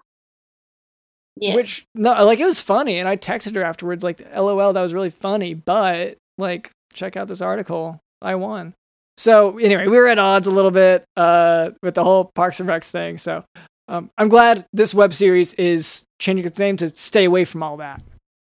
Yes. 1.37 1.55
Which, 1.55 1.85
no, 1.95 2.25
like 2.25 2.39
it 2.39 2.45
was 2.45 2.61
funny. 2.61 2.99
And 2.99 3.07
I 3.07 3.17
texted 3.17 3.55
her 3.55 3.63
afterwards, 3.63 4.03
like, 4.03 4.21
LOL, 4.35 4.73
that 4.73 4.81
was 4.81 4.93
really 4.93 5.09
funny. 5.09 5.53
But, 5.53 6.17
like, 6.37 6.71
check 6.93 7.17
out 7.17 7.27
this 7.27 7.41
article. 7.41 7.99
I 8.21 8.35
won. 8.35 8.73
So, 9.17 9.57
anyway, 9.57 9.87
we 9.87 9.97
were 9.97 10.07
at 10.07 10.19
odds 10.19 10.47
a 10.47 10.51
little 10.51 10.71
bit 10.71 11.03
uh, 11.15 11.71
with 11.83 11.95
the 11.95 12.03
whole 12.03 12.31
Parks 12.33 12.59
and 12.59 12.69
Recs 12.69 12.89
thing. 12.89 13.17
So, 13.17 13.43
um, 13.87 14.09
I'm 14.17 14.29
glad 14.29 14.65
this 14.73 14.93
web 14.93 15.13
series 15.13 15.53
is 15.55 16.05
changing 16.19 16.45
its 16.45 16.57
name 16.57 16.77
to 16.77 16.95
stay 16.95 17.25
away 17.25 17.45
from 17.45 17.61
all 17.61 17.77
that. 17.77 18.01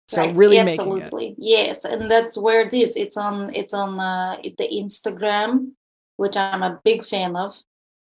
So, 0.08 0.22
Right, 0.22 0.36
really 0.36 0.60
absolutely 0.60 1.36
yes, 1.38 1.84
and 1.84 2.10
that's 2.10 2.38
where 2.38 2.62
it 2.62 2.74
is. 2.74 2.96
It's 2.96 3.18
on 3.18 3.54
it's 3.56 3.74
on 3.74 4.00
uh, 4.00 4.38
the 4.44 4.70
Instagram, 4.72 5.72
which 6.18 6.38
I'm 6.38 6.62
a 6.62 6.80
big 6.84 7.04
fan 7.04 7.36
of. 7.36 7.60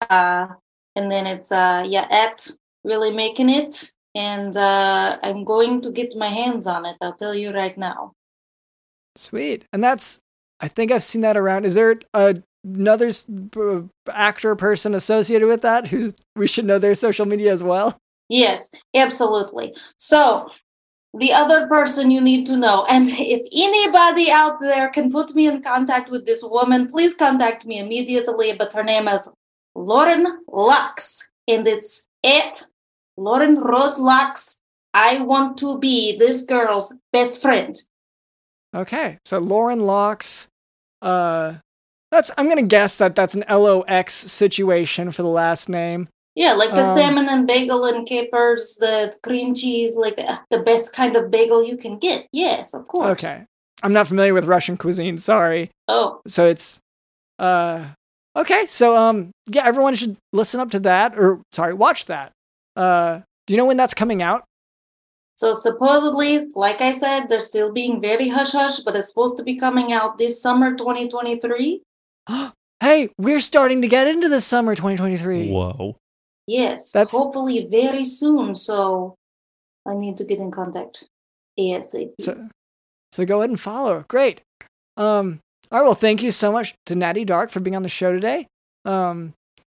Uh, 0.09 0.47
and 0.95 1.09
then 1.09 1.25
it's 1.25 1.51
uh, 1.51 1.85
yeah 1.87 2.07
at 2.11 2.49
really 2.83 3.11
making 3.11 3.49
it, 3.49 3.93
and 4.15 4.55
uh, 4.57 5.17
I'm 5.23 5.45
going 5.45 5.79
to 5.81 5.91
get 5.91 6.13
my 6.17 6.27
hands 6.27 6.67
on 6.67 6.85
it. 6.85 6.97
I'll 7.01 7.15
tell 7.15 7.33
you 7.33 7.51
right 7.51 7.77
now. 7.77 8.13
Sweet. 9.17 9.65
And 9.73 9.83
that's, 9.83 10.19
I 10.59 10.67
think 10.67 10.91
I've 10.91 11.03
seen 11.03 11.21
that 11.21 11.37
around. 11.37 11.65
Is 11.65 11.75
there 11.75 11.99
a, 12.13 12.41
another 12.63 13.11
actor 14.11 14.55
person 14.55 14.93
associated 14.93 15.47
with 15.47 15.61
that 15.61 15.87
who 15.87 16.13
we 16.35 16.47
should 16.47 16.65
know 16.65 16.79
their 16.79 16.95
social 16.95 17.25
media 17.25 17.51
as 17.51 17.63
well? 17.63 17.97
Yes, 18.29 18.71
absolutely. 18.95 19.75
So, 19.97 20.51
the 21.13 21.33
other 21.33 21.67
person 21.67 22.11
you 22.11 22.21
need 22.21 22.45
to 22.47 22.57
know, 22.57 22.85
and 22.89 23.05
if 23.07 23.41
anybody 23.55 24.29
out 24.29 24.59
there 24.59 24.89
can 24.89 25.11
put 25.11 25.33
me 25.33 25.47
in 25.47 25.61
contact 25.61 26.11
with 26.11 26.25
this 26.25 26.43
woman, 26.43 26.91
please 26.91 27.15
contact 27.15 27.65
me 27.65 27.79
immediately. 27.79 28.53
But 28.53 28.73
her 28.73 28.83
name 28.83 29.07
is 29.07 29.31
Lauren 29.73 30.25
Lox, 30.47 31.31
and 31.47 31.65
it's 31.65 32.07
at 32.25 32.63
Lauren 33.15 33.59
Rose 33.61 33.97
Lox. 33.97 34.59
I 34.93 35.21
want 35.21 35.57
to 35.59 35.79
be 35.79 36.17
this 36.17 36.45
girl's 36.45 36.95
best 37.13 37.41
friend. 37.41 37.75
Okay, 38.75 39.17
so 39.25 39.39
Lauren 39.39 39.79
Lox. 39.79 40.47
Uh, 41.01 41.55
that's 42.11 42.31
I'm 42.37 42.47
gonna 42.49 42.61
guess 42.63 42.97
that 42.97 43.15
that's 43.15 43.35
an 43.35 43.43
LOX 43.49 44.13
situation 44.13 45.11
for 45.11 45.21
the 45.23 45.29
last 45.29 45.69
name. 45.69 46.07
Yeah, 46.35 46.53
like 46.53 46.69
the 46.75 46.81
Um, 46.83 46.93
salmon 46.95 47.29
and 47.29 47.47
bagel 47.47 47.85
and 47.85 48.05
capers, 48.07 48.75
the 48.79 49.11
cream 49.23 49.55
cheese, 49.55 49.97
like 49.97 50.19
uh, 50.19 50.37
the 50.51 50.61
best 50.61 50.93
kind 50.93 51.15
of 51.15 51.31
bagel 51.31 51.63
you 51.63 51.77
can 51.77 51.97
get. 51.97 52.27
Yes, 52.31 52.73
of 52.73 52.87
course. 52.87 53.23
Okay, 53.23 53.45
I'm 53.83 53.93
not 53.93 54.07
familiar 54.07 54.33
with 54.33 54.45
Russian 54.45 54.77
cuisine. 54.77 55.17
Sorry. 55.17 55.71
Oh, 55.87 56.21
So 56.27 56.47
it's 56.47 56.79
uh 57.39 57.85
okay. 58.35 58.65
So 58.67 58.95
um 58.95 59.31
yeah, 59.47 59.65
everyone 59.65 59.95
should 59.95 60.17
listen 60.33 60.59
up 60.59 60.71
to 60.71 60.79
that 60.81 61.17
or 61.17 61.41
sorry, 61.51 61.73
watch 61.73 62.05
that. 62.05 62.31
Uh, 62.75 63.21
do 63.47 63.53
you 63.53 63.57
know 63.57 63.65
when 63.65 63.77
that's 63.77 63.93
coming 63.93 64.21
out? 64.21 64.43
So 65.37 65.53
supposedly, 65.53 66.49
like 66.55 66.81
I 66.81 66.91
said, 66.91 67.27
they're 67.27 67.39
still 67.39 67.71
being 67.71 68.01
very 68.01 68.29
hush 68.29 68.53
hush, 68.53 68.79
but 68.79 68.95
it's 68.95 69.09
supposed 69.09 69.37
to 69.37 69.43
be 69.43 69.55
coming 69.55 69.93
out 69.93 70.17
this 70.17 70.41
summer 70.41 70.75
2023. 70.75 71.83
hey, 72.79 73.09
we're 73.19 73.39
starting 73.39 73.81
to 73.83 73.87
get 73.87 74.07
into 74.07 74.29
the 74.29 74.41
summer 74.41 74.73
2023. 74.73 75.51
Whoa. 75.51 75.95
Yes, 76.47 76.91
That's- 76.91 77.11
hopefully 77.11 77.67
very 77.69 78.03
soon. 78.03 78.55
So 78.55 79.15
I 79.85 79.95
need 79.95 80.17
to 80.17 80.23
get 80.23 80.39
in 80.39 80.49
contact 80.49 81.07
ASAP. 81.59 82.13
So, 82.19 82.49
so 83.11 83.25
go 83.25 83.39
ahead 83.39 83.51
and 83.51 83.59
follow. 83.59 84.05
Great. 84.07 84.41
Um, 84.95 85.39
all 85.71 85.79
right. 85.79 85.85
Well, 85.85 85.95
thank 85.95 86.23
you 86.23 86.31
so 86.31 86.51
much 86.51 86.73
to 86.87 86.95
Natty 86.95 87.25
Dark 87.25 87.51
for 87.51 87.59
being 87.59 87.75
on 87.75 87.83
the 87.83 87.89
show 87.89 88.11
today. 88.11 88.47
Um, 88.85 89.33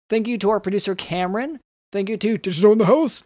thank 0.10 0.28
you 0.28 0.38
to 0.38 0.52
our 0.52 0.60
producer 0.60 0.94
Cameron. 0.94 1.60
Thank 1.92 2.10
you 2.10 2.18
to 2.18 2.38
DJ 2.38 2.62
Dylan 2.62 2.74
in 2.74 2.78
the 2.80 2.86
House. 2.86 3.24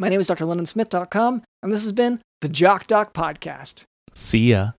My 0.00 0.08
name 0.08 0.20
is 0.20 0.28
dr 0.28 0.44
drlondonsmith.com, 0.44 1.42
and 1.60 1.72
this 1.72 1.82
has 1.82 1.90
been 1.90 2.20
the 2.40 2.48
Jock 2.48 2.86
Doc 2.86 3.12
Podcast. 3.12 3.82
See 4.14 4.50
ya. 4.50 4.70